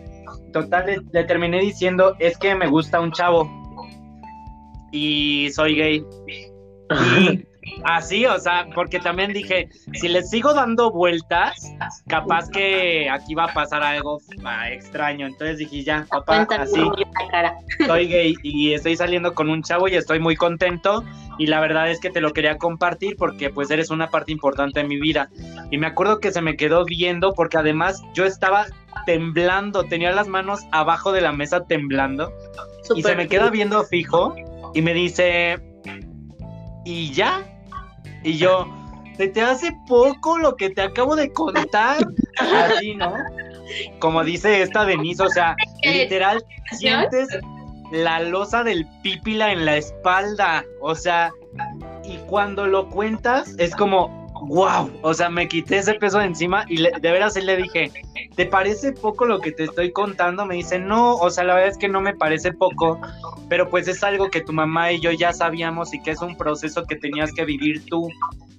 Total, 0.53 1.03
le, 1.13 1.25
terminé 1.25 1.61
diciendo, 1.61 2.15
es 2.19 2.37
que 2.37 2.55
me 2.55 2.67
gusta 2.67 3.01
un 3.01 3.13
chavo 3.13 3.49
y 4.93 5.51
soy 5.53 5.75
gay. 5.77 6.05
Así, 7.85 8.27
o 8.27 8.39
sea, 8.39 8.67
porque 8.75 8.99
también 8.99 9.33
dije, 9.33 9.69
si 9.95 10.09
le 10.09 10.23
sigo 10.23 10.55
dando 10.55 10.91
vueltas, 10.91 11.73
capaz 12.07 12.49
que 12.51 13.09
aquí 13.11 13.35
va 13.35 13.45
a 13.45 13.55
pasar 13.55 13.83
algo 13.83 14.21
ah, 14.45 14.71
extraño. 14.71 15.27
Entonces 15.27 15.59
dije, 15.59 15.83
ya, 15.83 16.07
papá, 16.09 16.47
así, 16.59 16.81
soy 17.87 18.09
gay 18.09 18.35
y 18.43 18.73
estoy 18.73 18.97
saliendo 18.97 19.35
con 19.35 19.49
un 19.49 19.63
chavo 19.63 19.89
y 19.89 19.95
estoy 19.95 20.19
muy 20.21 20.37
contento. 20.37 21.05
Y 21.39 21.47
la 21.47 21.61
verdad 21.61 21.91
es 21.91 22.01
que 22.01 22.11
te 22.11 22.21
lo 22.21 22.33
quería 22.33 22.59
compartir 22.59 23.17
porque 23.17 23.51
pues 23.51 23.71
eres 23.71 23.91
una 23.91 24.09
parte 24.09 24.33
importante 24.33 24.81
de 24.81 24.89
mi 24.89 24.99
vida. 24.99 25.31
Y 25.71 25.79
me 25.79 25.87
acuerdo 25.87 26.19
que 26.19 26.33
se 26.33 26.43
me 26.43 26.57
quedó 26.57 26.85
viendo 26.85 27.33
porque 27.33 27.59
además 27.59 28.03
yo 28.15 28.25
estaba 28.25 28.67
temblando, 29.07 29.85
tenía 29.85 30.13
las 30.13 30.29
manos 30.29 30.61
abajo 30.73 31.13
de 31.13 31.21
la 31.21 31.33
mesa 31.33 31.65
temblando. 31.65 32.33
y 32.95 33.03
se 33.03 33.15
me 33.15 33.29
queda 33.29 33.51
viendo 33.51 33.85
fijo 33.85 34.35
y 34.75 34.83
me 34.83 34.93
dice, 34.93 35.61
¿y 36.85 37.13
ya? 37.13 37.45
Y 38.23 38.37
yo, 38.37 38.67
se 39.17 39.29
te 39.29 39.41
hace 39.41 39.77
poco 39.87 40.39
lo 40.39 40.57
que 40.57 40.71
te 40.71 40.83
acabo 40.83 41.17
de 41.17 41.33
contar. 41.33 41.99
Así, 42.39 42.95
¿no? 42.95 43.13
Como 43.99 44.25
dice 44.25 44.63
esta 44.63 44.85
Denise, 44.85 45.23
o 45.23 45.29
sea, 45.29 45.57
literal, 45.83 46.45
sientes 46.73 47.29
la 47.93 48.21
losa 48.21 48.65
del 48.65 48.87
pípila 49.03 49.53
en 49.53 49.65
la 49.65 49.77
espalda. 49.77 50.65
O 50.81 50.95
sea, 50.95 51.31
y 52.05 52.17
cuando 52.29 52.67
lo 52.67 52.89
cuentas, 52.89 53.55
es 53.59 53.75
como, 53.75 54.18
wow, 54.47 54.91
o 55.03 55.15
sea, 55.15 55.29
me 55.29 55.49
quité 55.49 55.79
ese 55.79 55.95
peso 55.95 56.19
de 56.19 56.27
encima 56.27 56.65
y 56.69 56.83
de 56.83 57.01
veras 57.01 57.37
le 57.37 57.57
dije, 57.57 57.91
¿te 58.35 58.47
parece 58.47 58.93
poco 58.93 59.27
lo 59.27 59.41
que 59.41 59.53
te 59.53 59.65
estoy 59.65 59.93
contando? 59.93 60.47
Me 60.47 60.57
dice, 60.57 60.79
no, 60.79 61.17
o 61.17 61.31
sea, 61.31 61.45
la 61.45 61.55
verdad 61.55 61.71
es 61.71 61.79
que 61.79 61.89
no 61.89 62.01
me 62.01 62.15
parece 62.15 62.53
poco, 62.53 63.01
pero 63.49 63.69
pues 63.69 63.89
es 63.89 64.03
algo 64.03 64.31
que 64.31 64.41
tu 64.41 64.53
mamá 64.53 64.93
y 64.93 65.01
yo 65.01 65.11
ya 65.13 65.33
sabíamos 65.33 65.95
y 65.95 66.03
que 66.03 66.13
es 66.13 66.21
un 66.21 66.37
proceso 66.37 66.85
que 66.85 66.97
tenías 66.97 67.33
que 67.33 67.45
vivir 67.45 67.85
tú. 67.87 68.09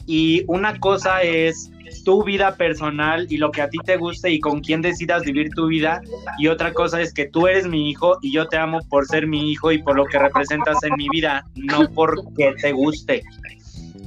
Y 0.06 0.44
una 0.48 0.80
cosa 0.80 1.22
es 1.22 1.72
tu 2.04 2.24
vida 2.24 2.56
personal 2.56 3.28
y 3.30 3.38
lo 3.38 3.52
que 3.52 3.62
a 3.62 3.70
ti 3.70 3.78
te 3.86 3.98
guste 3.98 4.32
y 4.32 4.40
con 4.40 4.62
quién 4.62 4.82
decidas 4.82 5.24
vivir 5.24 5.52
tu 5.52 5.68
vida. 5.68 6.02
Y 6.40 6.48
otra 6.48 6.74
cosa 6.74 7.02
es 7.02 7.14
que 7.14 7.28
tú 7.28 7.48
eres 7.48 7.68
mi 7.68 7.90
hijo 7.90 8.18
y 8.22 8.32
yo 8.32 8.48
te 8.48 8.58
amo 8.58 8.80
por 8.90 9.06
ser 9.06 9.28
mi 9.28 9.52
hijo 9.52 9.72
y 9.72 9.82
por 9.82 9.96
lo 9.96 10.06
que 10.06 10.18
representas 10.18 10.82
en 10.84 10.96
mi 10.98 11.08
vida, 11.10 11.46
no 11.56 11.88
porque 11.94 12.54
te 12.60 12.72
guste. 12.72 13.24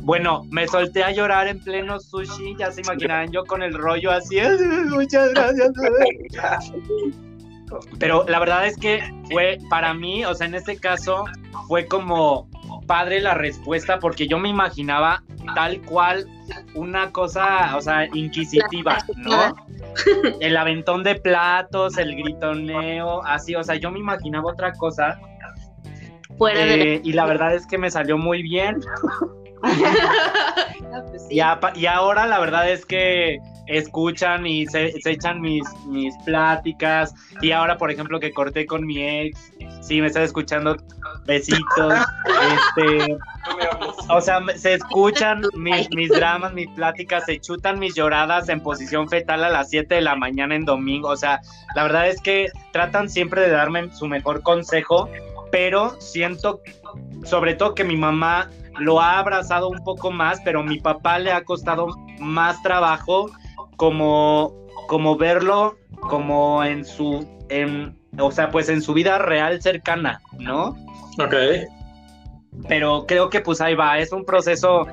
Bueno, 0.02 0.44
me 0.50 0.66
solté 0.66 1.04
a 1.04 1.12
llorar 1.12 1.46
en 1.46 1.60
pleno 1.60 2.00
sushi, 2.00 2.56
ya 2.58 2.72
se 2.72 2.80
imaginarán 2.80 3.30
yo 3.30 3.44
con 3.44 3.62
el 3.62 3.72
rollo 3.74 4.10
así, 4.10 4.36
muchas 4.90 5.30
gracias. 5.30 5.70
Pero 7.98 8.24
la 8.28 8.38
verdad 8.40 8.66
es 8.66 8.76
que 8.76 9.00
fue 9.30 9.58
para 9.70 9.94
mí, 9.94 10.24
o 10.24 10.34
sea, 10.34 10.48
en 10.48 10.56
este 10.56 10.76
caso 10.76 11.24
fue 11.68 11.86
como 11.86 12.48
padre 12.86 13.20
la 13.20 13.34
respuesta 13.34 14.00
porque 14.00 14.26
yo 14.26 14.38
me 14.38 14.48
imaginaba 14.48 15.22
tal 15.54 15.80
cual 15.82 16.26
una 16.74 17.10
cosa, 17.12 17.76
o 17.76 17.80
sea, 17.80 18.06
inquisitiva, 18.12 18.98
¿no? 19.16 19.54
El 20.40 20.56
aventón 20.56 21.04
de 21.04 21.14
platos, 21.14 21.96
el 21.96 22.16
gritoneo, 22.16 23.24
así, 23.24 23.54
o 23.54 23.62
sea, 23.62 23.76
yo 23.76 23.90
me 23.90 24.00
imaginaba 24.00 24.50
otra 24.50 24.72
cosa. 24.72 25.18
Eh, 26.54 27.00
y 27.04 27.12
la 27.12 27.24
verdad 27.26 27.54
es 27.54 27.66
que 27.66 27.78
me 27.78 27.88
salió 27.90 28.18
muy 28.18 28.42
bien. 28.42 28.80
Pues 31.10 31.26
y, 31.30 31.36
y, 31.36 31.86
ahora 31.86 32.26
la 32.26 32.38
verdad 32.38 32.68
es 32.70 32.84
que 32.84 33.38
escuchan 33.66 34.46
y 34.46 34.66
se, 34.66 34.92
echan 35.04 35.40
mis, 35.40 35.64
mis 35.86 36.14
pláticas. 36.24 37.14
Y 37.40 37.52
ahora, 37.52 37.78
por 37.78 37.90
ejemplo, 37.90 38.20
que 38.20 38.32
corté 38.32 38.66
con 38.66 38.84
mi 38.84 39.02
ex, 39.02 39.52
sí, 39.80 40.00
me 40.00 40.08
está 40.08 40.22
escuchando 40.22 40.76
besitos. 41.24 41.94
este, 42.76 43.16
o 44.08 44.20
sea, 44.20 44.40
se 44.56 44.74
escuchan 44.74 45.42
mis, 45.54 45.88
mis 45.94 46.10
dramas, 46.10 46.52
mis 46.52 46.68
pláticas, 46.70 47.24
se 47.24 47.40
chutan 47.40 47.78
mis 47.78 47.94
lloradas 47.94 48.48
en 48.48 48.60
posición 48.60 49.08
fetal 49.08 49.44
a 49.44 49.48
las 49.48 49.70
7 49.70 49.94
de 49.94 50.00
la 50.00 50.16
mañana 50.16 50.54
en 50.54 50.64
domingo. 50.64 51.08
O 51.08 51.16
sea, 51.16 51.40
la 51.74 51.84
verdad 51.84 52.08
es 52.08 52.20
que 52.20 52.48
tratan 52.72 53.08
siempre 53.08 53.42
de 53.42 53.50
darme 53.50 53.90
su 53.94 54.06
mejor 54.08 54.42
consejo, 54.42 55.08
pero 55.50 55.98
siento 56.00 56.60
sobre 57.24 57.54
todo 57.54 57.74
que 57.74 57.84
mi 57.84 57.96
mamá 57.96 58.50
lo 58.78 59.00
ha 59.00 59.18
abrazado 59.18 59.68
un 59.68 59.82
poco 59.84 60.10
más, 60.10 60.40
pero 60.44 60.62
mi 60.62 60.80
papá 60.80 61.18
le 61.18 61.32
ha 61.32 61.44
costado 61.44 61.88
más 62.18 62.62
trabajo 62.62 63.30
como, 63.76 64.54
como 64.88 65.16
verlo 65.16 65.76
como 66.00 66.64
en 66.64 66.84
su, 66.84 67.26
en, 67.48 67.96
o 68.18 68.30
sea, 68.30 68.50
pues 68.50 68.68
en 68.68 68.82
su 68.82 68.92
vida 68.92 69.18
real 69.18 69.62
cercana, 69.62 70.20
¿no? 70.38 70.76
Ok. 71.18 71.34
Pero 72.68 73.06
creo 73.06 73.30
que 73.30 73.40
pues 73.40 73.60
ahí 73.60 73.74
va, 73.74 73.98
es 73.98 74.12
un 74.12 74.24
proceso 74.24 74.86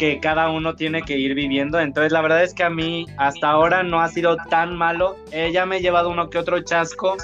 que 0.00 0.18
cada 0.18 0.48
uno 0.48 0.76
tiene 0.76 1.02
que 1.02 1.18
ir 1.18 1.34
viviendo. 1.34 1.78
Entonces, 1.78 2.10
la 2.10 2.22
verdad 2.22 2.42
es 2.42 2.54
que 2.54 2.64
a 2.64 2.70
mí 2.70 3.04
hasta 3.18 3.50
ahora 3.50 3.82
no 3.82 4.00
ha 4.00 4.08
sido 4.08 4.38
tan 4.48 4.74
malo. 4.74 5.14
Ella 5.30 5.66
me 5.66 5.76
ha 5.76 5.78
llevado 5.78 6.08
uno 6.08 6.30
que 6.30 6.38
otro 6.38 6.58
chasco 6.62 7.18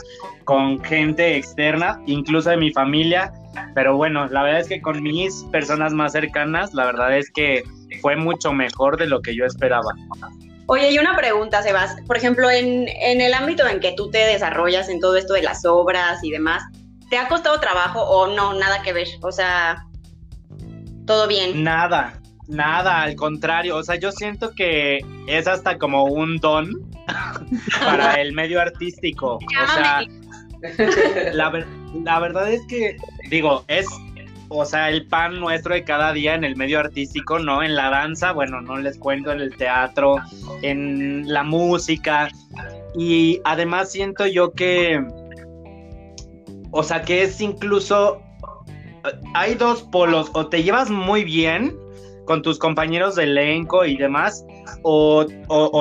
con 0.44 0.84
gente 0.84 1.36
externa, 1.36 2.02
incluso 2.04 2.50
de 2.50 2.58
mi 2.58 2.70
familia. 2.70 3.32
Pero 3.74 3.96
bueno, 3.96 4.28
la 4.28 4.42
verdad 4.42 4.60
es 4.60 4.68
que 4.68 4.82
con 4.82 5.02
mis 5.02 5.42
personas 5.44 5.94
más 5.94 6.12
cercanas, 6.12 6.74
la 6.74 6.84
verdad 6.84 7.16
es 7.16 7.30
que 7.30 7.64
fue 8.02 8.14
mucho 8.14 8.52
mejor 8.52 8.98
de 8.98 9.06
lo 9.06 9.22
que 9.22 9.34
yo 9.34 9.46
esperaba. 9.46 9.94
Oye, 10.66 10.90
y 10.92 10.98
una 10.98 11.16
pregunta, 11.16 11.62
Sebas. 11.62 11.96
Por 12.06 12.18
ejemplo, 12.18 12.50
en, 12.50 12.88
en 12.88 13.22
el 13.22 13.32
ámbito 13.32 13.66
en 13.66 13.80
que 13.80 13.92
tú 13.92 14.10
te 14.10 14.18
desarrollas 14.18 14.90
en 14.90 15.00
todo 15.00 15.16
esto 15.16 15.32
de 15.32 15.42
las 15.42 15.64
obras 15.64 16.22
y 16.22 16.30
demás, 16.30 16.62
¿te 17.08 17.16
ha 17.16 17.26
costado 17.28 17.58
trabajo 17.58 18.02
o 18.02 18.26
no? 18.26 18.52
Nada 18.52 18.82
que 18.82 18.92
ver. 18.92 19.08
O 19.22 19.32
sea, 19.32 19.86
todo 21.06 21.26
bien. 21.26 21.64
Nada, 21.64 22.20
Nada, 22.48 23.02
al 23.02 23.16
contrario, 23.16 23.76
o 23.76 23.82
sea, 23.82 23.96
yo 23.96 24.12
siento 24.12 24.52
que 24.52 25.04
es 25.26 25.46
hasta 25.48 25.78
como 25.78 26.04
un 26.04 26.36
don 26.38 26.70
para 27.80 28.20
el 28.20 28.32
medio 28.32 28.60
artístico. 28.60 29.36
O 29.36 29.74
sea, 29.74 30.02
la, 31.32 31.66
la 32.04 32.20
verdad 32.20 32.52
es 32.52 32.60
que, 32.68 32.96
digo, 33.30 33.64
es, 33.68 33.86
o 34.48 34.64
sea, 34.64 34.90
el 34.90 35.06
pan 35.06 35.40
nuestro 35.40 35.74
de 35.74 35.84
cada 35.84 36.12
día 36.12 36.34
en 36.34 36.44
el 36.44 36.56
medio 36.56 36.78
artístico, 36.78 37.38
¿no? 37.38 37.62
En 37.62 37.74
la 37.74 37.90
danza, 37.90 38.32
bueno, 38.32 38.60
no 38.60 38.76
les 38.76 38.96
cuento, 38.98 39.32
en 39.32 39.40
el 39.40 39.56
teatro, 39.56 40.16
en 40.62 41.32
la 41.32 41.42
música. 41.42 42.28
Y 42.96 43.40
además 43.44 43.90
siento 43.90 44.26
yo 44.26 44.52
que, 44.52 45.04
o 46.70 46.82
sea, 46.82 47.02
que 47.02 47.24
es 47.24 47.40
incluso, 47.40 48.22
hay 49.34 49.54
dos 49.54 49.82
polos, 49.82 50.30
o 50.32 50.46
te 50.46 50.62
llevas 50.62 50.90
muy 50.90 51.24
bien 51.24 51.76
con 52.26 52.42
tus 52.42 52.58
compañeros 52.58 53.14
de 53.14 53.24
elenco 53.24 53.84
y 53.86 53.96
demás, 53.96 54.44
o, 54.82 55.26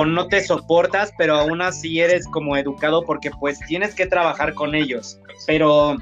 no 0.06 0.28
te 0.28 0.42
soportas, 0.42 1.12
pero 1.18 1.36
aún 1.36 1.60
así 1.60 2.00
eres 2.00 2.26
como 2.28 2.56
educado 2.56 3.04
porque 3.04 3.30
pues 3.38 3.58
tienes 3.66 3.94
que 3.94 4.06
trabajar 4.06 4.54
con 4.54 4.74
ellos. 4.74 5.20
Pero 5.46 5.96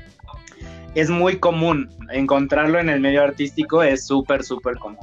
es 0.94 1.10
muy 1.10 1.38
común 1.38 1.90
encontrarlo 2.12 2.78
en 2.78 2.88
el 2.88 3.00
medio 3.00 3.22
artístico, 3.22 3.82
es 3.82 4.06
súper, 4.06 4.44
súper 4.44 4.78
común. 4.78 4.98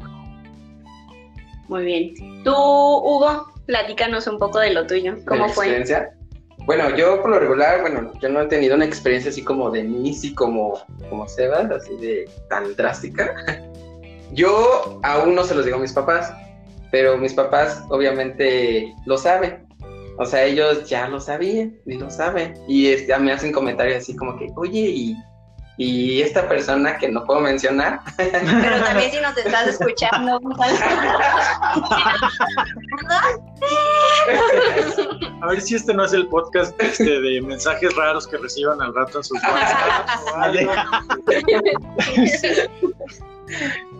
Muy 1.67 1.85
bien. 1.85 2.13
Tú, 2.43 2.53
Hugo, 2.53 3.51
platícanos 3.65 4.27
un 4.27 4.37
poco 4.37 4.59
de 4.59 4.73
lo 4.73 4.87
tuyo. 4.87 5.17
¿Cómo 5.25 5.49
fue? 5.49 5.65
Experiencia? 5.65 6.11
Bueno, 6.65 6.95
yo 6.95 7.21
por 7.21 7.31
lo 7.31 7.39
regular, 7.39 7.81
bueno, 7.81 8.11
yo 8.21 8.29
no 8.29 8.41
he 8.41 8.45
tenido 8.45 8.75
una 8.75 8.85
experiencia 8.85 9.31
así 9.31 9.43
como 9.43 9.71
de 9.71 9.81
y 9.81 10.33
como, 10.35 10.79
como 11.09 11.27
Sebas, 11.27 11.71
así 11.71 11.95
de 11.97 12.29
tan 12.49 12.75
drástica. 12.75 13.33
Yo 14.33 14.99
aún 15.03 15.35
no 15.35 15.43
se 15.43 15.55
los 15.55 15.65
digo 15.65 15.77
a 15.77 15.81
mis 15.81 15.93
papás, 15.93 16.33
pero 16.91 17.17
mis 17.17 17.33
papás 17.33 17.83
obviamente 17.89 18.93
lo 19.05 19.17
saben. 19.17 19.67
O 20.17 20.25
sea, 20.25 20.43
ellos 20.43 20.87
ya 20.87 21.07
lo 21.07 21.19
sabían 21.19 21.77
y 21.85 21.97
lo 21.97 22.09
saben. 22.09 22.53
Y 22.67 22.87
este, 22.87 23.17
me 23.17 23.31
hacen 23.31 23.51
comentarios 23.51 24.03
así 24.03 24.15
como 24.15 24.37
que, 24.37 24.47
oye, 24.55 24.79
y, 24.79 25.17
y 25.77 26.21
esta 26.21 26.47
persona 26.47 26.97
que 26.97 27.09
no 27.09 27.25
puedo 27.25 27.39
mencionar. 27.39 28.01
Pero 28.17 28.83
también 28.83 29.11
si 29.11 29.19
nos 29.19 29.35
estás 29.37 29.67
escuchando. 29.67 30.39
A 35.41 35.47
ver 35.47 35.61
si 35.61 35.75
este 35.75 35.93
no 35.93 36.05
es 36.05 36.13
el 36.13 36.27
podcast 36.27 36.79
este, 36.81 37.19
de 37.19 37.41
mensajes 37.41 37.95
raros 37.95 38.27
que 38.27 38.37
reciban 38.37 38.79
al 38.81 38.93
rato 38.93 39.17
en 39.17 39.23
sus 39.23 39.41
WhatsApp. 39.41 40.07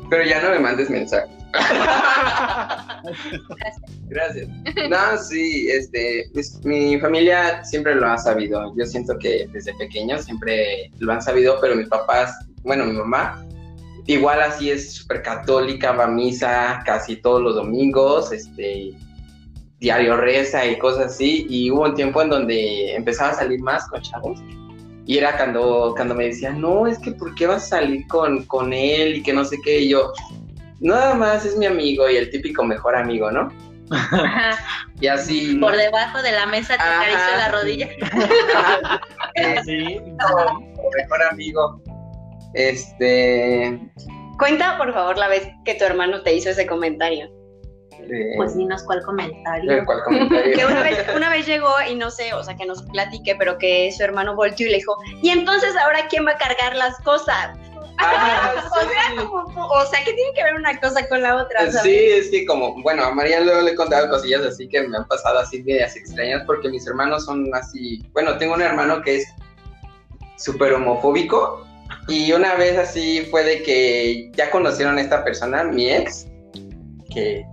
Pero 0.10 0.26
ya 0.26 0.42
no 0.42 0.50
me 0.52 0.60
mandes 0.60 0.90
mensaje. 0.90 1.30
Gracias. 4.10 4.50
No, 4.90 5.18
sí, 5.18 5.70
este, 5.70 6.30
mi 6.64 7.00
familia 7.00 7.64
siempre 7.64 7.96
lo 7.96 8.08
ha 8.08 8.18
sabido. 8.18 8.74
Yo 8.76 8.86
siento 8.86 9.18
que 9.18 9.48
desde 9.52 9.74
pequeño 9.76 10.18
siempre 10.20 10.92
lo 11.00 11.14
han 11.14 11.22
sabido, 11.22 11.58
pero 11.62 11.76
mis 11.76 11.88
papás, 11.88 12.36
bueno, 12.64 12.86
mi 12.86 12.94
mamá, 12.94 13.46
igual 14.08 14.42
así 14.42 14.72
es 14.72 14.94
súper 14.94 15.22
católica, 15.22 15.92
va 15.94 16.06
a 16.06 16.08
misa 16.08 16.82
casi 16.86 17.18
todos 17.18 17.42
los 17.42 17.56
domingos, 17.56 18.32
este, 18.32 18.94
diario 19.80 20.16
reza 20.18 20.66
y 20.66 20.78
cosas 20.78 21.14
así. 21.14 21.46
Y 21.50 21.72
hubo 21.72 21.84
un 21.84 21.96
tiempo 21.96 22.22
en 22.22 22.30
donde 22.30 22.96
empezaba 22.96 23.32
a 23.32 23.36
salir 23.36 23.62
más 23.62 23.88
con 23.90 24.02
chavos 24.02 24.40
y 25.06 25.18
era 25.18 25.36
cuando, 25.36 25.94
cuando 25.96 26.16
me 26.16 26.26
decían, 26.26 26.62
no, 26.62 26.88
es 26.88 27.00
que 27.00 27.12
¿por 27.12 27.34
qué 27.36 27.48
vas 27.48 27.64
a 27.64 27.78
salir 27.78 28.08
con, 28.08 28.46
con 28.46 28.72
él? 28.72 29.18
Y 29.18 29.24
que 29.24 29.34
no 29.34 29.44
sé 29.44 29.58
qué. 29.64 29.80
Y 29.80 29.90
yo, 29.90 30.14
nada 30.80 31.16
más 31.16 31.46
es 31.46 31.58
mi 31.58 31.66
amigo 31.66 32.10
y 32.10 32.18
el 32.18 32.30
típico 32.30 32.64
mejor 32.64 32.96
amigo, 32.96 33.32
¿no? 33.32 33.50
Y 35.02 35.08
así. 35.08 35.56
Por 35.56 35.76
debajo 35.76 36.22
de 36.22 36.32
la 36.32 36.46
mesa 36.46 36.78
te 36.78 36.84
acaricio 36.84 37.38
la 37.38 37.50
rodilla. 37.50 37.90
sí, 39.66 40.00
mejor 40.96 41.24
amigo. 41.30 41.82
Este. 42.54 43.80
Cuenta, 44.38 44.78
por 44.78 44.94
favor, 44.94 45.18
la 45.18 45.28
vez 45.28 45.50
que 45.66 45.76
tu 45.76 45.84
hermano 45.86 46.22
te 46.22 46.34
hizo 46.34 46.50
ese 46.50 46.66
comentario. 46.66 47.30
Pues 48.36 48.56
dinos 48.56 48.84
cuál 48.84 49.04
comentario. 49.04 49.86
¿Cuál 49.86 50.04
comentario? 50.04 50.54
que 50.58 50.66
una 50.66 50.84
vez, 50.84 51.06
una 51.16 51.30
vez 51.30 51.46
llegó 51.46 51.74
y 51.90 51.96
no 51.96 52.12
sé, 52.12 52.34
o 52.34 52.44
sea, 52.44 52.56
que 52.56 52.66
nos 52.66 52.84
platique, 52.84 53.36
pero 53.36 53.58
que 53.58 53.92
su 53.92 54.04
hermano 54.04 54.36
volteó 54.36 54.68
y 54.68 54.72
le 54.72 54.78
dijo, 54.78 54.98
y 55.22 55.30
entonces 55.30 55.76
ahora 55.78 56.08
quién 56.10 56.26
va 56.26 56.32
a 56.32 56.38
cargar 56.38 56.76
las 56.76 56.98
cosas. 57.00 57.58
Ah, 57.98 58.54
o, 59.56 59.86
sea, 59.86 60.04
que 60.04 60.14
tiene 60.14 60.34
que 60.34 60.44
ver 60.44 60.56
una 60.56 60.80
cosa 60.80 61.08
con 61.08 61.22
la 61.22 61.36
otra. 61.36 61.72
Sí, 61.72 61.96
es 61.96 62.30
que 62.30 62.46
como, 62.46 62.82
bueno, 62.82 63.04
a 63.04 63.12
María 63.12 63.42
luego 63.42 63.62
le 63.62 63.72
he 63.72 63.76
contado 63.76 64.10
cosillas 64.10 64.42
así 64.42 64.68
que 64.68 64.82
me 64.82 64.98
han 64.98 65.08
pasado 65.08 65.40
así 65.40 65.62
medias 65.64 65.96
extrañas 65.96 66.44
porque 66.46 66.70
mis 66.70 66.86
hermanos 66.88 67.26
son 67.26 67.54
así, 67.54 68.04
bueno, 68.14 68.38
tengo 68.38 68.56
un 68.56 68.62
hermano 68.62 69.02
que 69.02 69.18
es 69.18 69.28
súper 70.38 70.74
homofóbico 70.74 71.66
y 72.08 72.32
una 72.34 72.56
vez 72.56 72.78
así 72.78 73.28
fue 73.30 73.44
de 73.44 73.64
que 73.64 74.32
ya 74.34 74.50
conocieron 74.50 74.98
a 74.98 75.02
esta 75.02 75.24
persona, 75.24 75.64
mi 75.64 75.92
ex, 75.92 76.28
que 77.14 77.46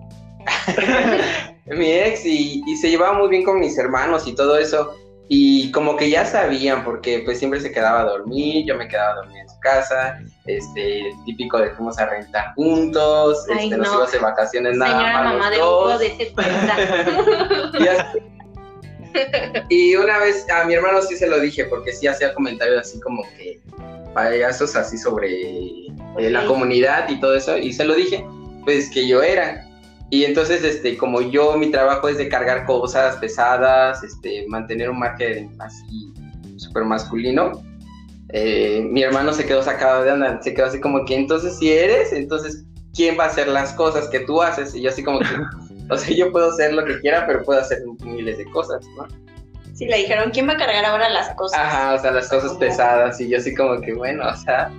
mi 1.67 1.93
ex 1.93 2.25
y, 2.25 2.63
y 2.67 2.77
se 2.77 2.91
llevaba 2.91 3.19
muy 3.19 3.29
bien 3.29 3.45
con 3.45 3.61
mis 3.61 3.79
hermanos 3.79 4.27
y 4.27 4.35
todo 4.35 4.59
eso. 4.59 4.95
Y 5.31 5.71
como 5.73 5.97
que 5.97 6.09
ya 6.09 6.25
sabían, 6.25 6.85
porque 6.85 7.21
pues 7.25 7.39
siempre 7.39 7.61
se 7.61 7.71
quedaba 7.71 8.01
a 8.01 8.05
dormir, 8.05 8.65
yo 8.67 8.75
me 8.77 8.89
quedaba 8.89 9.13
a 9.13 9.17
dormir 9.17 9.37
en 9.43 9.49
su 9.51 9.61
casa, 9.61 10.19
este, 10.47 11.03
típico 11.27 11.59
de 11.59 11.69
fuimos 11.73 11.99
a 11.99 12.07
rentar 12.07 12.55
juntos, 12.55 13.45
Ay, 13.51 13.65
este, 13.65 13.77
nos 13.77 13.89
no. 13.89 13.93
íbamos 13.93 14.13
de 14.13 14.19
vacaciones 14.21 14.77
nada 14.79 14.91
Señora 14.91 15.13
más 15.13 15.25
mamá 15.35 15.51
los 15.51 15.99
de 16.01 16.09
dos. 16.09 16.33
Y 17.79 17.89
así. 17.89 18.19
Y 19.69 19.97
una 19.97 20.19
vez 20.19 20.47
a 20.51 20.65
mi 20.65 20.75
hermano 20.75 21.03
sí 21.03 21.17
se 21.17 21.27
lo 21.27 21.41
dije, 21.41 21.65
porque 21.67 21.93
sí 21.93 22.07
hacía 22.07 22.33
comentarios 22.33 22.81
así 22.81 22.99
como 23.01 23.23
que 23.37 23.61
payasos 24.15 24.77
así 24.77 24.97
sobre 24.97 25.29
eh, 25.29 26.31
la 26.31 26.47
comunidad 26.47 27.09
y 27.09 27.21
todo 27.21 27.35
eso, 27.35 27.57
y 27.59 27.73
se 27.73 27.85
lo 27.85 27.95
dije, 27.95 28.25
pues 28.65 28.91
que 28.91 29.07
yo 29.07 29.23
era. 29.23 29.68
Y 30.11 30.25
entonces, 30.25 30.65
este, 30.65 30.97
como 30.97 31.21
yo, 31.21 31.57
mi 31.57 31.71
trabajo 31.71 32.09
es 32.09 32.17
de 32.17 32.29
cargar 32.29 32.65
cosas 32.65 33.17
pesadas, 33.17 34.03
este, 34.03 34.47
mantener 34.49 34.89
un 34.91 34.99
margen 34.99 35.55
así 35.59 36.13
súper 36.57 36.85
masculino, 36.85 37.63
eh, 38.31 38.87
mi 38.91 39.03
hermano 39.03 39.33
se 39.33 39.47
quedó 39.47 39.63
sacado 39.63 40.05
de 40.05 40.13
onda, 40.13 40.41
se 40.43 40.55
quedó 40.55 40.67
así 40.67 40.81
como 40.81 41.05
que, 41.05 41.15
entonces 41.15 41.59
si 41.59 41.73
eres, 41.73 42.13
entonces, 42.13 42.65
¿quién 42.95 43.19
va 43.19 43.25
a 43.25 43.27
hacer 43.29 43.49
las 43.49 43.73
cosas 43.75 44.09
que 44.09 44.21
tú 44.21 44.43
haces? 44.43 44.75
Y 44.75 44.83
yo 44.83 44.91
así 44.91 45.03
como 45.03 45.21
que, 45.21 45.27
o 45.91 45.97
sea, 45.97 46.17
yo 46.17 46.33
puedo 46.33 46.51
hacer 46.51 46.73
lo 46.73 46.85
que 46.85 46.99
quiera, 47.01 47.27
pero 47.27 47.43
puedo 47.43 47.61
hacer 47.61 47.83
miles 48.03 48.39
de 48.39 48.45
cosas, 48.51 48.87
¿no? 48.97 49.07
Sí, 49.75 49.87
le 49.87 49.99
dijeron, 49.99 50.31
¿quién 50.33 50.49
va 50.49 50.55
a 50.55 50.57
cargar 50.57 50.85
ahora 50.85 51.09
las 51.11 51.35
cosas? 51.37 51.61
Ajá, 51.61 51.95
o 51.95 51.99
sea, 51.99 52.11
las 52.11 52.29
cosas 52.29 52.55
pesadas, 52.55 53.21
y 53.21 53.29
yo 53.29 53.39
así 53.39 53.55
como 53.55 53.81
que, 53.81 53.95
bueno, 53.95 54.25
o 54.27 54.37
sea, 54.37 54.73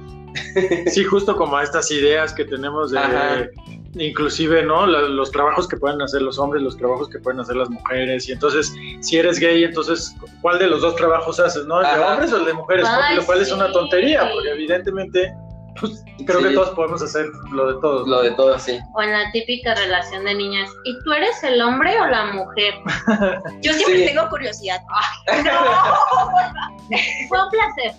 Sí, 0.87 1.03
justo 1.03 1.35
como 1.35 1.57
a 1.57 1.63
estas 1.63 1.89
ideas 1.91 2.33
que 2.33 2.45
tenemos 2.45 2.91
de, 2.91 2.99
Ajá. 2.99 3.47
Inclusive, 3.95 4.63
¿no? 4.63 4.85
La- 4.85 5.01
los 5.01 5.31
trabajos 5.31 5.67
que 5.67 5.77
pueden 5.77 6.01
hacer 6.01 6.21
los 6.21 6.37
hombres, 6.39 6.61
los 6.63 6.77
trabajos 6.77 7.09
que 7.09 7.19
pueden 7.19 7.39
hacer 7.39 7.55
las 7.55 7.69
mujeres. 7.69 8.27
Y 8.29 8.33
entonces, 8.33 8.73
si 9.01 9.17
eres 9.17 9.39
gay, 9.39 9.63
entonces, 9.63 10.15
¿cuál 10.41 10.59
de 10.59 10.67
los 10.67 10.81
dos 10.81 10.95
trabajos 10.95 11.39
haces, 11.39 11.65
no? 11.65 11.79
¿El 11.81 11.85
de 11.87 11.91
Ajá. 11.91 12.13
hombres 12.13 12.33
o 12.33 12.37
el 12.37 12.45
de 12.45 12.53
mujeres? 12.53 12.85
Ay, 12.87 13.15
lo 13.15 13.25
cual 13.25 13.41
es 13.41 13.51
una 13.51 13.71
tontería, 13.71 14.29
porque 14.31 14.51
evidentemente, 14.51 15.33
pues, 15.79 16.03
creo 16.25 16.41
que 16.43 16.49
todos 16.51 16.69
podemos 16.71 17.01
hacer 17.01 17.25
lo 17.51 17.73
de 17.73 17.81
todos. 17.81 18.07
lo 18.07 18.21
de 18.21 18.31
todo, 18.31 18.57
sí. 18.59 18.79
O 18.93 19.01
en 19.01 19.11
la 19.11 19.31
típica 19.31 19.73
relación 19.75 20.25
de 20.25 20.35
niñas, 20.35 20.69
¿y 20.83 20.97
tú 21.03 21.13
eres 21.13 21.41
el 21.43 21.61
hombre 21.61 21.99
o 22.01 22.07
la 22.07 22.25
mujer? 22.33 22.73
Yo 23.61 23.73
siempre 23.73 23.99
Sí. 23.99 24.05
tengo 24.13 24.29
curiosidad. 24.29 24.79
Fue 27.29 27.43
un 27.43 27.49
placer. 27.49 27.93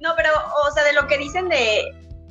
No, 0.00 0.10
pero, 0.16 0.30
o 0.66 0.70
sea, 0.72 0.84
de 0.84 0.92
lo 0.92 1.06
que 1.06 1.18
dicen 1.18 1.48
de 1.48 1.84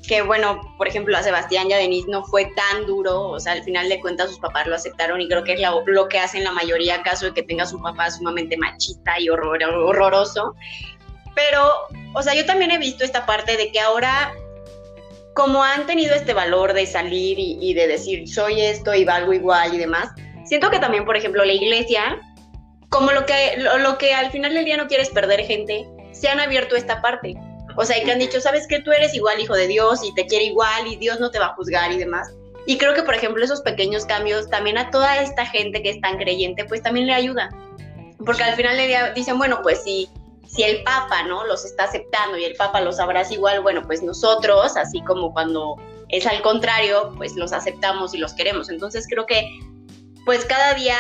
que, 0.08 0.22
bueno, 0.22 0.62
por 0.78 0.88
ejemplo, 0.88 1.18
a 1.18 1.24
Sebastián 1.24 1.70
y 1.70 1.74
a 1.74 1.78
Denise 1.78 2.10
no 2.10 2.24
fue 2.26 2.46
tan 2.56 2.86
duro, 2.86 3.30
o 3.30 3.40
sea, 3.40 3.54
al 3.54 3.64
final 3.64 3.90
de 3.90 4.00
cuentas 4.00 4.30
sus 4.30 4.40
papás 4.40 4.68
lo 4.68 4.76
aceptaron 4.76 5.22
y 5.22 5.28
creo 5.28 5.44
que 5.44 5.54
es 5.54 5.60
la- 5.60 5.74
lo 5.86 6.08
que 6.08 6.20
hacen 6.20 6.44
la 6.44 6.52
mayoría, 6.52 7.02
caso 7.04 7.26
de 7.28 7.34
que 7.34 7.44
tenga 7.44 7.66
su 7.66 7.82
papá 7.82 8.10
sumamente 8.12 8.58
machista 8.58 9.20
y 9.20 9.28
horror- 9.30 9.64
horroroso. 9.64 10.56
Pero, 11.36 11.72
o 12.14 12.22
sea, 12.22 12.34
yo 12.34 12.46
también 12.46 12.72
he 12.72 12.78
visto 12.78 13.04
esta 13.04 13.26
parte 13.26 13.58
de 13.58 13.72
que 13.72 13.80
ahora, 13.80 14.34
como 15.34 15.64
han 15.64 15.86
tenido 15.86 16.16
este 16.16 16.34
valor 16.34 16.74
de 16.74 16.86
salir 16.86 17.38
y, 17.38 17.58
y 17.62 17.74
de 17.74 17.88
decir, 17.88 18.28
soy 18.28 18.62
esto 18.62 18.94
y 18.94 19.04
valgo 19.04 19.34
igual 19.34 19.74
y 19.74 19.78
demás, 19.78 20.10
siento 20.46 20.70
que 20.70 20.80
también, 20.80 21.06
por 21.06 21.18
ejemplo, 21.18 21.44
la 21.44 21.52
iglesia, 21.54 22.20
como 22.90 23.12
lo 23.12 23.26
que, 23.26 23.56
lo, 23.58 23.78
lo 23.80 23.98
que 23.98 24.14
al 24.14 24.32
final 24.32 24.54
del 24.54 24.64
día 24.64 24.78
no 24.78 24.88
quieres 24.88 25.10
perder 25.10 25.42
gente, 25.42 25.86
se 26.14 26.30
han 26.30 26.40
abierto 26.40 26.78
esta 26.78 27.02
parte. 27.02 27.34
O 27.78 27.86
sea, 27.86 27.98
y 27.98 28.04
que 28.04 28.12
han 28.12 28.20
dicho, 28.20 28.40
sabes 28.40 28.68
que 28.68 28.80
tú 28.80 28.92
eres 28.92 29.14
igual 29.14 29.40
hijo 29.40 29.54
de 29.54 29.68
Dios 29.68 30.02
y 30.04 30.14
te 30.14 30.26
quiere 30.26 30.46
igual 30.46 30.88
y 30.88 30.96
Dios 30.96 31.20
no 31.20 31.32
te 31.32 31.40
va 31.40 31.48
a 31.48 31.56
juzgar 31.56 31.92
y 31.92 31.98
demás. 31.98 32.34
Y 32.68 32.78
creo 32.78 32.94
que, 32.94 33.04
por 33.04 33.14
ejemplo, 33.14 33.44
esos 33.44 33.62
pequeños 33.62 34.06
cambios 34.06 34.50
también 34.50 34.78
a 34.78 34.90
toda 34.90 35.22
esta 35.22 35.46
gente 35.46 35.84
que 35.84 35.92
es 35.92 36.02
tan 36.02 36.18
creyente, 36.18 36.66
pues 36.66 36.82
también 36.82 37.06
le 37.06 37.14
ayudan. 37.14 37.50
Porque 38.26 38.44
al 38.44 38.56
final 38.56 38.78
día 38.78 39.12
dicen, 39.12 39.38
bueno, 39.38 39.60
pues 39.62 39.84
si, 39.84 40.10
si 40.48 40.64
el 40.64 40.84
Papa, 40.84 41.24
¿no? 41.24 41.46
Los 41.46 41.64
está 41.66 41.84
aceptando 41.84 42.38
y 42.38 42.46
el 42.46 42.56
Papa 42.56 42.82
los 42.82 43.00
abraza 43.00 43.34
igual, 43.34 43.62
bueno, 43.62 43.84
pues 43.86 44.02
nosotros, 44.02 44.78
así 44.78 45.02
como 45.02 45.32
cuando 45.32 45.76
es 46.10 46.26
al 46.26 46.42
contrario, 46.42 47.14
pues 47.18 47.36
los 47.36 47.54
aceptamos 47.54 48.14
y 48.14 48.18
los 48.18 48.34
queremos. 48.34 48.70
Entonces 48.70 49.06
creo 49.08 49.26
que, 49.26 49.48
pues 50.26 50.46
cada 50.46 50.74
día 50.74 50.98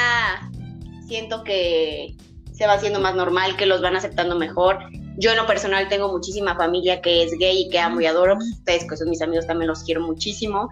siento 1.08 1.44
que 1.44 2.16
se 2.54 2.68
va 2.68 2.74
haciendo 2.74 3.00
más 3.00 3.16
normal, 3.16 3.56
que 3.58 3.66
los 3.66 3.82
van 3.82 3.96
aceptando 3.96 4.36
mejor. 4.36 4.80
Yo 5.18 5.32
en 5.32 5.38
lo 5.38 5.46
personal 5.48 5.88
tengo 5.88 6.12
muchísima 6.12 6.56
familia 6.56 7.02
que 7.02 7.24
es 7.24 7.32
gay 7.38 7.64
y 7.64 7.70
que 7.70 7.80
amo 7.80 8.02
y 8.02 8.06
adoro. 8.06 8.38
Ustedes, 8.38 8.86
que 8.90 8.98
son 8.98 9.10
mis 9.10 9.22
amigos, 9.22 9.48
también 9.48 9.68
los 9.68 9.84
quiero 9.84 10.02
muchísimo. 10.02 10.70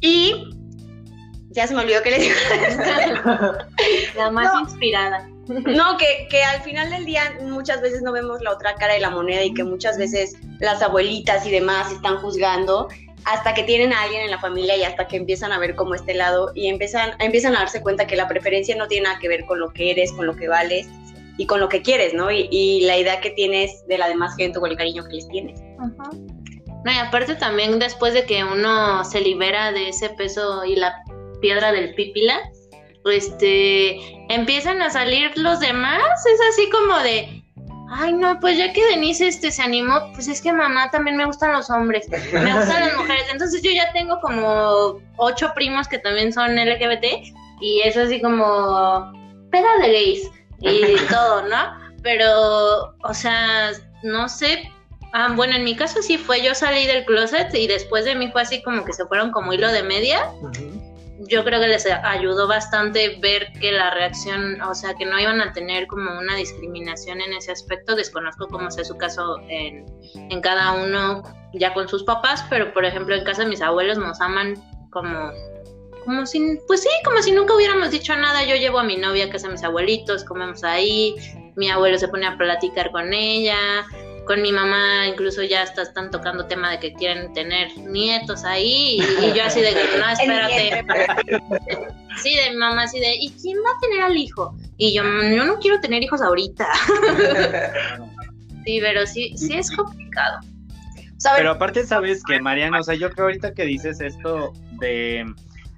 Y 0.00 0.50
ya 1.50 1.66
se 1.66 1.74
me 1.74 1.82
olvidó 1.82 2.02
que 2.02 2.10
les 2.10 2.20
digo. 2.22 2.34
La 4.16 4.30
más 4.30 4.52
No. 4.52 4.60
inspirada. 4.62 5.28
No, 5.48 5.98
que, 5.98 6.26
que 6.30 6.42
al 6.42 6.62
final 6.62 6.88
del 6.90 7.04
día 7.04 7.36
muchas 7.42 7.82
veces 7.82 8.00
no 8.00 8.12
vemos 8.12 8.40
la 8.40 8.50
otra 8.52 8.74
cara 8.76 8.94
de 8.94 9.00
la 9.00 9.10
moneda 9.10 9.42
y 9.44 9.52
que 9.52 9.62
muchas 9.62 9.98
veces 9.98 10.36
las 10.58 10.80
abuelitas 10.80 11.44
y 11.46 11.50
demás 11.50 11.92
están 11.92 12.16
juzgando 12.16 12.88
hasta 13.26 13.52
que 13.52 13.62
tienen 13.62 13.92
a 13.92 14.02
alguien 14.02 14.22
en 14.22 14.30
la 14.30 14.38
familia 14.40 14.74
y 14.76 14.84
hasta 14.84 15.06
que 15.06 15.16
empiezan 15.16 15.52
a 15.52 15.58
ver 15.58 15.74
como 15.74 15.94
este 15.94 16.14
lado 16.14 16.50
y 16.54 16.68
empiezan, 16.68 17.12
empiezan 17.20 17.54
a 17.56 17.60
darse 17.60 17.82
cuenta 17.82 18.06
que 18.06 18.16
la 18.16 18.26
preferencia 18.26 18.74
no 18.76 18.88
tiene 18.88 19.04
nada 19.04 19.18
que 19.18 19.28
ver 19.28 19.44
con 19.44 19.60
lo 19.60 19.70
que 19.70 19.90
eres, 19.90 20.12
con 20.12 20.26
lo 20.26 20.34
que 20.34 20.48
vales 20.48 20.88
y 21.36 21.46
con 21.46 21.60
lo 21.60 21.68
que 21.68 21.82
quieres, 21.82 22.14
¿no? 22.14 22.30
Y, 22.30 22.48
y 22.50 22.82
la 22.82 22.96
idea 22.96 23.20
que 23.20 23.30
tienes 23.30 23.86
de 23.86 23.98
la 23.98 24.08
demás 24.08 24.36
gente 24.36 24.58
o 24.58 24.66
el 24.66 24.76
cariño 24.76 25.04
que 25.04 25.14
les 25.14 25.28
tienes. 25.28 25.60
No, 26.84 26.92
y 26.92 26.98
aparte 26.98 27.34
también 27.34 27.78
después 27.78 28.12
de 28.14 28.24
que 28.24 28.44
uno 28.44 29.04
se 29.04 29.20
libera 29.20 29.72
de 29.72 29.88
ese 29.88 30.10
peso 30.10 30.64
y 30.64 30.76
la 30.76 30.94
piedra 31.40 31.72
del 31.72 31.94
pípila, 31.94 32.38
este, 33.06 33.98
empiezan 34.28 34.80
a 34.82 34.90
salir 34.90 35.36
los 35.36 35.60
demás, 35.60 36.02
es 36.26 36.40
así 36.52 36.70
como 36.70 36.98
de, 37.00 37.42
ay 37.90 38.12
no, 38.12 38.38
pues 38.40 38.58
ya 38.58 38.72
que 38.72 38.84
Denise 38.86 39.28
este 39.28 39.50
se 39.50 39.62
animó, 39.62 40.12
pues 40.14 40.28
es 40.28 40.40
que 40.40 40.52
mamá 40.52 40.90
también 40.90 41.16
me 41.16 41.24
gustan 41.24 41.52
los 41.52 41.70
hombres, 41.70 42.08
me 42.08 42.18
gustan 42.54 42.80
las 42.80 42.96
mujeres, 42.96 43.24
entonces 43.30 43.62
yo 43.62 43.70
ya 43.70 43.92
tengo 43.92 44.18
como 44.20 45.00
ocho 45.16 45.52
primos 45.54 45.88
que 45.88 45.98
también 45.98 46.32
son 46.32 46.54
LGBT 46.54 47.04
y 47.60 47.80
es 47.84 47.96
así 47.96 48.20
como 48.20 49.12
peda 49.50 49.78
de 49.82 49.92
gays 49.92 50.30
y 50.60 50.96
todo, 51.10 51.42
¿no? 51.48 51.78
Pero, 52.02 52.94
o 53.02 53.14
sea, 53.14 53.72
no 54.02 54.28
sé, 54.28 54.70
Ah, 55.16 55.32
bueno, 55.32 55.54
en 55.54 55.62
mi 55.62 55.76
caso 55.76 56.02
sí 56.02 56.18
fue, 56.18 56.42
yo 56.42 56.56
salí 56.56 56.88
del 56.88 57.04
closet 57.04 57.54
y 57.54 57.68
después 57.68 58.04
de 58.04 58.16
mí 58.16 58.32
fue 58.32 58.42
así 58.42 58.60
como 58.64 58.84
que 58.84 58.92
se 58.92 59.06
fueron 59.06 59.30
como 59.30 59.52
hilo 59.52 59.70
de 59.70 59.84
media. 59.84 60.28
Yo 61.28 61.44
creo 61.44 61.60
que 61.60 61.68
les 61.68 61.86
ayudó 61.86 62.48
bastante 62.48 63.20
ver 63.20 63.52
que 63.60 63.70
la 63.70 63.90
reacción, 63.90 64.60
o 64.62 64.74
sea, 64.74 64.94
que 64.94 65.06
no 65.06 65.16
iban 65.20 65.40
a 65.40 65.52
tener 65.52 65.86
como 65.86 66.18
una 66.18 66.34
discriminación 66.34 67.20
en 67.20 67.32
ese 67.32 67.52
aspecto. 67.52 67.94
Desconozco 67.94 68.48
cómo 68.48 68.72
sea 68.72 68.82
su 68.82 68.98
caso 68.98 69.38
en, 69.48 69.86
en 70.16 70.40
cada 70.40 70.72
uno 70.72 71.22
ya 71.52 71.72
con 71.74 71.88
sus 71.88 72.02
papás, 72.02 72.44
pero 72.50 72.74
por 72.74 72.84
ejemplo 72.84 73.14
en 73.14 73.22
casa 73.22 73.44
de 73.44 73.50
mis 73.50 73.62
abuelos 73.62 73.96
nos 73.96 74.20
aman 74.20 74.56
como 74.90 75.30
como 76.04 76.26
si, 76.26 76.58
pues 76.66 76.82
sí, 76.82 76.88
como 77.04 77.22
si 77.22 77.32
nunca 77.32 77.54
hubiéramos 77.54 77.90
dicho 77.90 78.14
nada. 78.16 78.44
Yo 78.44 78.56
llevo 78.56 78.78
a 78.78 78.84
mi 78.84 78.96
novia 78.96 79.26
a 79.26 79.30
casa 79.30 79.46
de 79.48 79.54
mis 79.54 79.64
abuelitos, 79.64 80.24
comemos 80.24 80.64
ahí, 80.64 81.14
mi 81.56 81.70
abuelo 81.70 81.98
se 81.98 82.08
pone 82.08 82.26
a 82.26 82.36
platicar 82.36 82.90
con 82.90 83.12
ella, 83.12 83.56
con 84.26 84.42
mi 84.42 84.52
mamá 84.52 85.06
incluso 85.06 85.42
ya 85.42 85.62
hasta 85.62 85.82
están 85.82 86.10
tocando 86.10 86.46
tema 86.46 86.70
de 86.70 86.78
que 86.78 86.92
quieren 86.94 87.32
tener 87.32 87.76
nietos 87.78 88.44
ahí 88.44 88.98
y, 88.98 89.24
y 89.24 89.32
yo 89.34 89.44
así 89.44 89.60
de 89.60 89.70
que 89.70 89.98
no, 89.98 90.08
espérate. 90.10 90.84
Sí, 92.22 92.32
de 92.36 92.50
mi 92.50 92.56
mamá 92.56 92.84
así 92.84 93.00
de, 93.00 93.16
¿y 93.16 93.30
quién 93.42 93.58
va 93.58 93.70
a 93.70 93.80
tener 93.80 94.00
al 94.02 94.16
hijo? 94.16 94.56
Y 94.76 94.94
yo, 94.94 95.02
yo 95.02 95.44
no 95.44 95.58
quiero 95.58 95.80
tener 95.80 96.02
hijos 96.02 96.22
ahorita. 96.22 96.68
Sí, 98.64 98.78
pero 98.80 99.06
sí, 99.06 99.36
sí 99.36 99.52
es 99.52 99.70
complicado. 99.70 100.40
Pero 101.36 101.50
aparte, 101.50 101.84
sabes 101.84 102.22
que, 102.24 102.40
Mariana, 102.40 102.80
o 102.80 102.82
sea, 102.82 102.94
yo 102.94 103.10
creo 103.10 103.26
ahorita 103.26 103.52
que 103.52 103.64
dices 103.64 104.00
esto 104.00 104.54
de, 104.80 105.26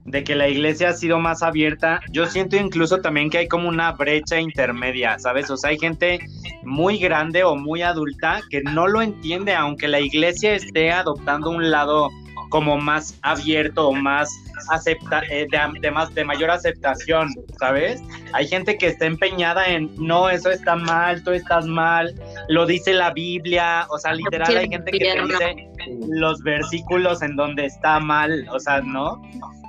de 0.07 0.25
que 0.25 0.35
la 0.35 0.49
iglesia 0.49 0.91
ha 0.91 0.93
sido 0.93 1.19
más 1.19 1.43
abierta, 1.43 2.01
yo 2.11 2.27
siento 2.27 2.57
incluso 2.57 3.01
también 3.01 3.29
que 3.31 3.39
hay 3.39 3.49
como 3.49 3.69
una 3.69 3.93
brecha 3.93 4.41
intermedia, 4.41 5.19
¿sabes? 5.19 5.51
O 5.51 5.57
sea, 5.57 5.71
hay 5.71 5.79
gente 5.79 6.21
muy 6.63 6.99
grande 6.99 7.45
o 7.45 7.57
muy 7.57 7.83
adulta 7.83 8.41
que 8.51 8.63
no 8.63 8.87
lo 8.87 9.03
entiende, 9.03 9.55
aunque 9.55 9.89
la 9.89 10.01
iglesia 10.01 10.55
esté 10.55 10.93
adoptando 10.93 11.51
un 11.51 11.71
lado 11.71 12.11
como 12.49 12.79
más 12.79 13.19
abierto 13.23 13.89
o 13.89 13.93
más 13.93 14.31
acepta 14.71 15.23
eh, 15.31 15.47
de, 15.51 15.81
de 15.81 15.91
más 15.91 16.15
de 16.15 16.25
mayor 16.25 16.51
aceptación, 16.51 17.29
¿sabes? 17.59 18.03
Hay 18.33 18.47
gente 18.47 18.79
que 18.79 18.89
está 18.89 19.07
empeñada 19.07 19.67
en 19.67 19.91
no, 19.97 20.29
eso 20.29 20.51
está 20.51 20.77
mal, 20.77 21.23
tú 21.23 21.33
estás 21.33 21.67
mal, 21.67 22.15
lo 22.49 22.67
dice 22.67 22.93
la 22.93 23.13
Biblia, 23.13 23.87
o 23.91 23.99
sea, 23.99 24.15
literal 24.15 24.57
hay 24.57 24.69
gente 24.69 24.91
que 24.91 24.99
te 24.99 25.23
dice 25.23 25.69
los 26.09 26.43
versículos 26.43 27.23
en 27.23 27.37
donde 27.37 27.67
está 27.67 28.01
mal, 28.01 28.47
o 28.51 28.59
sea, 28.59 28.81
¿no? 28.81 29.21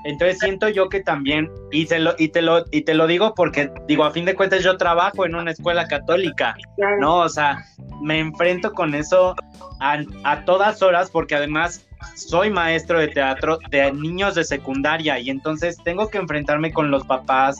Entonces 0.03 0.39
siento 0.39 0.69
yo 0.69 0.89
que 0.89 1.01
también, 1.01 1.49
y, 1.71 1.85
se 1.85 1.99
lo, 1.99 2.13
y, 2.17 2.29
te 2.29 2.41
lo, 2.41 2.63
y 2.71 2.81
te 2.81 2.93
lo 2.93 3.07
digo 3.07 3.33
porque, 3.35 3.71
digo, 3.87 4.05
a 4.05 4.11
fin 4.11 4.25
de 4.25 4.35
cuentas 4.35 4.63
yo 4.63 4.77
trabajo 4.77 5.25
en 5.25 5.35
una 5.35 5.51
escuela 5.51 5.87
católica, 5.87 6.55
¿no? 6.99 7.17
O 7.17 7.29
sea, 7.29 7.65
me 8.01 8.19
enfrento 8.19 8.71
con 8.73 8.95
eso 8.95 9.35
a, 9.79 9.99
a 10.23 10.45
todas 10.45 10.81
horas 10.81 11.09
porque 11.09 11.35
además 11.35 11.87
soy 12.15 12.49
maestro 12.49 12.99
de 12.99 13.07
teatro 13.07 13.59
de 13.69 13.91
niños 13.91 14.35
de 14.35 14.43
secundaria 14.43 15.19
y 15.19 15.29
entonces 15.29 15.77
tengo 15.83 16.09
que 16.09 16.17
enfrentarme 16.17 16.71
con 16.71 16.91
los 16.91 17.05
papás. 17.05 17.57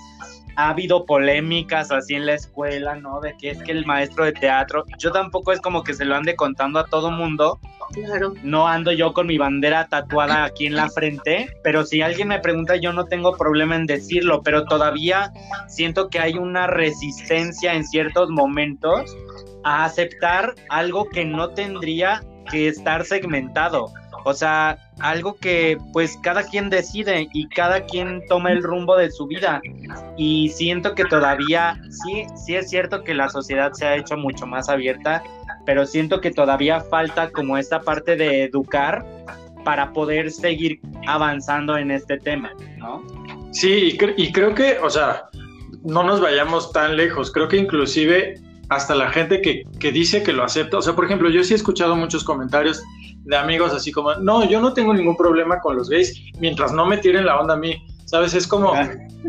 Ha 0.57 0.69
habido 0.69 1.05
polémicas 1.05 1.91
así 1.91 2.15
en 2.15 2.25
la 2.25 2.33
escuela, 2.33 2.95
¿no? 2.95 3.21
De 3.21 3.35
que 3.37 3.51
es 3.51 3.63
que 3.63 3.71
el 3.71 3.85
maestro 3.85 4.25
de 4.25 4.33
teatro, 4.33 4.83
yo 4.97 5.11
tampoco 5.11 5.51
es 5.51 5.61
como 5.61 5.83
que 5.83 5.93
se 5.93 6.03
lo 6.03 6.15
ande 6.15 6.35
contando 6.35 6.79
a 6.79 6.85
todo 6.85 7.11
mundo. 7.11 7.59
Claro. 7.93 8.33
No 8.43 8.67
ando 8.67 8.91
yo 8.91 9.13
con 9.13 9.27
mi 9.27 9.37
bandera 9.37 9.87
tatuada 9.87 10.43
aquí 10.43 10.65
en 10.65 10.75
la 10.75 10.89
frente, 10.89 11.49
pero 11.63 11.85
si 11.85 12.01
alguien 12.01 12.27
me 12.27 12.39
pregunta, 12.39 12.75
yo 12.75 12.91
no 12.91 13.05
tengo 13.05 13.37
problema 13.37 13.75
en 13.75 13.85
decirlo, 13.85 14.41
pero 14.43 14.65
todavía 14.65 15.31
siento 15.67 16.09
que 16.09 16.19
hay 16.19 16.33
una 16.33 16.67
resistencia 16.67 17.75
en 17.75 17.85
ciertos 17.85 18.29
momentos 18.29 19.15
a 19.63 19.85
aceptar 19.85 20.55
algo 20.69 21.07
que 21.09 21.23
no 21.23 21.49
tendría 21.49 22.23
que 22.49 22.67
estar 22.67 23.05
segmentado. 23.05 23.91
O 24.27 24.33
sea, 24.33 24.77
algo 24.99 25.37
que 25.37 25.77
pues 25.93 26.17
cada 26.21 26.43
quien 26.43 26.69
decide 26.69 27.27
y 27.33 27.47
cada 27.47 27.85
quien 27.85 28.21
toma 28.27 28.51
el 28.51 28.61
rumbo 28.61 28.97
de 28.97 29.09
su 29.09 29.25
vida. 29.25 29.61
Y 30.17 30.49
siento 30.49 30.95
que 30.95 31.05
todavía, 31.05 31.79
sí, 31.89 32.25
sí 32.35 32.55
es 32.55 32.69
cierto 32.69 33.03
que 33.03 33.13
la 33.13 33.29
sociedad 33.29 33.71
se 33.73 33.85
ha 33.85 33.95
hecho 33.95 34.17
mucho 34.17 34.45
más 34.45 34.67
abierta, 34.69 35.23
pero 35.65 35.85
siento 35.85 36.19
que 36.21 36.31
todavía 36.31 36.81
falta 36.81 37.29
como 37.31 37.57
esta 37.57 37.81
parte 37.81 38.15
de 38.15 38.43
educar 38.43 39.05
para 39.63 39.93
poder 39.93 40.31
seguir 40.31 40.79
avanzando 41.07 41.77
en 41.77 41.91
este 41.91 42.17
tema, 42.17 42.51
¿no? 42.77 43.03
Sí, 43.51 43.91
y, 43.93 43.97
cre- 43.97 44.13
y 44.17 44.31
creo 44.31 44.53
que, 44.53 44.77
o 44.79 44.89
sea, 44.89 45.29
no 45.83 46.03
nos 46.03 46.19
vayamos 46.21 46.71
tan 46.73 46.97
lejos. 46.97 47.31
Creo 47.31 47.47
que 47.47 47.57
inclusive 47.57 48.39
hasta 48.69 48.93
la 48.95 49.09
gente 49.09 49.41
que, 49.41 49.63
que 49.79 49.91
dice 49.91 50.21
que 50.23 50.33
lo 50.33 50.43
acepta. 50.43 50.77
O 50.77 50.81
sea, 50.81 50.93
por 50.95 51.05
ejemplo, 51.05 51.29
yo 51.29 51.43
sí 51.43 51.53
he 51.53 51.55
escuchado 51.55 51.95
muchos 51.95 52.23
comentarios 52.23 52.83
de 53.27 53.35
amigos 53.35 53.73
así 53.73 53.91
como, 53.91 54.15
no, 54.15 54.45
yo 54.49 54.61
no 54.61 54.73
tengo 54.73 54.93
ningún 54.93 55.17
problema 55.17 55.59
con 55.59 55.75
los 55.75 55.89
gays 55.89 56.21
mientras 56.39 56.71
no 56.71 56.85
me 56.85 56.97
tiren 56.97 57.25
la 57.25 57.39
onda 57.39 57.53
a 57.55 57.57
mí. 57.57 57.85
¿Sabes? 58.05 58.33
Es 58.33 58.47
como, 58.47 58.71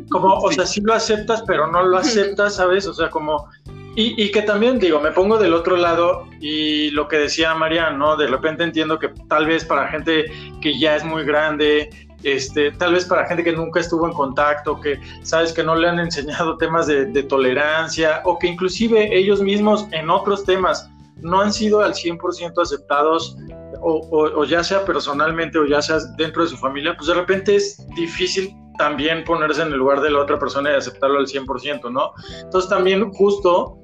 como 0.09 0.35
o 0.35 0.53
sea, 0.53 0.65
sí 0.65 0.81
lo 0.81 0.95
aceptas, 0.95 1.43
pero 1.49 1.67
no 1.67 1.83
lo 1.83 1.99
aceptas, 1.99 2.55
¿sabes? 2.55 2.87
O 2.87 2.95
sea, 2.95 3.11
como... 3.11 3.49
Y, 3.97 4.15
y 4.23 4.31
que 4.31 4.43
también, 4.43 4.79
digo, 4.79 5.01
me 5.01 5.11
pongo 5.11 5.37
del 5.37 5.53
otro 5.53 5.77
lado 5.77 6.29
y 6.41 6.91
lo 6.91 7.09
que 7.09 7.17
decía 7.17 7.57
Marian, 7.57 7.99
¿no? 7.99 8.17
De 8.17 8.29
repente 8.29 8.63
entiendo 8.63 9.01
que 9.01 9.09
tal 9.29 9.47
vez 9.47 9.65
para 9.65 9.89
gente 9.89 10.27
que 10.61 10.79
ya 10.79 10.95
es 10.95 11.05
muy 11.05 11.25
grande, 11.25 11.91
este, 12.23 12.71
tal 12.71 12.93
vez 12.93 13.05
para 13.05 13.27
gente 13.27 13.43
que 13.43 13.51
nunca 13.51 13.81
estuvo 13.81 14.07
en 14.07 14.13
contacto, 14.13 14.81
que 14.81 15.01
sabes 15.23 15.53
que 15.53 15.65
no 15.65 15.75
le 15.75 15.89
han 15.89 15.99
enseñado 15.99 16.57
temas 16.57 16.87
de, 16.87 17.07
de 17.07 17.25
tolerancia 17.25 18.23
o 18.25 18.39
que 18.39 18.47
inclusive 18.47 19.17
ellos 19.19 19.43
mismos 19.43 19.89
en 19.91 20.09
otros 20.09 20.45
temas 20.45 20.89
no 21.21 21.41
han 21.41 21.53
sido 21.53 21.81
al 21.81 21.95
100% 21.95 22.63
aceptados 22.63 23.37
o, 23.81 24.45
ya 24.45 24.63
sea 24.63 24.85
personalmente 24.85 25.59
o 25.59 25.67
ya 25.67 25.81
sea 25.83 25.99
dentro 26.17 26.43
de 26.43 26.49
su 26.49 26.57
familia, 26.57 26.95
pues 26.97 27.09
de 27.09 27.15
repente 27.15 27.57
es 27.57 27.85
difícil 27.97 28.55
también 28.79 29.25
ponerse 29.25 29.63
en 29.63 29.73
el 29.73 29.79
lugar 29.79 30.01
de 30.01 30.11
la 30.11 30.21
otra 30.21 30.39
persona 30.39 30.71
y 30.71 30.75
aceptarlo 30.75 31.19
al 31.19 31.27
100%, 31.27 31.91
¿no? 31.91 32.13
Entonces 32.43 32.71
también 32.71 33.11
justo 33.13 33.79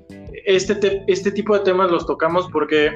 este, 0.47 0.74
te, 0.76 1.05
este 1.09 1.32
tipo 1.32 1.55
de 1.55 1.64
temas 1.64 1.90
los 1.90 2.07
tocamos 2.07 2.49
porque 2.53 2.92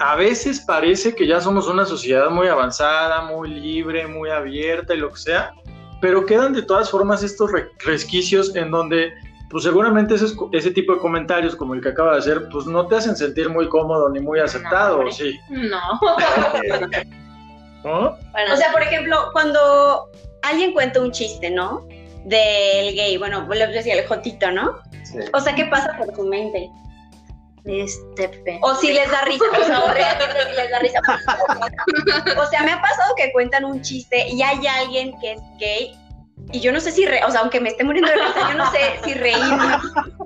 a 0.00 0.16
veces 0.16 0.60
parece 0.66 1.14
que 1.14 1.26
ya 1.26 1.40
somos 1.40 1.68
una 1.68 1.84
sociedad 1.84 2.30
muy 2.30 2.48
avanzada, 2.48 3.22
muy 3.22 3.48
libre, 3.48 4.06
muy 4.06 4.30
abierta 4.30 4.94
y 4.94 4.98
lo 4.98 5.10
que 5.10 5.18
sea, 5.18 5.52
pero 6.00 6.26
quedan 6.26 6.52
de 6.52 6.62
todas 6.62 6.90
formas 6.90 7.22
estos 7.22 7.52
re 7.52 7.70
resquicios 7.84 8.54
en 8.56 8.70
donde 8.70 9.12
pues 9.54 9.62
seguramente 9.62 10.16
ese, 10.16 10.34
ese, 10.50 10.72
tipo 10.72 10.94
de 10.94 10.98
comentarios 10.98 11.54
como 11.54 11.74
el 11.74 11.80
que 11.80 11.90
acaba 11.90 12.14
de 12.14 12.18
hacer, 12.18 12.48
pues 12.50 12.66
no 12.66 12.88
te 12.88 12.96
hacen 12.96 13.14
sentir 13.14 13.48
muy 13.48 13.68
cómodo 13.68 14.08
ni 14.08 14.18
muy 14.18 14.40
aceptado, 14.40 15.04
no, 15.04 15.12
¿sí? 15.12 15.38
No. 15.48 15.78
¿No? 17.84 18.18
O 18.52 18.56
sea, 18.56 18.72
por 18.72 18.82
ejemplo, 18.82 19.28
cuando 19.32 20.10
alguien 20.42 20.72
cuenta 20.72 21.00
un 21.00 21.12
chiste, 21.12 21.50
¿no? 21.50 21.86
Del 22.24 22.96
gay, 22.96 23.16
bueno, 23.16 23.46
les 23.48 23.72
decía 23.72 23.94
el 23.94 24.04
jotito, 24.08 24.50
¿no? 24.50 24.80
Sí. 25.04 25.20
O 25.32 25.38
sea, 25.38 25.54
¿qué 25.54 25.66
pasa 25.66 25.96
por 25.98 26.12
tu 26.12 26.24
mente? 26.24 26.68
Este 27.64 28.28
pe... 28.28 28.58
O 28.60 28.74
si 28.74 28.92
les 28.92 29.08
da 29.08 29.22
risa, 29.24 29.44
o 29.52 29.64
sea, 29.64 29.78
o 29.84 29.92
si 30.50 30.56
les 30.56 30.70
da 30.72 30.78
risa. 30.80 31.00
o 32.42 32.46
sea, 32.46 32.64
me 32.64 32.72
ha 32.72 32.82
pasado 32.82 33.14
que 33.16 33.30
cuentan 33.30 33.64
un 33.64 33.80
chiste 33.82 34.26
y 34.30 34.42
hay 34.42 34.66
alguien 34.66 35.16
que 35.20 35.34
es 35.34 35.40
gay 35.60 35.96
y 36.52 36.60
yo 36.60 36.72
no 36.72 36.80
sé 36.80 36.92
si, 36.92 37.06
re, 37.06 37.24
o 37.24 37.30
sea, 37.30 37.40
aunque 37.40 37.60
me 37.60 37.70
esté 37.70 37.84
muriendo 37.84 38.10
de 38.10 38.16
risa, 38.16 38.50
yo 38.50 38.56
no 38.56 38.70
sé 38.70 38.78
si 39.04 39.14
reírme. 39.14 39.76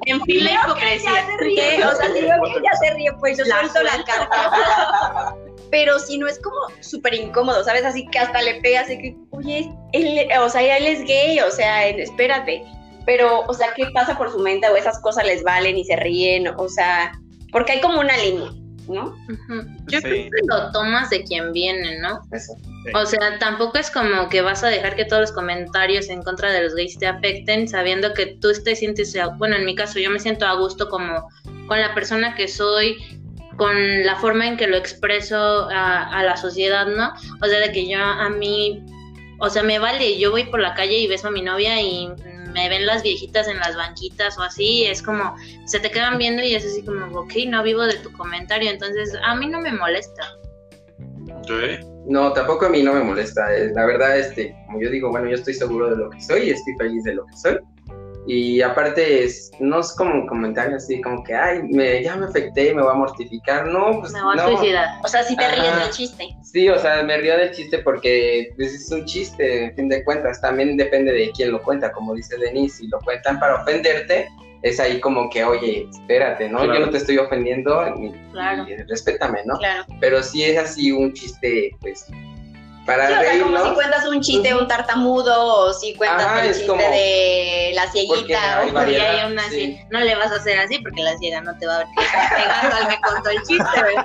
En 0.07 0.23
fin, 0.23 0.45
la 0.45 0.53
hipocresía. 0.53 1.13
Ya 1.15 1.27
se 1.27 1.37
ríe, 1.39 1.85
o 1.85 1.95
sea, 1.95 2.07
si 2.07 2.21
veo 2.21 2.43
que 2.43 2.63
ya 2.63 2.79
se 2.81 2.95
ríe, 2.95 3.13
pues 3.19 3.39
yo 3.39 3.45
la 3.45 3.61
suelto 3.61 3.83
la 3.83 4.05
carta. 4.05 5.35
Pero 5.71 5.99
si 5.99 6.19
no 6.19 6.27
es 6.27 6.39
como 6.41 6.57
súper 6.81 7.15
incómodo, 7.15 7.63
¿sabes? 7.63 7.85
Así 7.85 8.07
que 8.09 8.19
hasta 8.19 8.43
le 8.43 8.61
pegas 8.61 8.89
de 8.89 8.99
que, 8.99 9.17
oye, 9.31 9.71
él, 9.93 10.29
o 10.41 10.49
sea, 10.49 10.77
él 10.77 10.87
es 10.87 11.03
gay, 11.05 11.41
o 11.41 11.51
sea, 11.51 11.87
espérate. 11.89 12.65
Pero, 13.05 13.41
o 13.47 13.55
sea, 13.55 13.69
¿qué 13.75 13.87
pasa 13.93 14.17
por 14.17 14.31
su 14.31 14.39
mente? 14.39 14.69
O 14.69 14.77
esas 14.77 15.01
cosas 15.01 15.25
les 15.25 15.43
valen 15.43 15.79
y 15.79 15.85
se 15.85 15.97
ríen, 15.97 16.49
o 16.57 16.69
sea, 16.69 17.13
porque 17.53 17.73
hay 17.73 17.81
como 17.81 18.01
una 18.01 18.17
línea. 18.19 18.51
¿No? 18.89 19.17
Uh 19.29 19.33
-huh. 19.49 19.77
Yo 19.87 19.99
sí. 20.01 20.05
creo 20.05 20.31
que 20.31 20.39
lo 20.47 20.73
tomas 20.73 21.11
de 21.11 21.23
quien 21.23 21.53
viene, 21.53 21.99
¿no? 21.99 22.21
Eso. 22.33 22.55
Sí. 22.85 22.91
O 22.95 23.07
sea, 23.07 23.39
tampoco 23.39 23.79
es 23.79 23.91
como 23.91 24.29
que 24.29 24.41
vas 24.41 24.65
a 24.65 24.69
dejar 24.69 24.97
que 24.97 25.05
todos 25.05 25.21
los 25.21 25.33
comentarios 25.33 26.09
en 26.09 26.23
contra 26.23 26.53
de 26.53 26.63
los 26.63 26.75
gays 26.75 26.99
te 26.99 27.07
afecten, 27.07 27.69
sabiendo 27.69 28.15
que 28.15 28.39
tú 28.41 28.51
te 28.65 28.75
sientes, 28.75 29.17
bueno, 29.37 29.57
en 29.57 29.65
mi 29.65 29.75
caso, 29.75 29.99
yo 29.99 30.11
me 30.11 30.19
siento 30.19 30.47
a 30.47 30.55
gusto 30.55 30.89
como 30.89 31.29
con 31.67 31.81
la 31.81 31.95
persona 31.95 32.35
que 32.35 32.49
soy, 32.49 32.97
con 33.57 34.05
la 34.05 34.17
forma 34.17 34.47
en 34.47 34.57
que 34.57 34.67
lo 34.67 34.77
expreso 34.77 35.69
a, 35.71 36.05
a 36.05 36.23
la 36.23 36.37
sociedad, 36.37 36.87
¿no? 36.87 37.13
O 37.43 37.47
sea, 37.47 37.61
de 37.61 37.73
que 37.73 37.89
yo 37.89 37.99
a 37.99 38.29
mí, 38.31 38.83
o 39.39 39.51
sea, 39.51 39.63
me 39.63 39.79
vale, 39.79 40.19
yo 40.19 40.31
voy 40.31 40.45
por 40.45 40.61
la 40.61 40.75
calle 40.75 40.99
y 40.99 41.07
beso 41.07 41.29
a 41.29 41.31
mi 41.31 41.43
novia 41.43 41.81
y 41.81 42.09
me 42.53 42.69
ven 42.69 42.87
las 42.87 43.03
viejitas 43.03 43.49
en 43.49 43.59
las 43.59 43.77
banquitas 43.77 44.39
o 44.39 44.43
así, 44.43 44.85
es 44.85 45.03
como, 45.03 45.37
se 45.67 45.81
te 45.81 45.91
quedan 45.91 46.19
viendo 46.19 46.43
y 46.43 46.55
es 46.55 46.65
así 46.65 46.85
como, 46.85 47.21
ok, 47.21 47.33
no 47.49 47.63
vivo 47.63 47.83
de 47.87 47.97
tu 47.99 48.13
comentario, 48.13 48.71
entonces 48.71 49.15
a 49.23 49.35
mí 49.35 49.47
no 49.47 49.61
me 49.61 49.73
molesta. 49.73 50.23
Okay. 51.45 51.81
No, 52.07 52.33
tampoco 52.33 52.67
a 52.67 52.69
mí 52.71 52.83
no 52.83 52.95
me 52.95 53.03
molesta, 53.03 53.49
la 53.75 53.87
verdad, 53.87 54.19
este, 54.19 54.55
como 54.67 54.81
yo 54.81 54.91
digo, 54.91 55.11
bueno, 55.11 55.29
yo 55.29 55.35
estoy 55.35 55.55
seguro 55.55 55.91
de 55.91 55.97
lo 55.97 56.11
que 56.11 56.21
soy 56.21 56.49
y 56.49 56.51
estoy 56.51 56.75
feliz 56.79 57.05
de 57.05 57.15
lo 57.15 57.27
que 57.27 57.37
soy. 57.37 57.59
Y 58.31 58.61
aparte, 58.61 59.25
es, 59.25 59.51
no 59.59 59.81
es 59.81 59.95
como 59.95 60.13
un 60.13 60.27
comentario 60.27 60.77
así, 60.77 61.01
como 61.01 61.25
que, 61.25 61.35
ay, 61.35 61.63
me, 61.63 62.03
ya 62.03 62.15
me 62.15 62.27
afecté, 62.27 62.75
me 62.75 62.83
voy 62.83 62.91
a 62.91 62.95
mortificar. 62.95 63.67
No, 63.67 64.01
pues. 64.01 64.13
Me 64.13 64.23
voy 64.23 64.39
a 64.39 64.45
suicidar. 64.45 64.89
O 65.03 65.09
sea, 65.09 65.23
si 65.23 65.35
te 65.35 65.47
Ajá. 65.47 65.55
ríes 65.55 65.77
del 65.77 65.91
chiste. 65.91 66.29
Sí, 66.43 66.69
o 66.69 66.79
sea, 66.79 67.03
me 67.05 67.17
río 67.17 67.39
del 67.39 67.53
chiste 67.53 67.79
porque 67.79 68.53
pues, 68.57 68.75
es 68.75 68.93
un 68.93 69.07
chiste, 69.07 69.65
en 69.65 69.75
fin 69.75 69.89
de 69.89 70.05
cuentas. 70.05 70.43
También 70.43 70.77
depende 70.77 71.11
de 71.11 71.31
quién 71.35 71.53
lo 71.53 71.63
cuenta, 71.63 71.91
como 71.91 72.15
dice 72.15 72.37
Denise. 72.37 72.77
Si 72.77 72.89
lo 72.89 73.01
cuentan 73.01 73.41
para 73.41 73.63
ofenderte, 73.63 74.29
es 74.61 74.79
ahí 74.79 75.01
como 75.01 75.31
que, 75.31 75.45
oye, 75.45 75.89
espérate, 75.91 76.51
¿no? 76.51 76.59
Claro. 76.59 76.75
Yo 76.75 76.81
no 76.85 76.91
te 76.93 76.99
estoy 76.99 77.17
ofendiendo, 77.17 77.95
ni, 77.97 78.13
claro. 78.33 78.65
ni, 78.65 78.77
respétame, 78.77 79.41
¿no? 79.47 79.57
Claro. 79.57 79.87
Pero 80.01 80.23
si 80.23 80.45
es 80.45 80.59
así 80.59 80.93
un 80.93 81.15
chiste, 81.15 81.71
pues 81.81 82.05
para 82.89 83.07
sí, 83.07 83.15
reír, 83.15 83.29
o 83.29 83.33
sea, 83.35 83.43
como 83.45 83.59
¿no? 83.59 83.65
si 83.69 83.75
cuentas 83.75 84.07
un 84.07 84.21
chiste 84.23 84.49
de 84.49 84.55
un 84.55 84.67
tartamudo 84.67 85.45
o 85.67 85.73
si 85.75 85.95
cuentas 85.95 86.25
Ajá, 86.27 86.45
el 86.45 86.53
chiste 86.53 86.67
como- 86.67 86.81
de 86.83 87.71
la 87.75 87.87
cieguita. 87.93 88.59
hay 88.61 88.71
o- 88.71 88.73
variedad. 88.73 89.15
Y 89.15 89.21
aún 89.21 89.39
así, 89.39 89.51
sí. 89.61 89.81
no 89.91 90.01
le 90.01 90.15
vas 90.17 90.33
a 90.33 90.37
hacer 90.37 90.59
así 90.59 90.79
porque 90.79 91.03
la 91.03 91.17
ciega 91.19 91.41
no 91.43 91.57
te 91.59 91.67
va 91.67 91.75
a 91.75 91.79
ver 91.79 91.87
que 91.97 92.05
estás 92.05 92.33
pegando 92.33 92.77
al 92.77 92.89
que 92.89 92.97
contó 93.03 93.31
el 93.31 93.43
chiste, 93.43 93.83
¿verdad? 93.83 94.05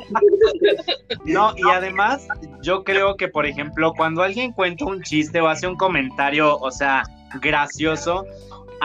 No, 1.25 1.53
y 1.55 1.69
además, 1.71 2.27
yo 2.61 2.83
creo 2.83 3.15
que, 3.15 3.27
por 3.29 3.45
ejemplo, 3.45 3.93
cuando 3.95 4.21
alguien 4.21 4.51
cuenta 4.51 4.85
un 4.85 5.01
chiste 5.01 5.39
o 5.41 5.47
hace 5.47 5.65
un 5.67 5.77
comentario, 5.77 6.57
o 6.59 6.69
sea, 6.71 7.03
gracioso, 7.41 8.25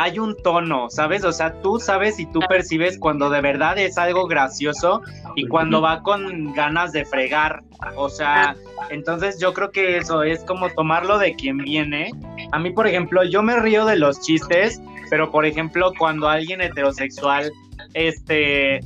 hay 0.01 0.21
un 0.21 0.41
tono, 0.41 0.89
¿sabes? 0.91 1.25
O 1.25 1.33
sea, 1.33 1.61
tú 1.61 1.81
sabes 1.81 2.21
y 2.21 2.27
tú 2.27 2.39
percibes 2.49 2.97
cuando 3.01 3.31
de 3.31 3.41
verdad 3.41 3.77
es 3.79 3.99
algo 3.99 4.29
gracioso 4.29 5.03
y 5.35 5.49
cuando 5.49 5.81
va 5.81 6.05
con 6.05 6.53
ganas 6.53 6.93
de 6.93 7.05
fregar. 7.05 7.65
O 7.97 8.09
sea, 8.09 8.55
entonces 8.91 9.41
yo 9.41 9.53
creo 9.55 9.73
que 9.73 9.99
eso 9.99 10.23
es 10.23 10.45
como 10.45 10.71
tomarlo 10.71 11.19
de 11.19 11.35
quien 11.35 11.59
viene. 11.59 12.13
A 12.53 12.61
mí, 12.61 12.71
por 12.71 12.87
ejemplo, 12.87 13.25
yo 13.25 13.43
me 13.43 13.57
río 13.57 13.87
de 13.87 13.97
los 13.97 14.21
chistes, 14.21 14.81
pero 15.11 15.33
por 15.33 15.45
ejemplo, 15.45 15.93
cuando 15.99 16.29
alguien 16.29 16.61
heterosexual, 16.61 17.51
este, 17.95 18.79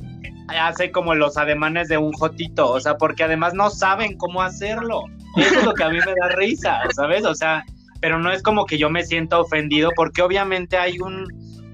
hace 0.47 0.91
como 0.91 1.13
los 1.13 1.37
ademanes 1.37 1.89
de 1.89 1.97
un 1.99 2.11
jotito, 2.13 2.71
o 2.71 2.79
sea, 2.79 2.97
porque 2.97 3.23
además 3.23 3.53
no 3.53 3.69
saben 3.69 4.17
cómo 4.17 4.41
hacerlo. 4.41 5.03
Eso 5.37 5.59
es 5.59 5.63
lo 5.63 5.75
que 5.75 5.83
a 5.83 5.89
mí 5.89 5.99
me 6.03 6.15
da 6.19 6.29
risa, 6.29 6.79
¿sabes? 6.95 7.23
O 7.23 7.35
sea, 7.35 7.63
pero 8.03 8.19
no 8.19 8.33
es 8.33 8.43
como 8.43 8.65
que 8.65 8.77
yo 8.77 8.89
me 8.89 9.05
sienta 9.05 9.39
ofendido, 9.39 9.89
porque 9.95 10.21
obviamente 10.21 10.75
hay 10.75 10.99
un 10.99 11.25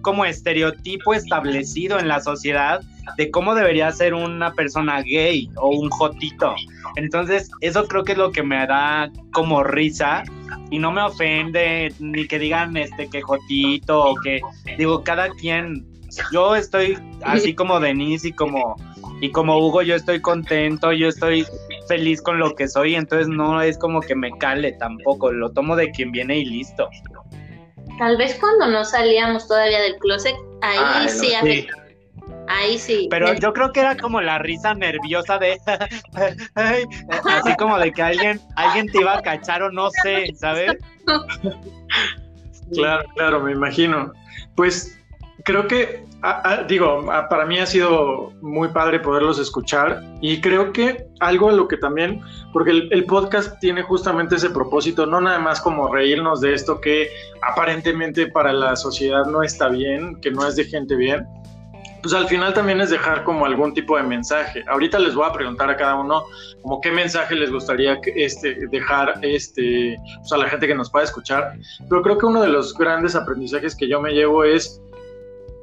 como 0.03 0.25
estereotipo 0.25 1.15
establecido 1.15 1.97
en 1.97 2.07
la 2.07 2.19
sociedad 2.19 2.81
de 3.17 3.31
cómo 3.31 3.55
debería 3.55 3.91
ser 3.91 4.13
una 4.13 4.53
persona 4.53 5.01
gay 5.01 5.49
o 5.55 5.69
un 5.69 5.89
jotito. 5.89 6.53
Entonces, 6.97 7.49
eso 7.61 7.87
creo 7.87 8.03
que 8.03 8.11
es 8.11 8.19
lo 8.19 8.31
que 8.31 8.43
me 8.43 8.67
da 8.67 9.11
como 9.33 9.63
risa 9.63 10.23
y 10.69 10.77
no 10.77 10.91
me 10.91 11.01
ofende 11.01 11.91
ni 11.97 12.27
que 12.27 12.37
digan 12.37 12.77
este 12.77 13.09
que 13.09 13.23
jotito 13.23 14.11
o 14.11 14.15
que 14.17 14.39
digo 14.77 15.03
cada 15.03 15.29
quien 15.29 15.83
yo 16.31 16.55
estoy 16.55 16.95
así 17.23 17.55
como 17.55 17.79
Denise 17.79 18.27
y 18.27 18.33
como 18.33 18.75
y 19.19 19.31
como 19.31 19.57
Hugo 19.57 19.81
yo 19.81 19.95
estoy 19.95 20.21
contento, 20.21 20.93
yo 20.93 21.07
estoy 21.07 21.43
feliz 21.89 22.21
con 22.21 22.39
lo 22.39 22.55
que 22.55 22.69
soy, 22.69 22.95
entonces 22.95 23.27
no 23.27 23.61
es 23.61 23.77
como 23.77 23.99
que 23.99 24.15
me 24.15 24.31
cale 24.37 24.71
tampoco, 24.73 25.31
lo 25.31 25.51
tomo 25.51 25.75
de 25.75 25.91
quien 25.91 26.13
viene 26.13 26.37
y 26.37 26.45
listo. 26.45 26.89
Tal 27.97 28.15
vez 28.15 28.37
cuando 28.39 28.67
no 28.67 28.85
salíamos 28.85 29.45
todavía 29.47 29.81
del 29.81 29.97
closet, 29.97 30.35
ahí 30.61 31.09
sí, 31.09 31.33
sí. 31.41 31.67
Ahí 32.47 32.77
sí. 32.79 33.07
Pero 33.11 33.33
yo 33.33 33.53
creo 33.53 33.71
que 33.73 33.81
era 33.81 33.97
como 33.97 34.21
la 34.21 34.39
risa 34.39 34.73
nerviosa 34.73 35.37
de 35.37 35.59
así 36.55 37.55
como 37.57 37.77
de 37.77 37.91
que 37.91 38.01
alguien, 38.01 38.39
alguien 38.55 38.87
te 38.87 39.01
iba 39.01 39.17
a 39.17 39.21
cachar 39.21 39.61
o 39.63 39.71
no 39.71 39.89
sé, 40.03 40.33
¿sabes? 40.35 40.77
Claro, 42.71 43.03
claro, 43.15 43.39
me 43.39 43.51
imagino. 43.51 44.13
Pues 44.55 44.95
creo 45.43 45.67
que, 45.67 46.05
ah, 46.21 46.41
ah, 46.43 46.63
digo, 46.67 47.05
ah, 47.11 47.27
para 47.29 47.45
mí 47.45 47.59
ha 47.59 47.65
sido 47.65 48.31
muy 48.41 48.69
padre 48.69 48.99
poderlos 48.99 49.39
escuchar 49.39 50.03
y 50.21 50.41
creo 50.41 50.71
que 50.71 51.07
algo 51.19 51.49
a 51.49 51.53
lo 51.53 51.67
que 51.67 51.77
también, 51.77 52.21
porque 52.53 52.71
el, 52.71 53.05
podcast 53.05 53.59
tiene 53.59 53.81
justamente 53.83 54.35
ese 54.35 54.49
propósito, 54.49 55.05
no 55.05 55.21
nada 55.21 55.39
más 55.39 55.61
como 55.61 55.93
reírnos 55.93 56.41
de 56.41 56.53
esto 56.53 56.79
que 56.79 57.09
aparentemente 57.41 58.27
para 58.27 58.53
la 58.53 58.75
sociedad 58.75 59.25
no 59.25 59.43
está 59.43 59.69
bien, 59.69 60.19
que 60.21 60.31
no 60.31 60.47
es 60.47 60.55
de 60.55 60.65
gente 60.65 60.95
bien, 60.95 61.25
pues 62.01 62.13
al 62.13 62.27
final 62.27 62.53
también 62.53 62.79
es 62.81 62.89
dejar 62.89 63.23
como 63.23 63.45
algún 63.45 63.73
tipo 63.73 63.97
de 63.97 64.03
mensaje. 64.03 64.63
Ahorita 64.67 64.99
les 64.99 65.15
voy 65.15 65.25
a 65.27 65.33
preguntar 65.33 65.69
a 65.69 65.75
cada 65.75 65.95
uno 65.95 66.23
como 66.61 66.79
qué 66.81 66.91
mensaje 66.91 67.35
les 67.35 67.51
gustaría 67.51 67.99
este, 68.15 68.67
dejar 68.67 69.19
este, 69.21 69.97
pues 70.17 70.31
a 70.31 70.37
la 70.37 70.47
gente 70.47 70.67
que 70.67 70.75
nos 70.75 70.89
pueda 70.89 71.05
escuchar. 71.05 71.53
Pero 71.89 72.01
creo 72.01 72.17
que 72.17 72.25
uno 72.25 72.41
de 72.41 72.49
los 72.49 72.73
grandes 72.73 73.15
aprendizajes 73.15 73.75
que 73.75 73.87
yo 73.87 74.01
me 74.01 74.11
llevo 74.11 74.43
es, 74.43 74.81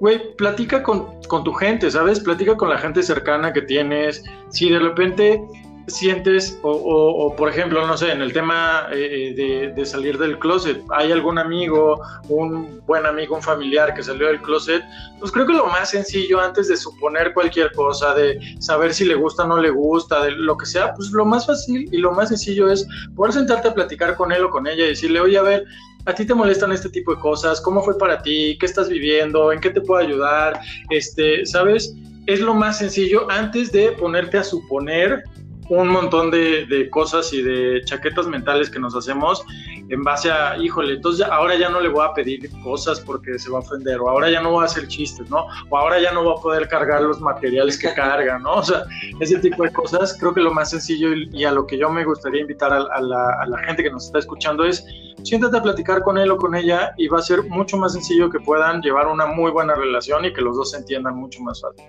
güey, 0.00 0.34
platica 0.36 0.82
con, 0.82 1.20
con 1.28 1.44
tu 1.44 1.52
gente, 1.52 1.90
¿sabes? 1.90 2.20
Platica 2.20 2.56
con 2.56 2.70
la 2.70 2.78
gente 2.78 3.02
cercana 3.02 3.52
que 3.52 3.62
tienes. 3.62 4.24
Si 4.50 4.70
de 4.70 4.78
repente 4.78 5.40
sientes, 5.88 6.58
o, 6.62 7.34
por 7.36 7.48
ejemplo, 7.48 7.86
no 7.86 7.96
sé, 7.96 8.10
en 8.10 8.20
el 8.20 8.32
tema 8.32 8.88
eh, 8.92 9.72
de, 9.74 9.86
salir 9.86 10.18
del 10.18 10.38
closet, 10.38 10.82
hay 10.90 11.12
algún 11.12 11.38
amigo, 11.38 12.00
un 12.28 12.82
buen 12.86 13.06
amigo, 13.06 13.36
un 13.36 13.42
familiar 13.42 13.94
que 13.94 14.02
salió 14.02 14.26
del 14.26 14.40
closet, 14.40 14.82
pues 15.20 15.30
creo 15.30 15.46
que 15.46 15.52
lo 15.52 15.66
más 15.66 15.90
sencillo 15.90 16.40
antes 16.40 16.68
de 16.68 16.76
suponer 16.76 17.32
cualquier 17.34 17.72
cosa, 17.72 18.14
de 18.14 18.38
saber 18.58 18.92
si 18.94 19.04
le 19.04 19.14
gusta 19.14 19.44
o 19.44 19.46
no 19.46 19.58
le 19.58 19.70
gusta, 19.70 20.24
de 20.24 20.32
lo 20.32 20.56
que 20.56 20.66
sea, 20.66 20.92
pues 20.94 21.10
lo 21.12 21.24
más 21.24 21.46
fácil 21.46 21.88
y 21.92 21.98
lo 21.98 22.12
más 22.12 22.30
sencillo 22.30 22.68
es 22.68 22.86
poder 23.14 23.34
sentarte 23.34 23.68
a 23.68 23.74
platicar 23.74 24.16
con 24.16 24.32
él 24.32 24.44
o 24.44 24.50
con 24.50 24.66
ella 24.66 24.84
y 24.84 24.88
decirle, 24.88 25.20
oye, 25.20 25.38
a 25.38 25.42
ver, 25.42 25.64
¿A 26.06 26.14
ti 26.14 26.24
te 26.24 26.34
molestan 26.34 26.70
este 26.70 26.88
tipo 26.88 27.14
de 27.14 27.20
cosas? 27.20 27.60
¿Cómo 27.60 27.82
fue 27.82 27.98
para 27.98 28.22
ti? 28.22 28.56
¿Qué 28.60 28.66
estás 28.66 28.88
viviendo? 28.88 29.50
¿En 29.50 29.60
qué 29.60 29.70
te 29.70 29.80
puedo 29.80 30.00
ayudar? 30.00 30.60
Este, 30.90 31.44
¿sabes? 31.44 31.94
Es 32.26 32.40
lo 32.40 32.54
más 32.54 32.78
sencillo 32.78 33.28
antes 33.28 33.72
de 33.72 33.90
ponerte 33.90 34.38
a 34.38 34.44
suponer 34.44 35.24
un 35.68 35.88
montón 35.88 36.30
de, 36.30 36.88
cosas 36.90 37.32
y 37.32 37.42
de 37.42 37.82
chaquetas 37.84 38.28
mentales 38.28 38.70
que 38.70 38.78
nos 38.78 38.94
hacemos 38.94 39.44
en 39.88 40.02
base 40.02 40.30
a, 40.30 40.56
híjole, 40.56 40.94
entonces 40.94 41.26
ahora 41.30 41.56
ya 41.56 41.68
no 41.68 41.80
le 41.80 41.88
voy 41.88 42.04
a 42.04 42.12
pedir 42.12 42.50
cosas 42.62 43.00
porque 43.00 43.38
se 43.38 43.50
va 43.50 43.58
a 43.58 43.60
ofender, 43.60 44.00
o 44.00 44.08
ahora 44.08 44.30
ya 44.30 44.40
no 44.40 44.52
voy 44.52 44.62
a 44.62 44.66
hacer 44.66 44.88
chistes, 44.88 45.28
¿no? 45.30 45.46
O 45.70 45.76
ahora 45.76 46.00
ya 46.00 46.12
no 46.12 46.24
voy 46.24 46.34
a 46.36 46.42
poder 46.42 46.68
cargar 46.68 47.02
los 47.02 47.20
materiales 47.20 47.78
que 47.78 47.92
carga, 47.94 48.38
¿no? 48.38 48.54
O 48.54 48.62
sea, 48.62 48.84
ese 49.20 49.38
tipo 49.38 49.62
de 49.62 49.72
cosas, 49.72 50.16
creo 50.18 50.34
que 50.34 50.40
lo 50.40 50.52
más 50.52 50.70
sencillo 50.70 51.12
y, 51.12 51.44
a 51.44 51.52
lo 51.52 51.66
que 51.66 51.78
yo 51.78 51.90
me 51.90 52.04
gustaría 52.04 52.40
invitar 52.40 52.72
a, 52.72 53.00
la, 53.00 53.30
a 53.40 53.46
la 53.46 53.58
gente 53.58 53.82
que 53.82 53.90
nos 53.90 54.06
está 54.06 54.18
escuchando 54.18 54.64
es, 54.64 54.84
siéntate 55.22 55.56
a 55.56 55.62
platicar 55.62 56.02
con 56.02 56.18
él 56.18 56.30
o 56.30 56.36
con 56.36 56.54
ella 56.54 56.92
y 56.96 57.08
va 57.08 57.18
a 57.18 57.22
ser 57.22 57.42
mucho 57.44 57.76
más 57.76 57.92
sencillo 57.92 58.30
que 58.30 58.40
puedan 58.40 58.80
llevar 58.82 59.06
una 59.06 59.26
muy 59.26 59.50
buena 59.50 59.74
relación 59.74 60.24
y 60.24 60.32
que 60.32 60.40
los 60.40 60.56
dos 60.56 60.72
se 60.72 60.78
entiendan 60.78 61.16
mucho 61.16 61.40
más 61.42 61.60
fácil. 61.60 61.84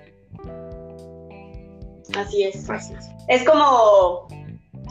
Así 2.16 2.44
es. 2.44 2.68
Es 3.28 3.44
como, 3.44 4.28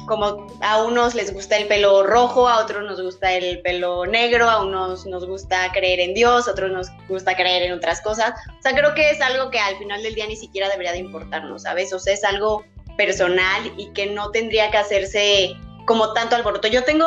como 0.07 0.47
a 0.61 0.83
unos 0.83 1.15
les 1.15 1.33
gusta 1.33 1.57
el 1.57 1.67
pelo 1.67 2.03
rojo, 2.05 2.49
a 2.49 2.61
otros 2.61 2.85
nos 2.85 3.01
gusta 3.01 3.33
el 3.33 3.61
pelo 3.63 4.07
negro, 4.07 4.49
a 4.49 4.63
unos 4.63 5.07
nos 5.07 5.27
gusta 5.27 5.71
creer 5.73 6.01
en 6.01 6.15
Dios, 6.15 6.47
a 6.47 6.53
otros 6.53 6.71
nos 6.71 6.89
gusta 7.09 7.35
creer 7.35 7.65
en 7.65 7.73
otras 7.73 8.01
cosas. 8.03 8.35
O 8.59 8.63
sea, 8.63 8.75
creo 8.75 8.95
que 8.95 9.11
es 9.11 9.21
algo 9.21 9.51
que 9.51 9.59
al 9.59 9.77
final 9.79 10.03
del 10.03 10.15
día 10.15 10.27
ni 10.27 10.37
siquiera 10.37 10.69
debería 10.69 10.93
de 10.93 10.99
importarnos, 10.99 11.63
¿sabes? 11.63 11.93
O 11.93 11.99
sea, 11.99 12.15
es 12.15 12.25
algo 12.25 12.65
personal 12.97 13.73
y 13.77 13.93
que 13.93 14.07
no 14.07 14.31
tendría 14.31 14.71
que 14.71 14.79
hacerse 14.79 15.57
como 15.87 16.13
tanto 16.13 16.37
alboroto. 16.37 16.69
Yo 16.69 16.85
tengo, 16.85 17.07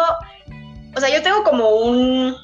o 0.95 0.99
sea, 0.99 1.09
yo 1.09 1.21
tengo 1.21 1.43
como 1.43 1.69
un 1.69 2.35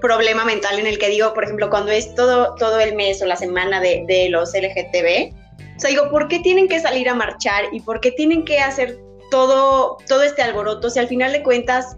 problema 0.00 0.44
mental 0.44 0.78
en 0.78 0.86
el 0.86 0.98
que 0.98 1.08
digo, 1.08 1.32
por 1.34 1.44
ejemplo, 1.44 1.70
cuando 1.70 1.90
es 1.90 2.14
todo, 2.14 2.54
todo 2.56 2.78
el 2.80 2.94
mes 2.94 3.22
o 3.22 3.26
la 3.26 3.36
semana 3.36 3.80
de, 3.80 4.04
de 4.06 4.28
los 4.28 4.52
LGTB, 4.52 5.34
o 5.76 5.80
sea, 5.80 5.90
digo, 5.90 6.08
¿por 6.10 6.28
qué 6.28 6.38
tienen 6.40 6.68
que 6.68 6.78
salir 6.78 7.08
a 7.08 7.14
marchar 7.14 7.64
y 7.72 7.80
por 7.80 8.00
qué 8.00 8.12
tienen 8.12 8.44
que 8.44 8.60
hacer 8.60 8.98
todo, 9.34 9.96
todo 10.06 10.22
este 10.22 10.42
alboroto 10.42 10.88
si 10.88 11.00
al 11.00 11.08
final 11.08 11.32
de 11.32 11.42
cuentas 11.42 11.96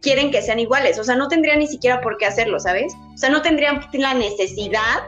quieren 0.00 0.30
que 0.30 0.40
sean 0.40 0.60
iguales? 0.60 0.96
O 1.00 1.02
sea, 1.02 1.16
no 1.16 1.26
tendrían 1.26 1.58
ni 1.58 1.66
siquiera 1.66 2.00
por 2.00 2.18
qué 2.18 2.26
hacerlo, 2.26 2.60
¿sabes? 2.60 2.94
O 3.14 3.18
sea, 3.18 3.30
no 3.30 3.42
tendrían 3.42 3.80
la 3.94 4.14
necesidad 4.14 5.00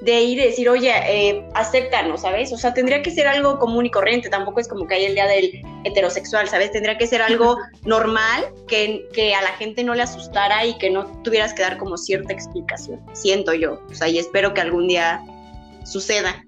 de 0.00 0.20
ir 0.20 0.40
y 0.40 0.46
decir, 0.46 0.68
oye, 0.68 0.92
eh, 1.06 1.48
acéptanos, 1.54 2.22
¿sabes? 2.22 2.52
O 2.52 2.58
sea, 2.58 2.74
tendría 2.74 3.02
que 3.02 3.12
ser 3.12 3.28
algo 3.28 3.60
común 3.60 3.86
y 3.86 3.90
corriente, 3.92 4.30
tampoco 4.30 4.58
es 4.58 4.66
como 4.66 4.88
que 4.88 4.96
hay 4.96 5.04
el 5.04 5.14
día 5.14 5.28
del 5.28 5.62
heterosexual, 5.84 6.48
¿sabes? 6.48 6.72
Tendría 6.72 6.98
que 6.98 7.06
ser 7.06 7.22
algo 7.22 7.56
normal, 7.84 8.46
que, 8.66 9.06
que 9.12 9.32
a 9.32 9.42
la 9.42 9.50
gente 9.50 9.84
no 9.84 9.94
le 9.94 10.02
asustara 10.02 10.66
y 10.66 10.76
que 10.78 10.90
no 10.90 11.06
tuvieras 11.22 11.54
que 11.54 11.62
dar 11.62 11.78
como 11.78 11.96
cierta 11.96 12.32
explicación, 12.32 13.00
siento 13.12 13.54
yo, 13.54 13.80
o 13.88 13.94
sea, 13.94 14.08
y 14.08 14.18
espero 14.18 14.54
que 14.54 14.60
algún 14.60 14.88
día 14.88 15.22
suceda. 15.84 16.44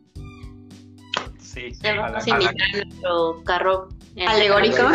Sí, 1.39 1.71
vamos 1.85 2.27
a 2.27 2.31
invitar 2.31 2.55
a 2.75 2.85
nuestro 2.85 3.41
carro 3.45 3.89
alegórico. 4.27 4.83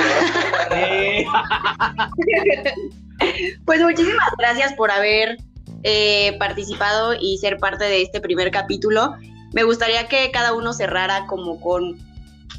pues 3.65 3.81
muchísimas 3.81 4.29
gracias 4.37 4.73
por 4.73 4.91
haber 4.91 5.37
eh, 5.83 6.35
participado 6.39 7.13
y 7.19 7.37
ser 7.37 7.57
parte 7.57 7.85
de 7.85 8.01
este 8.01 8.21
primer 8.21 8.51
capítulo. 8.51 9.15
Me 9.53 9.63
gustaría 9.63 10.07
que 10.07 10.29
cada 10.31 10.53
uno 10.53 10.73
cerrara 10.73 11.25
como 11.27 11.59
con 11.59 11.97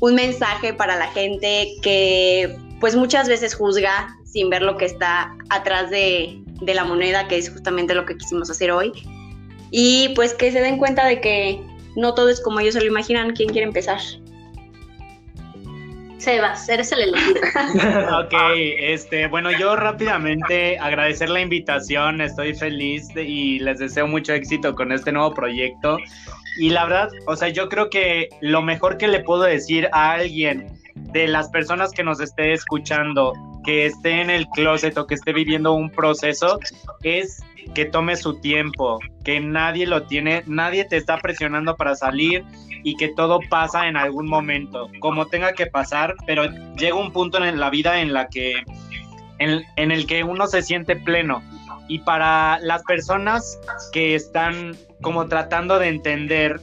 un 0.01 0.15
mensaje 0.15 0.73
para 0.73 0.97
la 0.97 1.09
gente 1.09 1.75
que 1.83 2.57
pues 2.81 2.97
muchas 2.97 3.29
veces 3.29 3.55
juzga 3.55 4.09
sin 4.25 4.49
ver 4.49 4.63
lo 4.63 4.77
que 4.77 4.87
está 4.87 5.37
atrás 5.51 5.91
de, 5.91 6.43
de 6.61 6.75
la 6.75 6.85
moneda, 6.85 7.29
que 7.29 7.37
es 7.37 7.51
justamente 7.51 7.95
lo 7.95 8.07
que 8.07 8.17
quisimos 8.17 8.51
hacer 8.51 8.71
hoy. 8.71 8.93
Y 9.71 10.11
pues 10.15 10.35
que 10.35 10.51
se 10.51 10.61
den 10.61 10.79
cuenta 10.79 11.05
de 11.05 11.21
que 11.21 11.61
no 11.97 12.15
todo 12.15 12.29
es 12.29 12.41
como 12.41 12.61
ellos 12.61 12.75
se 12.75 12.81
lo 12.81 12.87
imaginan. 12.87 13.35
¿Quién 13.35 13.51
quiere 13.51 13.67
empezar? 13.67 14.01
Sebas, 16.21 16.69
eres 16.69 16.93
el 16.93 17.01
elegido. 17.01 17.41
ok, 18.21 18.35
este, 18.79 19.27
bueno, 19.27 19.51
yo 19.53 19.75
rápidamente 19.75 20.79
agradecer 20.79 21.31
la 21.31 21.41
invitación, 21.41 22.21
estoy 22.21 22.55
feliz 22.55 23.09
y 23.17 23.59
les 23.61 23.79
deseo 23.79 24.07
mucho 24.07 24.35
éxito 24.35 24.75
con 24.75 24.93
este 24.93 25.13
nuevo 25.13 25.33
proyecto. 25.33 25.99
Y 26.59 26.71
la 26.71 26.85
verdad, 26.85 27.09
o 27.27 27.37
sea, 27.37 27.49
yo 27.49 27.71
creo 27.71 27.89
que 27.89 28.29
lo 28.43 28.61
mejor 28.61 28.99
que 28.99 29.09
le 29.09 29.21
puedo 29.21 29.45
decir 29.45 29.89
a 29.93 30.13
alguien 30.13 30.67
de 30.95 31.27
las 31.27 31.49
personas 31.49 31.91
que 31.93 32.05
nos 32.05 32.21
esté 32.21 32.53
escuchando, 32.53 33.33
que 33.65 33.87
esté 33.87 34.21
en 34.21 34.29
el 34.29 34.47
closet 34.49 34.97
o 34.99 35.07
que 35.07 35.15
esté 35.15 35.33
viviendo 35.33 35.73
un 35.73 35.91
proceso, 35.91 36.59
es 37.03 37.43
que 37.75 37.85
tome 37.85 38.17
su 38.17 38.41
tiempo, 38.41 38.99
que 39.25 39.41
nadie 39.41 39.87
lo 39.87 40.05
tiene, 40.05 40.43
nadie 40.47 40.85
te 40.85 40.97
está 40.97 41.19
presionando 41.19 41.77
para 41.77 41.95
salir 41.95 42.45
y 42.83 42.97
que 42.97 43.09
todo 43.09 43.41
pasa 43.49 43.89
en 43.89 43.97
algún 43.97 44.29
momento, 44.29 44.89
como 45.01 45.27
tenga 45.27 45.53
que 45.53 45.67
pasar, 45.67 46.15
pero 46.27 46.45
llega 46.77 46.97
un 46.97 47.13
punto 47.13 47.43
en 47.45 47.61
la 47.61 47.71
vida 47.71 48.01
en 48.01 48.13
la 48.13 48.29
que 48.29 48.65
en, 49.39 49.91
el 49.91 50.07
que 50.07 50.23
uno 50.23 50.47
se 50.47 50.63
siente 50.63 50.97
pleno. 50.97 51.43
Y 51.89 52.01
para 52.01 52.59
las 52.61 52.83
personas 52.85 53.59
que 53.93 54.15
están 54.15 54.77
como 55.01 55.27
tratando 55.27 55.79
de 55.79 55.89
entender 55.89 56.61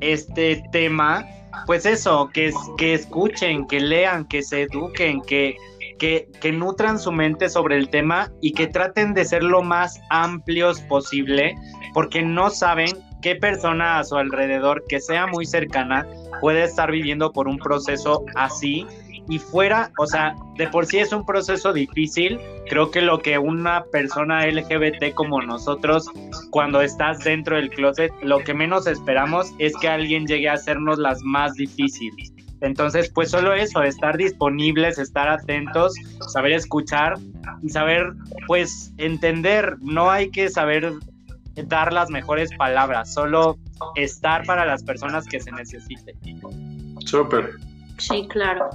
este 0.00 0.62
tema, 0.70 1.26
pues 1.66 1.86
eso, 1.86 2.30
que, 2.32 2.52
que 2.76 2.94
escuchen, 2.94 3.66
que 3.66 3.80
lean, 3.80 4.26
que 4.26 4.42
se 4.42 4.62
eduquen, 4.62 5.22
que, 5.22 5.56
que, 6.00 6.52
nutran 6.52 6.98
su 6.98 7.12
mente 7.12 7.48
sobre 7.48 7.76
el 7.76 7.90
tema 7.90 8.32
y 8.40 8.52
que 8.52 8.66
traten 8.66 9.14
de 9.14 9.24
ser 9.24 9.44
lo 9.44 9.62
más 9.62 10.00
amplios 10.08 10.80
posible, 10.82 11.54
porque 11.94 12.22
no 12.22 12.50
saben 12.50 12.90
qué 13.22 13.36
persona 13.36 13.98
a 13.98 14.04
su 14.04 14.16
alrededor 14.16 14.82
que 14.88 14.98
sea 15.00 15.26
muy 15.26 15.44
cercana 15.44 16.06
puede 16.40 16.64
estar 16.64 16.90
viviendo 16.90 17.32
por 17.32 17.46
un 17.46 17.58
proceso 17.58 18.24
así 18.34 18.86
y 19.28 19.38
fuera, 19.38 19.92
o 19.98 20.06
sea, 20.06 20.34
de 20.56 20.66
por 20.68 20.86
sí 20.86 20.98
es 20.98 21.12
un 21.12 21.24
proceso 21.24 21.72
difícil, 21.72 22.40
creo 22.68 22.90
que 22.90 23.02
lo 23.02 23.18
que 23.18 23.38
una 23.38 23.84
persona 23.92 24.46
LGBT 24.46 25.14
como 25.14 25.40
nosotros, 25.42 26.08
cuando 26.50 26.80
estás 26.80 27.22
dentro 27.22 27.56
del 27.56 27.68
closet, 27.68 28.10
lo 28.22 28.40
que 28.40 28.54
menos 28.54 28.86
esperamos 28.86 29.52
es 29.58 29.76
que 29.76 29.88
alguien 29.88 30.26
llegue 30.26 30.48
a 30.48 30.54
hacernos 30.54 30.98
las 30.98 31.22
más 31.22 31.54
difíciles. 31.54 32.32
Entonces, 32.60 33.10
pues 33.10 33.30
solo 33.30 33.54
eso, 33.54 33.82
estar 33.82 34.16
disponibles, 34.16 34.98
estar 34.98 35.28
atentos, 35.28 35.94
saber 36.28 36.52
escuchar 36.52 37.14
y 37.62 37.70
saber, 37.70 38.12
pues, 38.46 38.92
entender. 38.98 39.76
No 39.80 40.10
hay 40.10 40.30
que 40.30 40.48
saber 40.50 40.92
dar 41.66 41.92
las 41.92 42.10
mejores 42.10 42.50
palabras, 42.56 43.12
solo 43.12 43.58
estar 43.96 44.44
para 44.44 44.64
las 44.66 44.82
personas 44.82 45.26
que 45.26 45.40
se 45.40 45.50
necesiten. 45.52 46.16
Súper. 47.06 47.50
Sí, 47.98 48.26
claro. 48.28 48.68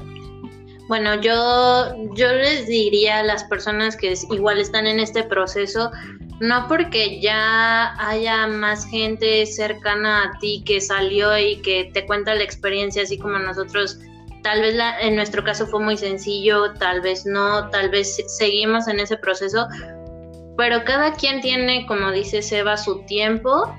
Bueno, 0.87 1.19
yo, 1.19 1.95
yo 2.13 2.31
les 2.31 2.67
diría 2.67 3.19
a 3.19 3.23
las 3.23 3.43
personas 3.45 3.95
que 3.95 4.13
igual 4.29 4.59
están 4.59 4.85
en 4.85 4.99
este 4.99 5.23
proceso, 5.23 5.91
no 6.39 6.67
porque 6.67 7.21
ya 7.21 7.95
haya 7.97 8.47
más 8.47 8.85
gente 8.85 9.45
cercana 9.45 10.23
a 10.23 10.39
ti 10.39 10.63
que 10.65 10.81
salió 10.81 11.37
y 11.37 11.61
que 11.61 11.91
te 11.93 12.05
cuenta 12.05 12.35
la 12.35 12.43
experiencia, 12.43 13.03
así 13.03 13.17
como 13.17 13.39
nosotros, 13.39 13.99
tal 14.43 14.61
vez 14.61 14.75
en 15.01 15.15
nuestro 15.15 15.43
caso 15.43 15.65
fue 15.65 15.79
muy 15.79 15.97
sencillo, 15.97 16.73
tal 16.73 17.01
vez 17.01 17.25
no, 17.25 17.69
tal 17.69 17.89
vez 17.89 18.21
seguimos 18.37 18.87
en 18.87 18.99
ese 18.99 19.17
proceso, 19.17 19.67
pero 20.57 20.83
cada 20.83 21.13
quien 21.13 21.41
tiene, 21.41 21.85
como 21.87 22.11
dice 22.11 22.41
Seba, 22.41 22.77
su 22.77 23.05
tiempo 23.05 23.73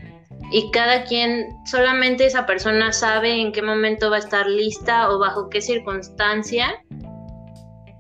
y 0.51 0.71
cada 0.71 1.05
quien, 1.05 1.47
solamente 1.67 2.27
esa 2.27 2.47
persona 2.47 2.93
sabe 2.93 3.41
en 3.41 3.53
qué 3.53 3.63
momento 3.63 4.11
va 4.11 4.17
a 4.17 4.21
estar 4.21 4.47
lista 4.47 5.11
o 5.11 5.19
bajo 5.19 5.49
qué 5.51 5.61
circunstancia 5.61 6.83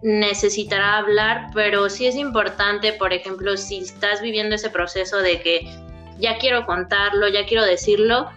necesitará 0.03 0.99
hablar, 0.99 1.49
pero 1.55 1.89
sí 1.89 2.07
es 2.07 2.17
importante, 2.17 2.93
por 2.93 3.13
ejemplo, 3.13 3.57
si 3.57 3.79
estás 3.79 4.21
viviendo 4.21 4.55
ese 4.55 4.71
proceso 4.71 5.19
de 5.19 5.41
que 5.41 5.69
ya 6.19 6.39
quiero 6.39 6.67
contarlo, 6.67 7.29
ya 7.29 7.47
quiero 7.47 7.65
decirlo, 7.65 8.31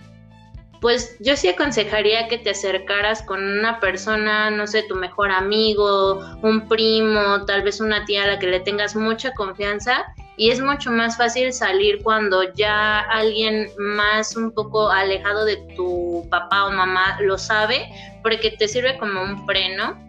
pues 0.82 1.18
yo 1.20 1.36
sí 1.36 1.50
aconsejaría 1.50 2.28
que 2.28 2.38
te 2.38 2.52
acercaras 2.52 3.22
con 3.24 3.44
una 3.44 3.80
persona, 3.80 4.50
no 4.50 4.66
sé, 4.66 4.84
tu 4.84 4.96
mejor 4.96 5.32
amigo, 5.32 6.26
un 6.42 6.68
primo, 6.70 7.46
tal 7.46 7.64
vez 7.64 7.82
una 7.82 8.06
tía 8.06 8.24
a 8.24 8.28
la 8.28 8.40
que 8.40 8.48
le 8.48 8.62
tengas 8.62 8.96
mucha 8.96 9.34
confianza 9.34 10.06
y 10.38 10.52
es 10.52 10.62
mucho 10.62 10.90
más 10.90 11.18
fácil 11.18 11.52
salir 11.52 12.02
cuando 12.02 12.54
ya 12.54 13.00
alguien 13.00 13.70
más 13.78 14.38
un 14.38 14.54
poco 14.54 14.90
alejado 14.90 15.44
de 15.44 15.58
tu 15.76 16.26
papá 16.30 16.68
o 16.68 16.72
mamá 16.72 17.18
lo 17.20 17.38
sabe, 17.38 17.90
porque 18.24 18.52
te 18.52 18.70
sirve 18.70 18.98
como 18.98 19.22
un 19.22 19.46
freno. 19.46 20.09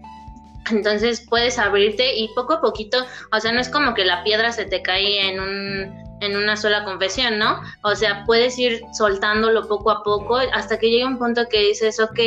Entonces 0.71 1.27
puedes 1.29 1.59
abrirte 1.59 2.17
y 2.17 2.29
poco 2.35 2.55
a 2.55 2.61
poquito, 2.61 3.05
o 3.33 3.41
sea, 3.41 3.53
no 3.53 3.61
es 3.61 3.69
como 3.69 3.95
que 3.95 4.05
la 4.05 4.23
piedra 4.25 4.53
se 4.53 4.67
te 4.67 4.83
cae 4.83 5.29
en 5.29 5.41
un 5.41 6.11
en 6.21 6.37
una 6.37 6.57
sola 6.57 6.85
confesión, 6.85 7.39
¿no? 7.39 7.61
O 7.83 7.95
sea, 7.97 8.25
puedes 8.27 8.59
ir 8.59 8.83
soltándolo 8.93 9.67
poco 9.67 9.91
a 9.91 10.03
poco 10.03 10.37
hasta 10.53 10.79
que 10.79 10.91
llegue 10.91 11.07
un 11.07 11.19
punto 11.19 11.49
que 11.49 11.69
dices, 11.69 11.99
ok, 11.99 12.19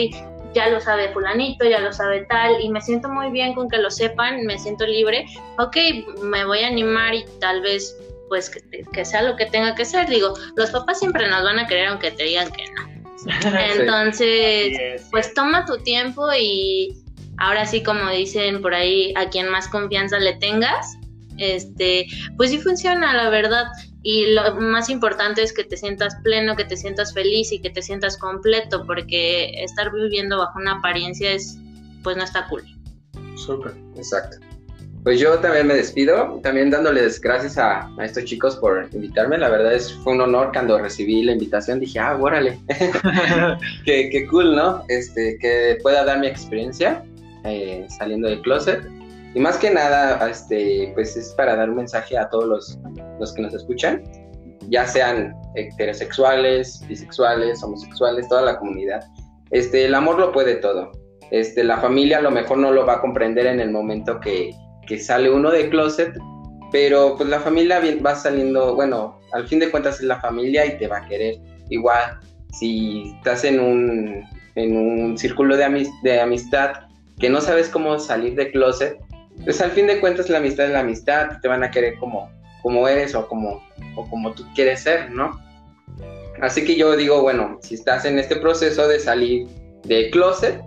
ya 0.54 0.70
lo 0.70 0.80
sabe 0.82 1.10
fulanito, 1.10 1.66
ya 1.66 1.80
lo 1.80 1.94
sabe 1.94 2.26
tal, 2.30 2.62
y 2.62 2.70
me 2.70 2.82
siento 2.82 3.10
muy 3.10 3.32
bien 3.32 3.54
con 3.54 3.70
que 3.70 3.78
lo 3.78 3.90
sepan, 3.90 4.46
me 4.46 4.58
siento 4.58 4.86
libre, 4.86 5.26
ok, 5.58 5.78
me 6.24 6.46
voy 6.46 6.60
a 6.60 6.68
animar 6.68 7.14
y 7.14 7.26
tal 7.40 7.62
vez 7.62 7.96
pues 8.30 8.50
que, 8.50 9.06
sea 9.06 9.22
lo 9.22 9.36
que 9.36 9.46
tenga 9.46 9.76
que 9.76 9.86
ser. 9.86 10.10
Digo, 10.10 10.34
los 10.56 10.72
papás 10.72 11.00
siempre 11.00 11.28
nos 11.28 11.44
van 11.44 11.60
a 11.60 11.68
querer 11.68 11.88
aunque 11.88 12.12
te 12.12 12.24
digan 12.24 12.52
que 12.52 12.66
no. 12.72 12.94
Entonces, 13.78 15.08
pues 15.12 15.34
toma 15.34 15.66
tu 15.66 15.78
tiempo 15.78 16.28
y 16.38 17.03
ahora 17.38 17.66
sí, 17.66 17.84
como 17.84 18.10
dicen 18.10 18.62
por 18.62 18.74
ahí, 18.74 19.14
a 19.16 19.30
quien 19.30 19.50
más 19.50 19.68
confianza 19.68 20.20
le 20.20 20.34
tengas, 20.34 20.98
este, 21.38 22.08
pues 22.38 22.52
sí 22.52 22.60
funciona, 22.60 23.14
la 23.14 23.30
verdad. 23.30 23.66
Y 24.04 24.34
lo 24.34 24.56
más 24.56 24.90
importante 24.90 25.42
es 25.42 25.54
que 25.54 25.64
te 25.64 25.78
sientas 25.78 26.16
pleno, 26.24 26.56
que 26.56 26.66
te 26.66 26.76
sientas 26.76 27.14
feliz 27.14 27.52
y 27.52 27.60
que 27.60 27.70
te 27.70 27.82
sientas 27.82 28.18
completo, 28.18 28.86
porque 28.86 29.52
estar 29.64 29.92
viviendo 29.94 30.38
bajo 30.38 30.60
una 30.60 30.74
apariencia 30.74 31.32
es, 31.32 31.58
pues 32.04 32.18
no 32.18 32.24
está 32.24 32.48
cool. 32.50 32.64
Súper. 33.36 33.74
Exacto. 33.96 34.38
Pues 35.04 35.20
yo 35.20 35.38
también 35.40 35.68
me 35.68 35.74
despido, 35.74 36.40
también 36.44 36.70
dándoles 36.70 37.20
gracias 37.20 37.58
a, 37.58 37.90
estos 38.02 38.24
chicos 38.24 38.56
por 38.56 38.88
invitarme. 38.94 39.38
La 39.38 39.50
verdad 39.50 39.74
es 39.74 39.92
fue 39.92 40.14
un 40.14 40.22
honor 40.22 40.52
cuando 40.54 40.80
recibí 40.80 41.24
la 41.24 41.34
invitación. 41.34 41.82
Dije, 41.82 42.00
ah, 42.00 42.18
órale, 42.18 42.58
qué, 43.86 44.10
qué, 44.10 44.28
cool, 44.30 44.56
¿no? 44.56 44.86
Este, 44.88 45.38
que 45.40 45.78
pueda 45.82 46.06
dar 46.06 46.20
mi 46.20 46.28
experiencia 46.28 47.04
eh, 47.44 47.86
saliendo 47.90 48.30
del 48.30 48.42
closet. 48.42 48.82
Y 49.36 49.40
más 49.40 49.58
que 49.58 49.72
nada, 49.72 50.30
este, 50.30 50.92
pues 50.94 51.18
es 51.18 51.34
para 51.36 51.56
dar 51.56 51.70
un 51.70 51.78
mensaje 51.78 52.18
a 52.18 52.30
todos 52.30 52.46
los, 52.46 52.80
los 53.20 53.34
que 53.34 53.42
nos 53.42 53.54
escuchan, 53.54 54.04
ya 54.70 54.86
sean 54.86 55.34
heterosexuales, 55.56 56.86
bisexuales, 56.88 57.64
homosexuales, 57.64 58.28
toda 58.28 58.44
la 58.44 58.58
comunidad. 58.60 59.04
Este, 59.52 59.86
el 59.86 59.96
amor 59.96 60.20
lo 60.20 60.32
puede 60.32 60.56
todo. 60.56 60.92
Este, 61.32 61.64
la 61.64 61.78
familia 61.78 62.20
a 62.20 62.22
lo 62.22 62.32
mejor 62.32 62.60
no 62.60 62.72
lo 62.72 62.86
va 62.86 62.96
a 62.96 63.02
comprender 63.02 63.48
en 63.48 63.60
el 63.60 63.72
momento 63.72 64.20
que, 64.20 64.52
que 64.88 65.00
sale 65.00 65.32
uno 65.32 65.50
de 65.50 65.70
closet, 65.70 66.14
pero 66.72 67.16
pues 67.18 67.30
la 67.30 67.40
familia 67.40 67.82
va 68.06 68.16
saliendo, 68.16 68.76
bueno, 68.76 69.20
al 69.32 69.48
fin 69.48 69.60
de 69.60 69.72
cuentas 69.72 70.00
es 70.00 70.04
la 70.04 70.20
familia 70.20 70.66
y 70.66 70.78
te 70.78 70.88
va 70.88 70.98
a 70.98 71.08
querer. 71.08 71.36
Igual, 71.70 72.20
si 72.52 73.14
estás 73.18 73.44
en 73.44 73.60
un, 73.60 74.24
en 74.56 74.78
un 74.78 75.18
círculo 75.18 75.58
de, 75.58 75.88
de 76.04 76.20
amistad 76.22 76.74
que 77.24 77.30
no 77.30 77.40
sabes 77.40 77.70
cómo 77.70 77.98
salir 78.00 78.36
de 78.36 78.52
closet, 78.52 78.98
pues 79.46 79.62
al 79.62 79.72
fin 79.72 79.88
de 79.88 80.02
cuentas 80.02 80.28
la 80.30 80.40
amistad 80.40 80.66
es 80.66 80.74
la 80.74 80.82
amistad, 80.82 81.40
te 81.42 81.48
van 81.48 81.64
a 81.64 81.72
querer 81.72 81.98
como, 81.98 82.30
como 82.62 82.86
eres 82.86 83.16
o 83.16 83.26
como, 83.30 83.64
o 83.96 84.10
como 84.10 84.34
tú 84.34 84.44
quieres 84.54 84.82
ser, 84.82 85.10
¿no? 85.10 85.42
Así 86.42 86.66
que 86.66 86.76
yo 86.76 86.98
digo, 86.98 87.22
bueno, 87.22 87.60
si 87.62 87.76
estás 87.76 88.04
en 88.04 88.20
este 88.20 88.36
proceso 88.36 88.90
de 88.90 89.00
salir 89.00 89.48
de 89.86 90.10
closet, 90.10 90.62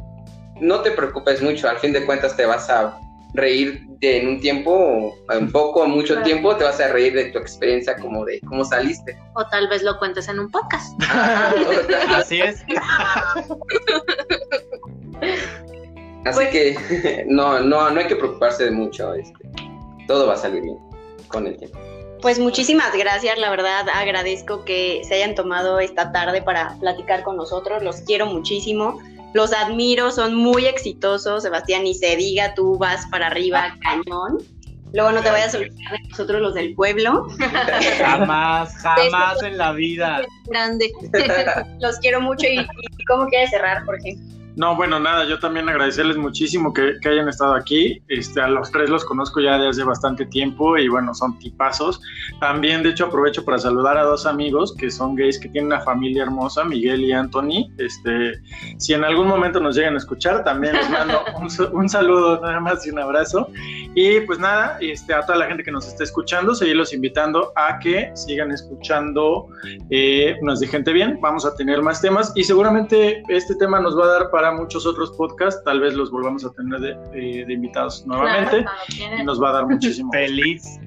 no 0.58 0.80
te 0.80 0.92
preocupes 0.92 1.42
mucho, 1.42 1.68
al 1.68 1.76
fin 1.76 1.92
de 1.92 2.06
cuentas 2.06 2.34
te 2.38 2.46
vas 2.46 2.70
a 2.70 2.98
reír 3.34 3.82
de, 4.00 4.22
en 4.22 4.28
un 4.28 4.40
tiempo, 4.40 5.14
un 5.38 5.52
poco, 5.52 5.82
o 5.82 5.86
mucho 5.86 6.22
tiempo, 6.22 6.56
te 6.56 6.64
vas 6.64 6.80
a 6.80 6.88
reír 6.88 7.12
de 7.12 7.26
tu 7.32 7.38
experiencia 7.38 7.96
como 7.96 8.24
de 8.24 8.40
cómo 8.48 8.64
saliste. 8.64 9.14
O 9.34 9.46
tal 9.48 9.68
vez 9.68 9.82
lo 9.82 9.98
cuentes 9.98 10.26
en 10.28 10.40
un 10.40 10.50
podcast. 10.50 10.98
Así 12.08 12.40
es. 12.40 12.64
Así 16.26 16.36
pues 16.36 16.48
que 16.50 17.24
no, 17.28 17.60
no, 17.60 17.90
no 17.90 18.00
hay 18.00 18.06
que 18.06 18.16
preocuparse 18.16 18.64
de 18.64 18.70
mucho. 18.70 19.14
Este, 19.14 19.48
todo 20.06 20.26
va 20.26 20.34
a 20.34 20.36
salir 20.36 20.62
bien 20.62 20.78
con 21.28 21.46
el 21.46 21.56
tiempo. 21.56 21.78
Pues 22.22 22.38
muchísimas 22.38 22.96
gracias, 22.96 23.38
la 23.38 23.50
verdad 23.50 23.86
agradezco 23.92 24.64
que 24.64 25.02
se 25.06 25.14
hayan 25.14 25.34
tomado 25.34 25.78
esta 25.80 26.12
tarde 26.12 26.42
para 26.42 26.74
platicar 26.80 27.22
con 27.22 27.36
nosotros, 27.36 27.82
los 27.82 27.96
quiero 28.00 28.26
muchísimo, 28.26 28.98
los 29.34 29.52
admiro, 29.52 30.10
son 30.10 30.34
muy 30.34 30.66
exitosos, 30.66 31.42
Sebastián, 31.42 31.86
y 31.86 31.94
se 31.94 32.16
diga, 32.16 32.54
tú 32.54 32.78
vas 32.78 33.06
para 33.10 33.26
arriba, 33.26 33.76
cañón. 33.82 34.38
Luego 34.92 35.12
no 35.12 35.20
te 35.20 35.30
vayas 35.30 35.54
a 35.54 35.58
olvidar 35.58 35.92
de 35.92 36.08
nosotros 36.08 36.40
los 36.40 36.54
del 36.54 36.74
pueblo. 36.74 37.26
Jamás, 37.98 38.74
jamás 38.82 39.42
en 39.42 39.58
la 39.58 39.72
vida. 39.72 40.22
Grande. 40.46 40.90
los 41.80 41.98
quiero 41.98 42.20
mucho 42.22 42.46
y, 42.46 42.60
y 42.60 43.04
¿cómo 43.04 43.26
quieres 43.26 43.50
cerrar, 43.50 43.84
Jorge? 43.84 44.16
No, 44.56 44.74
bueno, 44.74 44.98
nada, 44.98 45.26
yo 45.26 45.38
también 45.38 45.68
agradecerles 45.68 46.16
muchísimo 46.16 46.72
que, 46.72 46.96
hayan 47.04 47.28
estado 47.28 47.54
aquí. 47.54 48.02
Este, 48.08 48.40
a 48.40 48.48
los 48.48 48.70
tres 48.72 48.88
los 48.88 49.04
conozco 49.04 49.38
ya 49.38 49.58
desde 49.58 49.84
bastante 49.84 50.24
tiempo 50.24 50.78
y 50.78 50.88
bueno, 50.88 51.14
son 51.14 51.38
tipazos. 51.38 52.00
También, 52.40 52.82
de 52.82 52.88
hecho, 52.88 53.04
aprovecho 53.04 53.44
para 53.44 53.58
saludar 53.58 53.98
a 53.98 54.04
dos 54.04 54.24
amigos 54.24 54.74
que 54.74 54.90
son 54.90 55.14
gays, 55.14 55.38
que 55.38 55.50
tienen 55.50 55.66
una 55.66 55.80
familia 55.80 56.22
hermosa, 56.22 56.64
Miguel 56.64 57.04
y 57.04 57.12
Anthony. 57.12 57.70
Este, 57.76 58.40
si 58.78 58.94
en 58.94 59.04
algún 59.04 59.28
momento 59.28 59.60
nos 59.60 59.76
llegan 59.76 59.92
a 59.92 59.98
escuchar, 59.98 60.42
también 60.42 60.74
les 60.74 60.88
mando 60.88 61.20
un, 61.74 61.88
saludo 61.90 62.40
nada 62.40 62.58
más 62.58 62.86
y 62.86 62.90
un 62.90 62.98
abrazo. 62.98 63.50
Y 63.94 64.20
pues 64.20 64.38
nada, 64.38 64.78
este, 64.80 65.12
a 65.12 65.20
toda 65.20 65.36
la 65.36 65.46
gente 65.48 65.64
que 65.64 65.70
nos 65.70 65.86
está 65.86 66.02
escuchando, 66.02 66.54
seguirlos 66.54 66.94
invitando 66.94 67.52
a 67.56 67.78
que 67.78 68.10
sigan 68.14 68.50
escuchando 68.52 69.48
eh, 69.90 70.34
Nos 70.40 70.60
de 70.60 70.66
Gente 70.66 70.94
Bien. 70.94 71.18
Vamos 71.20 71.44
a 71.44 71.54
tener 71.56 71.82
más 71.82 72.00
temas 72.00 72.32
y 72.34 72.42
seguramente 72.42 73.22
este 73.28 73.54
tema 73.56 73.80
nos 73.80 73.98
va 73.98 74.04
a 74.04 74.08
dar 74.08 74.30
para 74.30 74.45
muchos 74.52 74.86
otros 74.86 75.12
podcasts, 75.12 75.62
tal 75.64 75.80
vez 75.80 75.94
los 75.94 76.10
volvamos 76.10 76.44
a 76.44 76.52
tener 76.52 76.80
de, 76.80 77.52
invitados 77.52 78.06
nuevamente 78.06 78.64
y 79.18 79.24
nos 79.24 79.42
va 79.42 79.50
a 79.50 79.52
dar 79.52 79.66
muchísimo. 79.66 80.10
Feliz. 80.12 80.80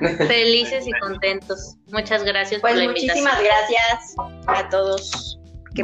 Felices 0.00 0.86
y 0.86 0.92
contentos. 0.92 1.76
Muchas 1.92 2.24
gracias 2.24 2.60
pues 2.60 2.74
por 2.74 2.82
la 2.82 2.88
muchísimas 2.88 3.38
gracias 3.42 4.14
a 4.46 4.68
todos. 4.68 5.38
Que 5.74 5.82